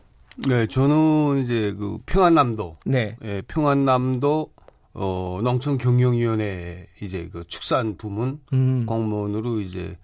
네, 0.49 0.67
저는 0.67 1.45
이제 1.45 1.75
그 1.79 1.99
평안남도, 2.07 2.79
네, 2.87 3.17
예, 3.23 3.43
평안남도 3.47 4.51
어 4.95 5.41
농촌 5.43 5.79
경영위원회 5.79 6.87
이제 7.01 7.29
그 7.33 7.45
축산 7.47 7.97
부문 7.97 8.41
음, 8.53 8.85
공무원으로 8.87 9.61
이제 9.61 9.97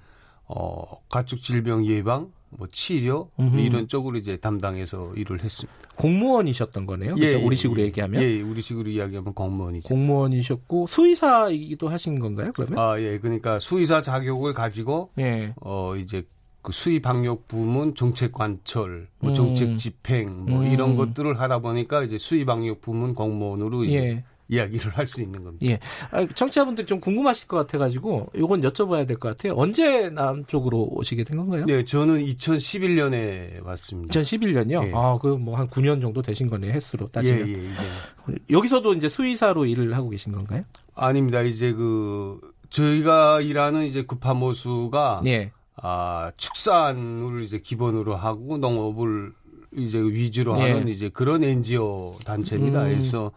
어 0.47 0.83
가축 1.11 1.43
질병 1.43 1.85
예방 1.87 2.33
뭐 2.51 2.67
치료 2.73 3.31
음흠. 3.39 3.59
이런 3.59 3.89
쪽으로 3.89 4.17
이제 4.17 4.39
담당해서 4.39 5.13
일을 5.15 5.43
했습니다. 5.45 5.79
공무원이셨던 5.97 6.87
거네요. 6.87 7.15
예, 7.19 7.21
그렇죠? 7.21 7.39
예, 7.39 7.45
우리식으로 7.45 7.81
예. 7.81 7.85
얘기하면. 7.87 8.23
예, 8.23 8.41
우리식으로 8.41 8.89
이야기하면 8.91 9.35
공무원이죠. 9.35 9.89
공무원이셨고 9.89 10.87
수의사이기도 10.87 11.89
하신 11.89 12.19
건가요? 12.19 12.53
그러면? 12.55 12.79
아, 12.79 12.99
예. 13.01 13.19
그러니까 13.19 13.59
수의사 13.59 14.01
자격을 14.01 14.55
가지고 14.55 15.11
예. 15.19 15.55
어 15.61 15.97
이제 15.97 16.23
그 16.63 16.73
수의 16.73 17.01
방역 17.01 17.47
부문 17.49 17.95
정책 17.95 18.33
관철, 18.33 19.09
뭐 19.21 19.31
음. 19.31 19.35
정책 19.35 19.77
집행 19.77 20.45
뭐 20.47 20.61
음. 20.63 20.71
이런 20.71 20.97
것들을 20.97 21.39
하다 21.39 21.61
보니까 21.61 22.03
이제 22.05 22.19
수의 22.19 22.45
방역 22.45 22.81
부문 22.81 23.15
공무원으로 23.15 23.89
예. 23.91 24.25
이야기를 24.51 24.93
할 24.97 25.07
수 25.07 25.21
있는 25.21 25.45
겁니다. 25.45 25.67
예. 25.67 25.79
아, 26.11 26.27
청취자분들이 26.27 26.87
좀 26.87 27.01
궁금하실 27.01 27.49
것 27.49 27.59
같아가지고 27.59 28.31
요건 28.39 28.63
여쭤봐야 28.63 29.07
될 29.07 29.19
것 29.19 29.37
같아요. 29.37 29.53
언제 29.57 30.09
남 30.09 30.45
쪽으로 30.47 30.89
오시게 30.91 31.25
된 31.25 31.37
건가요? 31.37 31.65
네, 31.67 31.85
저는 31.85 32.21
2011년에 32.25 33.63
왔습니다. 33.65 34.19
2011년요. 34.21 34.87
예. 34.87 34.93
아, 34.95 35.19
그 35.19 35.37
뭐 35.37 35.55
한 35.57 35.69
9년 35.69 36.01
정도 36.01 36.23
되신 36.23 36.49
거네요. 36.49 36.73
횟수로 36.73 37.09
따지면. 37.09 37.47
예, 37.49 37.53
예, 37.53 37.57
이제. 37.65 38.39
여기서도 38.51 38.95
이제 38.95 39.09
수의사로 39.09 39.67
일을 39.67 39.95
하고 39.97 40.09
계신 40.11 40.33
건가요? 40.33 40.63
아닙니다. 40.95 41.43
이제 41.43 41.73
그 41.73 42.41
저희가 42.71 43.41
일하는 43.43 43.85
이제 43.87 44.03
구파모수가 44.05 45.21
예. 45.27 45.53
아, 45.83 46.33
축산을 46.37 47.43
이제 47.43 47.59
기본으로 47.59 48.17
하고 48.17 48.59
농업을 48.59 49.33
이제 49.77 49.99
위주로 49.99 50.59
예. 50.59 50.73
하는 50.73 50.89
이제 50.89 51.09
그런 51.09 51.45
NGO 51.45 52.15
단체입니다. 52.25 52.85
음. 52.85 52.89
그래서 52.89 53.31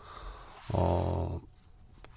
어, 0.74 1.42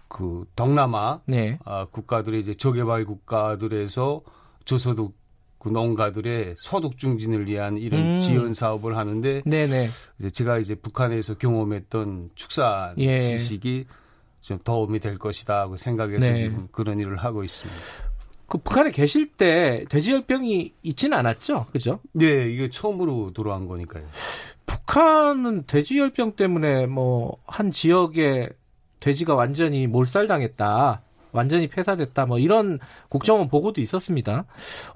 그 0.09 0.45
동남아 0.55 1.21
네. 1.27 1.59
아, 1.65 1.87
국가들의 1.91 2.41
이제 2.41 2.55
저개발 2.55 3.05
국가들에서 3.05 4.23
저소득 4.65 5.13
그 5.59 5.71
농가들의 5.71 6.57
소득 6.59 6.99
증진을 6.99 7.47
위한 7.47 7.79
이런 7.79 8.17
음. 8.17 8.21
지원 8.21 8.53
사업을 8.53 8.99
하는데 8.99 9.43
네네. 9.47 9.89
이제 10.19 10.31
제가 10.31 10.59
이제 10.59 10.75
북한에서 10.75 11.35
경험했던 11.35 12.31
축산 12.35 12.95
예. 12.99 13.21
지식이 13.21 13.87
좀 14.43 14.59
도움이 14.63 15.01
될 15.01 15.17
것이다 15.17 15.61
하고 15.61 15.77
생각해서 15.77 16.27
네. 16.27 16.45
지금 16.45 16.69
그런 16.71 17.01
일을 17.01 17.17
하고 17.17 17.45
있습니다. 17.45 18.14
그 18.47 18.59
북한에 18.59 18.91
계실 18.91 19.27
때 19.33 19.85
돼지열병이 19.89 20.73
있지는 20.83 21.19
않았죠, 21.19 21.67
그죠? 21.73 22.01
네, 22.13 22.47
이게 22.51 22.71
처음으로 22.71 23.33
들어온 23.33 23.67
거니까요. 23.67 24.05
북한은 24.67 25.65
돼지열병 25.67 26.37
때문에 26.37 26.87
뭐 26.87 27.39
한 27.47 27.71
지역에 27.71 28.49
돼지가 29.01 29.35
완전히 29.35 29.87
몰살당했다. 29.87 31.03
완전히 31.33 31.69
폐사됐다. 31.69 32.27
뭐 32.27 32.39
이런 32.39 32.79
국정원 33.09 33.49
보고도 33.49 33.81
있었습니다. 33.81 34.45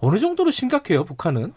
어느 0.00 0.18
정도로 0.18 0.50
심각해요, 0.50 1.04
북한은? 1.04 1.52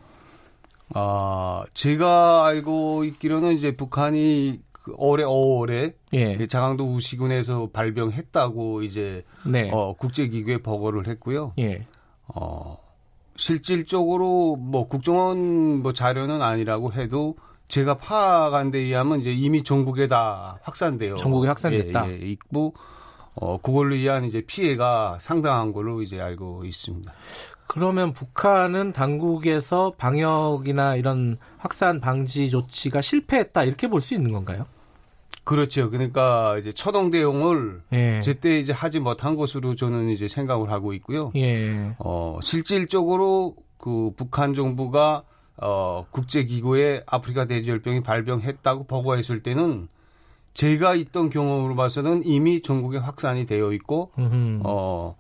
아, 0.94 1.64
제가 1.74 2.46
알고 2.46 3.04
있기로는 3.06 3.54
이제 3.54 3.76
북한이 3.76 4.60
그 4.84 4.94
올해 4.98 5.24
5월에 5.24 5.94
예. 6.14 6.48
장항도 6.48 6.94
우시군에서 6.94 7.70
발병했다고 7.72 8.84
이제 8.84 9.24
네. 9.46 9.70
어, 9.72 9.94
국제기구에 9.94 10.58
보고를 10.58 11.08
했고요. 11.08 11.54
예. 11.60 11.86
어, 12.28 12.78
실질적으로 13.36 14.56
뭐 14.56 14.88
국정원 14.88 15.82
뭐 15.82 15.94
자료는 15.94 16.42
아니라고 16.42 16.94
해도 16.94 17.36
제가 17.68 17.98
파악한 17.98 18.72
데 18.72 18.80
의하면 18.80 19.22
이제 19.22 19.32
이미 19.32 19.64
전국에 19.64 20.08
다 20.08 20.60
확산돼요. 20.64 21.16
전국에 21.16 21.48
확산됐다. 21.48 22.10
예, 22.10 22.14
예, 22.14 22.26
있고 22.32 22.74
어 23.34 23.58
그걸로 23.58 23.96
인한 23.96 24.26
이제 24.26 24.42
피해가 24.42 25.20
상당한 25.22 25.72
걸로 25.72 26.02
이제 26.02 26.20
알고 26.20 26.66
있습니다. 26.66 27.14
그러면 27.72 28.12
북한은 28.12 28.92
당국에서 28.92 29.94
방역이나 29.98 30.98
이런 30.98 31.38
확산 31.58 32.02
방지 32.02 32.50
조치가 32.50 33.00
실패했다 33.00 33.64
이렇게 33.64 33.88
볼 33.88 34.02
수 34.02 34.14
있는 34.14 34.34
건가요? 34.34 34.66
그렇죠. 35.46 35.90
그러니까 35.90 36.58
이제 36.58 36.74
초동 36.74 37.12
대응을 37.12 37.82
예. 37.94 38.22
제때 38.26 38.60
이제 38.60 38.74
하지 38.74 39.00
못한 39.00 39.38
것으로 39.38 39.76
저는 39.76 40.10
이제 40.10 40.28
생각을 40.28 40.70
하고 40.70 40.92
있고요. 40.96 41.32
예. 41.38 41.96
어, 42.00 42.40
실질적으로 42.44 43.56
그 43.78 44.12
북한 44.18 44.54
정부가 44.54 45.24
어, 45.56 46.06
국제기구에 46.12 47.04
아프리카 47.06 47.46
돼지열병이 47.46 48.04
발병했다고 48.04 48.84
보고했을 48.84 49.44
때는 49.44 49.88
제가 50.54 50.96
있던 50.96 51.30
경험으로 51.30 51.78
봐서는 51.78 52.24
이미 52.26 52.62
전국에 52.62 52.98
확산이 52.98 53.46
되어 53.46 53.72
있고, 53.72 54.12
음흠. 54.20 54.60
어, 54.66 55.16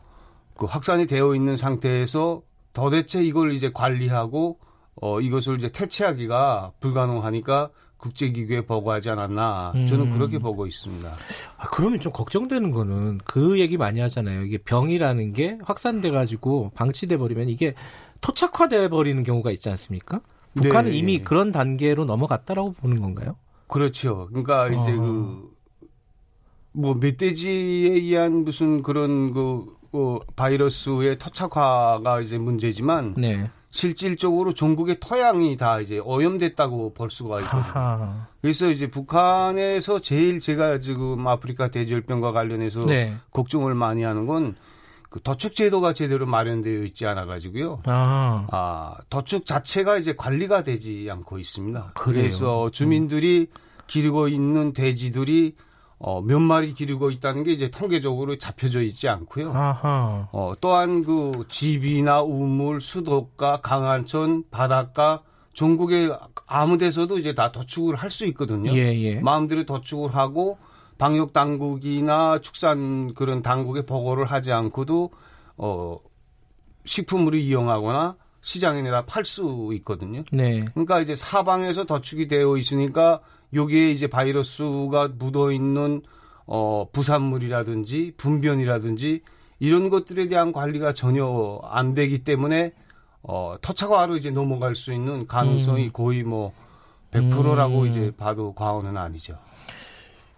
그 0.61 0.67
확산이 0.67 1.07
되어 1.07 1.33
있는 1.33 1.57
상태에서 1.57 2.43
도대체 2.71 3.23
이걸 3.23 3.51
이제 3.53 3.71
관리하고, 3.73 4.59
어, 4.93 5.19
이것을 5.19 5.57
이제 5.57 5.71
퇴치하기가 5.71 6.73
불가능하니까 6.79 7.71
국제기구에 7.97 8.67
보고하지 8.67 9.09
않았나. 9.09 9.73
저는 9.89 10.11
음. 10.11 10.11
그렇게 10.11 10.37
보고 10.37 10.67
있습니다. 10.67 11.09
아, 11.57 11.69
그러면 11.71 11.99
좀 11.99 12.11
걱정되는 12.11 12.69
거는 12.69 13.17
그 13.25 13.59
얘기 13.59 13.75
많이 13.75 14.01
하잖아요. 14.01 14.43
이게 14.43 14.59
병이라는 14.59 15.33
게 15.33 15.57
확산돼 15.63 16.11
가지고 16.11 16.69
방치돼 16.75 17.17
버리면 17.17 17.49
이게 17.49 17.73
토착화돼 18.21 18.89
버리는 18.89 19.23
경우가 19.23 19.49
있지 19.49 19.67
않습니까? 19.69 20.21
북한은 20.53 20.91
네. 20.91 20.97
이미 20.97 21.23
그런 21.23 21.51
단계로 21.51 22.05
넘어갔다라고 22.05 22.73
보는 22.73 23.01
건가요? 23.01 23.35
그렇죠. 23.65 24.27
그러니까 24.27 24.67
이제 24.67 24.91
어허. 24.91 25.01
그, 25.01 25.51
뭐, 26.73 26.93
멧돼지에 26.93 27.93
의한 27.93 28.43
무슨 28.43 28.83
그런 28.83 29.33
그, 29.33 29.80
그 29.91 30.19
바이러스의 30.35 31.17
토착화가 31.17 32.21
이제 32.21 32.37
문제지만, 32.37 33.15
네. 33.17 33.49
실질적으로 33.71 34.53
전국의 34.53 34.99
토양이 34.99 35.55
다 35.55 35.79
이제 35.79 35.99
오염됐다고 35.99 36.93
볼 36.93 37.09
수가 37.09 37.39
있거든요. 37.41 37.61
하하. 37.61 38.27
그래서 38.41 38.69
이제 38.69 38.89
북한에서 38.89 39.99
제일 39.99 40.41
제가 40.41 40.79
지금 40.79 41.25
아프리카 41.25 41.69
돼지열병과 41.69 42.33
관련해서 42.33 42.81
네. 42.85 43.15
걱정을 43.31 43.73
많이 43.75 44.03
하는 44.03 44.25
건 44.25 44.55
그 45.11 45.21
도축 45.21 45.55
제도가 45.55 45.91
제대로 45.91 46.25
마련되어 46.25 46.83
있지 46.85 47.05
않아 47.05 47.25
가지고요. 47.25 47.81
아. 47.85 48.47
아, 48.49 48.95
도축 49.09 49.45
자체가 49.45 49.97
이제 49.97 50.13
관리가 50.15 50.63
되지 50.63 51.09
않고 51.11 51.37
있습니다. 51.37 51.91
그래요? 51.95 52.23
래서 52.23 52.71
주민들이 52.71 53.47
기르고 53.87 54.29
있는 54.29 54.71
돼지들이 54.71 55.55
어, 56.03 56.19
몇 56.21 56.39
마리 56.39 56.73
기르고 56.73 57.11
있다는 57.11 57.43
게 57.43 57.51
이제 57.51 57.69
통계적으로 57.69 58.37
잡혀져 58.37 58.81
있지 58.81 59.07
않고요. 59.07 59.51
아하. 59.53 60.27
어, 60.31 60.53
또한 60.59 61.03
그 61.03 61.45
집이나 61.47 62.21
우물, 62.23 62.81
수도가, 62.81 63.61
강한천, 63.61 64.45
바닷가 64.49 65.21
전국에 65.53 66.09
아무 66.47 66.77
데서도 66.79 67.19
이제 67.19 67.35
다 67.35 67.51
도축을 67.51 67.95
할 67.95 68.09
수 68.09 68.25
있거든요. 68.27 68.71
예, 68.73 68.97
예. 68.99 69.19
마음대로 69.19 69.65
도축을 69.65 70.15
하고 70.15 70.57
방역 70.97 71.33
당국이나 71.33 72.39
축산 72.41 73.13
그런 73.13 73.41
당국에 73.41 73.85
보고를 73.85 74.25
하지 74.25 74.51
않고도 74.51 75.11
어 75.57 75.97
식품으로 76.85 77.37
이용하거나 77.37 78.15
시장에 78.41 78.81
내다 78.81 79.05
팔수 79.05 79.69
있거든요. 79.75 80.23
네. 80.31 80.65
그러니까 80.73 80.99
이제 80.99 81.15
사방에서 81.15 81.85
도축이 81.85 82.27
되어 82.27 82.57
있으니까 82.57 83.21
여기에 83.53 83.91
이제 83.91 84.07
바이러스가 84.07 85.09
묻어 85.17 85.51
있는 85.51 86.01
어 86.45 86.87
부산물이라든지 86.91 88.13
분변이라든지 88.17 89.21
이런 89.59 89.89
것들에 89.89 90.27
대한 90.27 90.51
관리가 90.51 90.93
전혀 90.93 91.61
안 91.63 91.93
되기 91.93 92.23
때문에 92.23 92.73
어 93.21 93.55
토착화로 93.61 94.17
이제 94.17 94.31
넘어갈 94.31 94.73
수 94.73 94.91
있는 94.91 95.27
가능성이 95.27 95.85
음. 95.85 95.91
거의 95.93 96.23
뭐 96.23 96.51
100%라고 97.11 97.81
음. 97.81 97.87
이제 97.87 98.11
봐도 98.17 98.53
과언은 98.53 98.97
아니죠. 98.97 99.37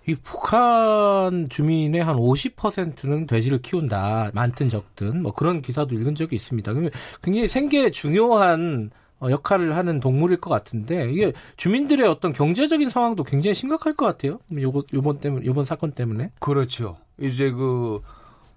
이 0.05 0.15
북한 0.15 1.47
주민의 1.49 2.03
한 2.03 2.17
50%는 2.17 3.25
돼지를 3.25 3.61
키운다. 3.61 4.31
많든 4.33 4.69
적든 4.69 5.21
뭐 5.21 5.31
그런 5.33 5.61
기사도 5.61 5.95
읽은 5.95 6.15
적이 6.15 6.35
있습니다. 6.35 6.71
그러면 6.73 6.91
굉장히 7.21 7.47
생계에 7.47 7.89
중요한 7.91 8.91
어, 9.19 9.29
역할을 9.29 9.77
하는 9.77 10.01
동물일 10.01 10.41
것 10.41 10.49
같은데 10.49 11.09
이게 11.09 11.31
주민들의 11.55 12.05
어떤 12.07 12.33
경제적인 12.33 12.89
상황도 12.89 13.23
굉장히 13.23 13.55
심각할 13.55 13.93
것 13.93 14.05
같아요. 14.05 14.39
요번 14.59 14.83
요번 14.93 15.19
때문에 15.19 15.45
요번 15.45 15.63
사건 15.63 15.93
때문에. 15.93 16.31
그렇죠. 16.39 16.97
이제 17.17 17.51
그 17.51 18.01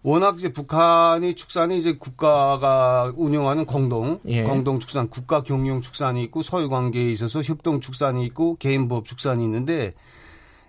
워낙 0.02 0.39
이제 0.39 0.52
북한이 0.52 1.35
축산이 1.35 1.78
이제 1.78 1.97
국가가 1.97 3.12
운영하는 3.16 3.64
공동 3.66 4.20
예. 4.27 4.43
공동 4.43 4.81
축산 4.81 5.09
국가 5.09 5.43
경영 5.43 5.81
축산이 5.81 6.23
있고 6.24 6.43
소유 6.43 6.68
관계에 6.68 7.10
있어서 7.10 7.43
협동 7.43 7.81
축산이 7.81 8.24
있고 8.27 8.56
개인법 8.56 9.05
축산이 9.05 9.44
있는데 9.44 9.94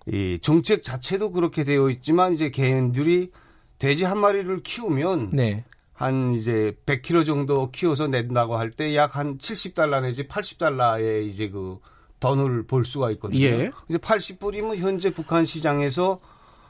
이 0.07 0.39
정책 0.41 0.83
자체도 0.83 1.31
그렇게 1.31 1.63
되어 1.63 1.89
있지만 1.89 2.33
이제 2.33 2.49
개인들이 2.49 3.31
돼지 3.79 4.03
한 4.05 4.17
마리를 4.19 4.63
키우면 4.63 5.31
네. 5.33 5.65
한 5.93 6.33
이제 6.33 6.75
100kg 6.85 7.25
정도 7.25 7.71
키워서 7.71 8.07
낸다고 8.07 8.55
할 8.57 8.71
때 8.71 8.95
약 8.95 9.15
한 9.15 9.37
70달러 9.37 10.01
내지 10.01 10.27
80달러의 10.27 11.27
이제 11.27 11.49
그 11.49 11.79
돈을 12.19 12.65
벌 12.67 12.85
수가 12.85 13.11
있거든요. 13.11 13.39
예. 13.45 13.71
이제 13.89 13.97
80불이면 13.97 14.77
현재 14.77 15.11
북한 15.13 15.45
시장에서 15.45 16.19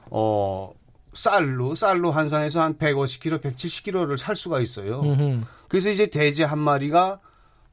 어 0.10 0.74
쌀로 1.14 1.76
쌀로 1.76 2.12
환산해서 2.12 2.62
한 2.62 2.78
150kg, 2.78 3.42
170kg를 3.42 4.18
살 4.18 4.36
수가 4.36 4.60
있어요. 4.62 5.02
음흠. 5.02 5.42
그래서 5.68 5.90
이제 5.90 6.08
돼지 6.08 6.44
한 6.44 6.60
마리가 6.60 7.20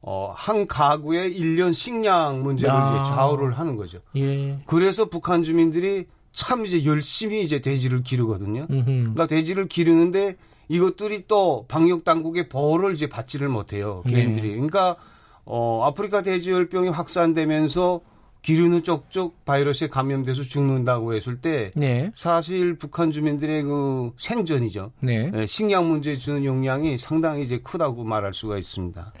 어, 0.07 0.31
한 0.35 0.67
가구의 0.67 1.33
1년 1.35 1.73
식량 1.73 2.43
문제를 2.43 2.75
아. 2.75 3.01
이제 3.01 3.09
좌우를 3.09 3.57
하는 3.57 3.75
거죠. 3.75 3.97
예. 4.15 4.59
그래서 4.67 5.05
북한 5.05 5.41
주민들이 5.41 6.05
참 6.31 6.63
이제 6.63 6.85
열심히 6.85 7.43
이제 7.43 7.59
돼지를 7.59 8.03
기르거든요. 8.03 8.67
음흠. 8.69 8.85
그러니까 8.85 9.25
돼지를 9.25 9.67
기르는데 9.67 10.35
이것들이 10.67 11.23
또 11.27 11.65
방역 11.67 12.03
당국의 12.03 12.49
보호를 12.49 12.93
이제 12.93 13.09
받지를 13.09 13.49
못해요. 13.49 14.03
네. 14.05 14.13
개인들이. 14.13 14.51
그러니까 14.51 14.95
어 15.43 15.83
아프리카 15.85 16.21
돼지열병이 16.21 16.89
확산되면서 16.89 18.01
기르는 18.43 18.83
쪽쪽 18.83 19.43
바이러스에 19.43 19.87
감염돼서 19.87 20.43
죽는다고 20.43 21.15
했을 21.15 21.41
때 21.41 21.71
네. 21.75 22.11
사실 22.13 22.77
북한 22.77 23.11
주민들의 23.11 23.63
그 23.63 24.11
생존이죠. 24.19 24.91
네. 24.99 25.31
예, 25.33 25.47
식량 25.47 25.89
문제에 25.89 26.15
주는 26.17 26.45
영향이 26.45 26.99
상당히 26.99 27.43
이제 27.43 27.59
크다고 27.63 28.03
말할 28.03 28.35
수가 28.35 28.59
있습니다. 28.59 29.13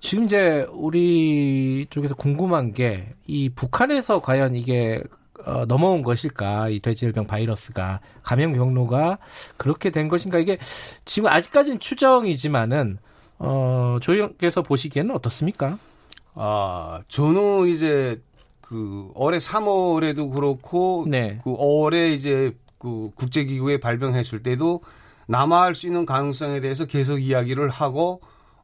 지금 0.00 0.24
이제 0.24 0.66
우리 0.72 1.86
쪽에서 1.90 2.14
궁금한 2.14 2.72
게 2.72 3.14
이 3.30 3.48
북한에서 3.48 4.20
과연 4.20 4.56
이게 4.56 5.00
어, 5.46 5.64
넘어온 5.64 6.02
것일까 6.02 6.68
이 6.68 6.80
돼지열병 6.80 7.28
바이러스가 7.28 8.00
감염 8.24 8.52
경로가 8.52 9.18
그렇게 9.56 9.90
된 9.90 10.08
것인가 10.08 10.38
이게 10.40 10.58
지금 11.04 11.28
아직까지는 11.28 11.78
추정이지만은 11.78 12.98
어 13.38 13.98
조영께서 14.02 14.62
보시기에는 14.62 15.14
어떻습니까? 15.14 15.78
아 16.34 17.00
저는 17.06 17.68
이제 17.68 18.20
그 18.60 19.10
올해 19.14 19.38
3월에도 19.38 20.34
그렇고 20.34 21.06
네. 21.08 21.40
그 21.44 21.50
5월에 21.50 22.12
이제 22.12 22.52
그 22.78 23.10
국제기구에 23.14 23.78
발병했을 23.78 24.42
때도 24.42 24.82
남아할 25.28 25.76
수 25.76 25.86
있는 25.86 26.04
가능성에 26.04 26.60
대해서 26.60 26.84
계속 26.84 27.18
이야기를 27.18 27.70
하고 27.70 28.20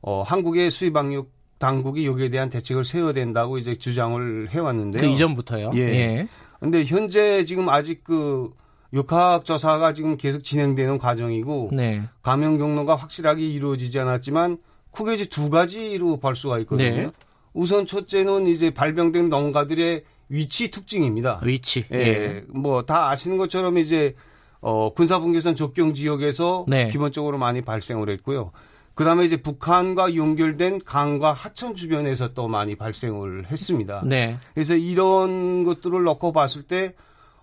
어 0.06 0.22
한국의 0.22 0.70
수입방역 0.70 1.28
당국이 1.58 2.06
여기에 2.06 2.30
대한 2.30 2.48
대책을 2.48 2.84
세워야 2.84 3.12
된다고 3.12 3.58
이제 3.58 3.74
주장을 3.74 4.48
해왔는데요. 4.50 5.00
그 5.02 5.06
이전부터요. 5.08 5.70
예. 5.74 5.80
예. 5.80 6.28
근데 6.60 6.84
현재 6.84 7.44
지금 7.44 7.68
아직 7.68 8.04
그 8.04 8.50
역학 8.94 9.44
조사가 9.44 9.92
지금 9.94 10.16
계속 10.16 10.44
진행되는 10.44 10.98
과정이고 10.98 11.70
네. 11.72 12.02
감염 12.22 12.56
경로가 12.56 12.94
확실하게 12.94 13.46
이루어지지 13.48 13.98
않았지만 13.98 14.58
크게 14.92 15.14
이제 15.14 15.24
두 15.24 15.50
가지로 15.50 16.18
볼 16.18 16.36
수가 16.36 16.60
있거든요. 16.60 16.96
네. 16.96 17.10
우선 17.52 17.84
첫째는 17.86 18.46
이제 18.46 18.70
발병된 18.70 19.28
농가들의 19.28 20.04
위치 20.28 20.70
특징입니다. 20.70 21.40
위치. 21.42 21.84
예. 21.92 21.98
예. 21.98 22.44
뭐 22.48 22.82
다 22.82 23.08
아시는 23.10 23.38
것처럼 23.38 23.76
이제 23.78 24.14
어 24.60 24.92
군사분계선 24.94 25.56
접경 25.56 25.94
지역에서 25.94 26.64
네. 26.68 26.86
기본적으로 26.88 27.38
많이 27.38 27.60
발생을 27.62 28.08
했고요. 28.10 28.52
그다음에 28.96 29.24
이제 29.26 29.36
북한과 29.36 30.16
연결된 30.16 30.80
강과 30.84 31.32
하천 31.32 31.76
주변에서 31.76 32.34
또 32.34 32.48
많이 32.48 32.74
발생을 32.74 33.46
했습니다. 33.50 34.02
네. 34.04 34.36
그래서 34.54 34.74
이런 34.74 35.62
것들을 35.64 36.02
놓고 36.02 36.32
봤을 36.32 36.62
때, 36.62 36.94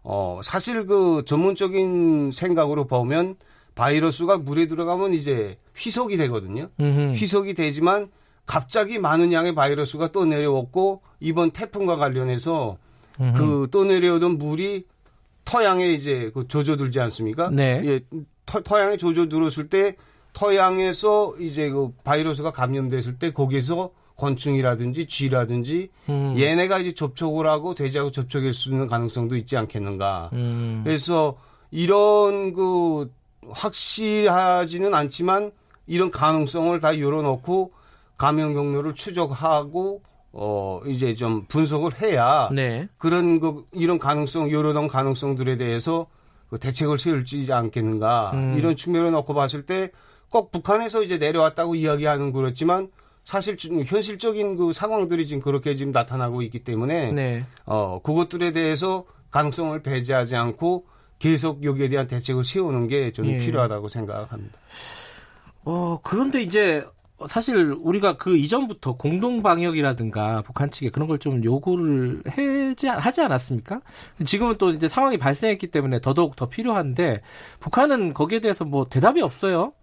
어, 0.04 0.42
사실 0.44 0.86
그 0.86 1.24
전문적인 1.26 2.32
생각으로 2.34 2.86
보면 2.88 3.36
바이러스가 3.76 4.38
물에 4.40 4.68
들어가면 4.68 5.14
이제 5.14 5.58
휘석이 5.78 6.18
되거든요. 6.18 6.70
음흠. 6.80 7.14
휘석이 7.14 7.54
되지만 7.54 8.10
갑자기 8.46 9.00
많은 9.00 9.32
양의 9.32 9.56
바이러스가 9.56 10.12
또 10.12 10.26
내려왔고 10.26 11.02
이번 11.22 11.52
태풍과 11.52 11.96
관련해서. 11.96 12.78
그 13.18 13.68
또 13.72 13.84
내려오던 13.84 14.40
물이 14.40 14.86
터양에 15.46 15.92
이제 15.94 16.32
그 16.34 16.48
조져들지 16.48 17.00
않습니까? 17.00 17.50
네. 17.52 17.82
예, 17.86 18.00
터, 18.46 18.62
터양에 18.62 18.98
조져들었을 18.98 19.70
때 19.70 19.96
터양에서 20.34 21.36
이제 21.40 21.70
그 21.70 21.92
바이러스가 22.04 22.52
감염됐을 22.52 23.20
때 23.20 23.32
거기에서 23.32 23.92
곤충이라든지 24.16 25.08
쥐라든지 25.08 25.90
음. 26.10 26.36
얘네가 26.38 26.80
이제 26.80 26.94
접촉을 26.94 27.48
하고 27.48 27.74
돼지하고 27.76 28.12
접촉할 28.12 28.54
수 28.54 28.70
있는 28.70 28.88
가능성도 28.88 29.36
있지 29.36 29.58
않겠는가. 29.58 30.30
음. 30.34 30.82
그래서 30.84 31.38
이런 31.72 32.54
그 32.54 33.12
확실하지는 33.50 34.94
않지만 34.94 35.52
이런 35.88 36.12
가능성을 36.12 36.80
다 36.80 37.00
열어놓고 37.00 37.72
감염 38.18 38.54
경로를 38.54 38.94
추적하고 38.94 40.02
어 40.32 40.82
이제 40.88 41.14
좀 41.14 41.46
분석을 41.48 42.02
해야 42.02 42.50
네. 42.54 42.88
그런 42.98 43.40
그 43.40 43.66
이런 43.74 44.00
가능성 44.00 44.52
열어놓은 44.52 44.88
가능성들에 44.88 45.58
대해서 45.58 46.08
그 46.50 46.60
대책을 46.60 47.00
세울지 47.00 47.52
않겠는가 47.52 48.32
음. 48.34 48.56
이런 48.58 48.76
측면을 48.76 49.12
놓고 49.12 49.34
봤을 49.34 49.66
때 49.66 49.92
꼭 50.34 50.52
북한에서 50.52 51.04
이제 51.04 51.20
내려왔다고 51.20 51.76
이야기하는 51.76 52.34
그렇지만 52.34 52.90
사실 53.24 53.56
현실적인 53.86 54.58
그 54.58 54.74
상황들이 54.74 55.28
지금 55.28 55.44
그렇게 55.44 55.76
지금 55.76 55.92
나타나고 55.92 56.42
있기 56.42 56.64
때문에 56.64 57.12
네. 57.12 57.46
어 57.66 58.02
그것들에 58.02 58.52
대해서 58.52 59.06
가능성을 59.30 59.80
배제하지 59.84 60.36
않고 60.36 60.86
계속 61.20 61.64
여기에 61.64 61.90
대한 61.90 62.08
대책을 62.08 62.44
세우는 62.46 62.88
게 62.88 63.14
저는 63.14 63.30
예. 63.30 63.40
필요하다고 63.42 63.90
생각합니다. 63.90 64.58
어, 65.66 66.00
그런데 66.04 66.42
이제 66.42 66.84
사실 67.28 67.56
우리가 67.80 68.18
그 68.18 68.36
이전부터 68.36 68.98
공동 68.98 69.44
방역이라든가 69.44 70.42
북한 70.42 70.72
측에 70.72 70.90
그런 70.90 71.08
걸 71.08 71.20
좀 71.20 71.44
요구를 71.44 72.24
해지 72.36 72.88
하지 72.88 73.22
않았습니까? 73.22 73.82
지금은 74.26 74.58
또 74.58 74.72
이제 74.72 74.88
상황이 74.88 75.18
발생했기 75.20 75.68
때문에 75.68 76.02
더더욱 76.02 76.36
더 76.36 76.50
필요한데 76.50 77.22
북한은 77.60 78.16
거기에 78.16 78.40
대해서 78.40 78.66
뭐 78.66 78.84
대답이 78.86 79.22
없어요. 79.22 79.74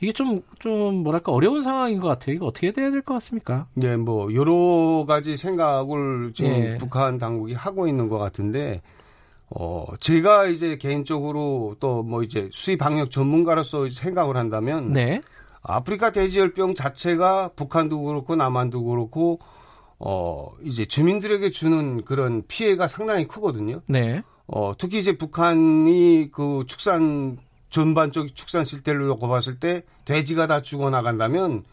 이게 0.00 0.12
좀, 0.12 0.42
좀, 0.58 1.02
뭐랄까, 1.02 1.32
어려운 1.32 1.62
상황인 1.62 2.00
것 2.00 2.08
같아요. 2.08 2.34
이거 2.36 2.46
어떻게 2.46 2.72
돼야 2.72 2.90
될 2.90 3.02
것 3.02 3.14
같습니까? 3.14 3.66
네, 3.74 3.96
뭐 3.96 4.32
여러 4.34 5.04
가지 5.06 5.36
생각을 5.36 6.32
지금 6.34 6.50
예. 6.50 6.78
북한 6.78 7.18
당국이 7.18 7.54
하고 7.54 7.86
있는 7.88 8.08
것 8.08 8.18
같은데 8.18 8.82
어 9.48 9.86
제가 9.98 10.46
이제 10.46 10.76
개인적으로 10.76 11.74
또 11.80 12.02
뭐 12.02 12.22
이제 12.22 12.48
수의 12.52 12.76
방역 12.76 13.10
전문가로서 13.10 13.90
생각을 13.90 14.36
한다면 14.36 14.92
네. 14.92 15.20
아프리카 15.62 16.12
돼지열병 16.12 16.74
자체가 16.74 17.50
북한도 17.56 18.00
그렇고 18.02 18.36
남한도 18.36 18.84
그렇고 18.84 19.40
어 19.98 20.52
이제 20.62 20.84
주민들에게 20.84 21.50
주는 21.50 22.04
그런 22.04 22.42
피해가 22.48 22.86
상당히 22.88 23.26
크거든요. 23.26 23.80
네. 23.86 24.22
어 24.46 24.72
특히 24.78 24.98
이제 25.00 25.16
북한이 25.18 26.30
그 26.32 26.64
축산 26.66 27.38
전반적 27.70 28.34
축산 28.34 28.64
실태를 28.64 29.06
놓고 29.06 29.28
봤을 29.28 29.58
때 29.58 29.82
돼지가 30.04 30.46
다 30.46 30.62
죽어 30.62 30.90
나간다면 30.90 31.64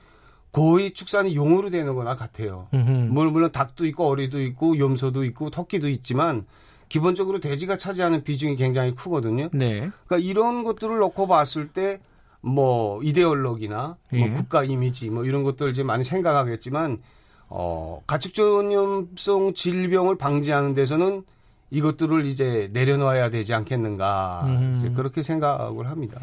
거의 0.51 0.91
축산이 0.91 1.35
용으로 1.35 1.69
되는 1.69 1.93
거나 1.93 2.15
같아요. 2.15 2.67
물론 2.71 3.33
물론 3.33 3.51
닭도 3.51 3.85
있고 3.87 4.07
어리도 4.07 4.41
있고 4.41 4.79
염소도 4.79 5.23
있고 5.25 5.49
토끼도 5.49 5.89
있지만 5.89 6.45
기본적으로 6.89 7.39
돼지가 7.39 7.77
차지하는 7.77 8.23
비중이 8.23 8.55
굉장히 8.55 8.95
크거든요. 8.95 9.49
네. 9.51 9.89
그러니까 10.07 10.17
이런 10.17 10.63
것들을 10.63 10.97
놓고 10.97 11.27
봤을 11.27 11.67
때 11.67 11.99
뭐 12.41 13.01
이데올로기나 13.03 13.97
예. 14.13 14.25
뭐 14.25 14.37
국가 14.37 14.63
이미지 14.63 15.09
뭐 15.09 15.25
이런 15.25 15.43
것들 15.43 15.69
이제 15.71 15.83
많이 15.83 16.03
생각하겠지만 16.03 17.01
어 17.49 18.01
가축 18.07 18.33
전염성 18.33 19.53
질병을 19.53 20.17
방지하는 20.17 20.73
데서는 20.73 21.23
이것들을 21.69 22.25
이제 22.25 22.69
내려놔야 22.71 23.29
되지 23.29 23.53
않겠는가 23.53 24.43
음. 24.45 24.93
그렇게 24.95 25.21
생각을 25.21 25.87
합니다. 25.89 26.19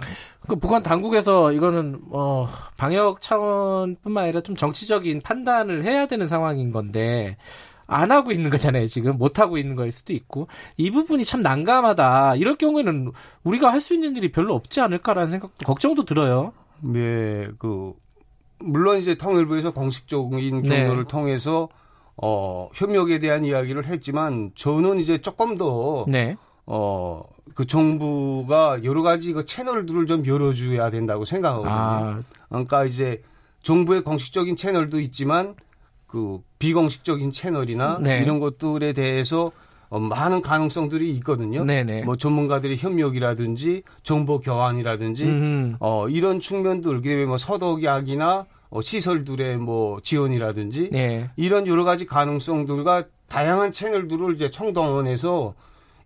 그 0.49 0.57
북한 0.57 0.83
당국에서 0.83 1.53
이거는 1.53 2.01
어 2.11 2.49
방역 2.79 3.21
차원뿐만 3.21 4.25
아니라 4.25 4.41
좀 4.41 4.57
정치적인 4.57 5.21
판단을 5.21 5.85
해야 5.85 6.07
되는 6.07 6.27
상황인 6.29 6.73
건데 6.73 7.37
안 7.87 8.11
하고 8.11 8.33
있는 8.33 8.49
거잖아요 8.49 8.87
지금 8.87 9.19
못 9.19 9.39
하고 9.39 9.59
있는 9.59 9.77
거일 9.77 9.93
수도 9.93 10.15
있고 10.15 10.49
이 10.79 10.91
부분이 10.91 11.27
참 11.27 11.43
난감하다 11.43 12.37
이럴 12.37 12.57
경우에는 12.57 13.13
우리가 13.43 13.71
할 13.71 13.81
수 13.83 13.93
있는 13.93 14.17
일이 14.17 14.33
별로 14.33 14.55
없지 14.55 14.81
않을까라는 14.81 15.31
생각도 15.33 15.67
걱정도 15.67 16.07
들어요. 16.07 16.55
네, 16.81 17.49
그 17.59 17.93
물론 18.61 18.99
이제 18.99 19.15
통일부에서 19.15 19.73
공식적인 19.75 20.63
네. 20.63 20.69
경로를 20.87 21.05
통해서 21.05 21.69
어 22.17 22.71
협력에 22.75 23.19
대한 23.19 23.45
이야기를 23.45 23.87
했지만 23.87 24.53
저는 24.55 24.99
이제 24.99 25.19
조금 25.19 25.57
더 25.57 26.05
네. 26.09 26.37
어, 26.67 27.23
그 27.55 27.67
정부가 27.67 28.83
여러 28.85 29.03
가지 29.03 29.33
그 29.33 29.45
채널들을 29.45 30.07
좀 30.07 30.27
열어줘야 30.27 30.91
된다고 30.91 31.25
생각하거든요. 31.25 31.73
아. 31.73 32.23
그러니까 32.49 32.85
이제 32.85 33.23
정부의 33.63 34.03
공식적인 34.03 34.57
채널도 34.57 35.01
있지만 35.01 35.55
그 36.07 36.39
비공식적인 36.59 37.33
채널이나 37.33 37.99
네. 38.01 38.21
이런 38.23 38.39
것들에 38.39 38.93
대해서 38.93 39.51
어, 39.89 39.99
많은 39.99 40.43
가능성들이 40.43 41.11
있거든요. 41.17 41.65
네네. 41.65 42.03
뭐 42.03 42.17
전문가들의 42.17 42.77
협력이라든지 42.79 43.83
정보 44.03 44.41
교환이라든지 44.41 45.25
음. 45.25 45.77
어, 45.81 46.09
이런 46.09 46.41
측면들, 46.41 47.01
그다음에 47.03 47.27
뭐 47.27 47.39
서독약이나 47.39 48.39
어, 48.39 48.47
시설들의 48.83 49.57
뭐 49.59 50.01
지원이라든지 50.03 50.89
네. 50.93 51.31
이런 51.37 51.67
여러 51.67 51.85
가지 51.85 52.07
가능성들과 52.07 53.05
다양한 53.29 53.73
채널들을 53.73 54.35
이제 54.35 54.51
총동원해서 54.51 55.55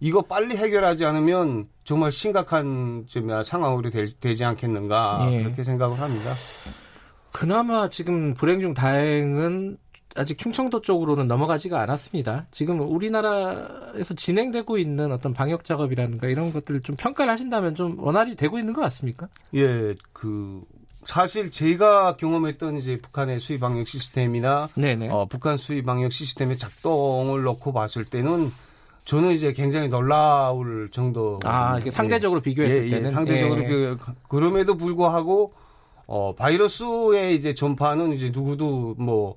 이거 0.00 0.22
빨리 0.22 0.56
해결하지 0.56 1.04
않으면 1.04 1.66
정말 1.84 2.12
심각한 2.12 3.04
좀 3.08 3.28
상황으로 3.42 3.90
될- 3.90 4.12
되지 4.20 4.44
않겠는가 4.44 5.26
예. 5.32 5.42
그렇게 5.42 5.64
생각을 5.64 5.98
합니다. 6.00 6.30
그나마 7.32 7.88
지금 7.88 8.34
불행 8.34 8.60
중 8.60 8.74
다행은 8.74 9.76
아직 10.16 10.38
충청도 10.38 10.80
쪽으로는 10.80 11.28
넘어가지가 11.28 11.80
않았습니다. 11.82 12.46
지금 12.50 12.80
우리나라에서 12.80 14.14
진행되고 14.14 14.78
있는 14.78 15.12
어떤 15.12 15.32
방역 15.32 15.64
작업이라든가 15.64 16.28
이런 16.28 16.52
것들을 16.52 16.80
좀 16.82 16.96
평가를 16.96 17.30
하신다면 17.32 17.74
좀 17.74 17.98
원활히 17.98 18.34
되고 18.34 18.58
있는 18.58 18.72
것 18.72 18.80
같습니까? 18.82 19.28
예, 19.54 19.94
그 20.12 20.62
사실 21.08 21.50
제가 21.50 22.16
경험했던 22.16 22.76
이제 22.76 22.98
북한의 23.00 23.40
수의 23.40 23.58
방역 23.58 23.88
시스템이나. 23.88 24.68
어, 25.10 25.24
북한 25.24 25.56
수의 25.56 25.80
방역 25.80 26.12
시스템의 26.12 26.58
작동을 26.58 27.44
놓고 27.44 27.72
봤을 27.72 28.04
때는 28.04 28.50
저는 29.06 29.30
이제 29.30 29.54
굉장히 29.54 29.88
놀라울 29.88 30.90
정도. 30.92 31.40
아, 31.44 31.78
이게 31.78 31.90
상대적으로 31.90 32.42
비교했을 32.42 32.86
예, 32.86 32.90
때는 32.90 33.08
예, 33.08 33.14
상대적으로 33.14 33.62
예. 33.62 33.66
그, 33.66 33.96
그럼에도 34.28 34.76
불구하고 34.76 35.54
어, 36.06 36.34
바이러스의 36.34 37.36
이제 37.36 37.54
전파는 37.54 38.12
이제 38.12 38.28
누구도 38.30 38.94
뭐 38.98 39.34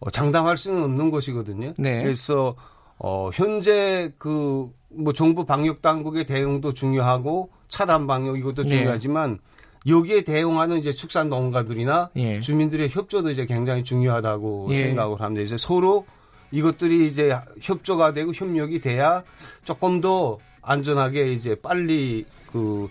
어, 0.00 0.10
장담할 0.10 0.58
수는 0.58 0.82
없는 0.84 1.10
것이거든요. 1.10 1.72
네. 1.78 2.02
그래서 2.02 2.54
어, 2.98 3.30
현재 3.32 4.12
그 4.18 4.70
뭐 4.96 5.12
정부 5.12 5.44
방역 5.44 5.82
당국의 5.82 6.26
대응도 6.26 6.72
중요하고 6.72 7.50
차단 7.68 8.06
방역 8.06 8.38
이것도 8.38 8.62
네. 8.62 8.68
중요하지만 8.68 9.38
여기에 9.86 10.22
대응하는 10.22 10.78
이제 10.78 10.92
축산 10.92 11.28
농가들이나 11.28 12.10
예. 12.16 12.40
주민들의 12.40 12.88
협조도 12.90 13.30
이제 13.30 13.46
굉장히 13.46 13.84
중요하다고 13.84 14.68
예. 14.70 14.84
생각을 14.84 15.20
합니다. 15.20 15.42
이제 15.42 15.56
서로 15.56 16.06
이것들이 16.50 17.06
이제 17.06 17.36
협조가 17.60 18.12
되고 18.12 18.32
협력이 18.32 18.80
돼야 18.80 19.22
조금 19.64 20.00
더 20.00 20.38
안전하게 20.62 21.32
이제 21.32 21.54
빨리 21.54 22.24
그 22.50 22.88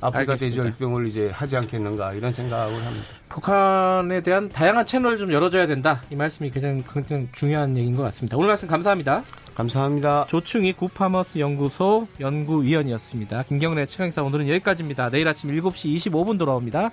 아프리카 0.00 0.32
알겠습니다. 0.32 0.62
돼지열병을 0.62 1.08
이제 1.08 1.30
하지 1.32 1.56
않겠는가 1.56 2.12
이런 2.14 2.32
생각을 2.32 2.72
합니다. 2.72 3.06
북한에 3.28 4.20
대한 4.20 4.48
다양한 4.48 4.86
채널을 4.86 5.18
좀 5.18 5.32
열어줘야 5.32 5.66
된다. 5.66 6.02
이 6.10 6.16
말씀이 6.16 6.50
가장, 6.50 6.82
가장 6.82 7.28
중요한 7.32 7.76
얘기인 7.76 7.96
것 7.96 8.02
같습니다. 8.04 8.36
오늘 8.36 8.48
말씀 8.48 8.68
감사합니다. 8.68 9.22
감사합니다. 9.54 10.26
조충희 10.28 10.74
구파머스 10.74 11.38
연구소 11.40 12.06
연구위원이었습니다. 12.20 13.42
김경래 13.44 13.86
최강사 13.86 14.22
오늘은 14.22 14.48
여기까지입니다. 14.48 15.10
내일 15.10 15.26
아침 15.26 15.50
7시 15.50 15.96
25분 15.96 16.38
돌아옵니다. 16.38 16.90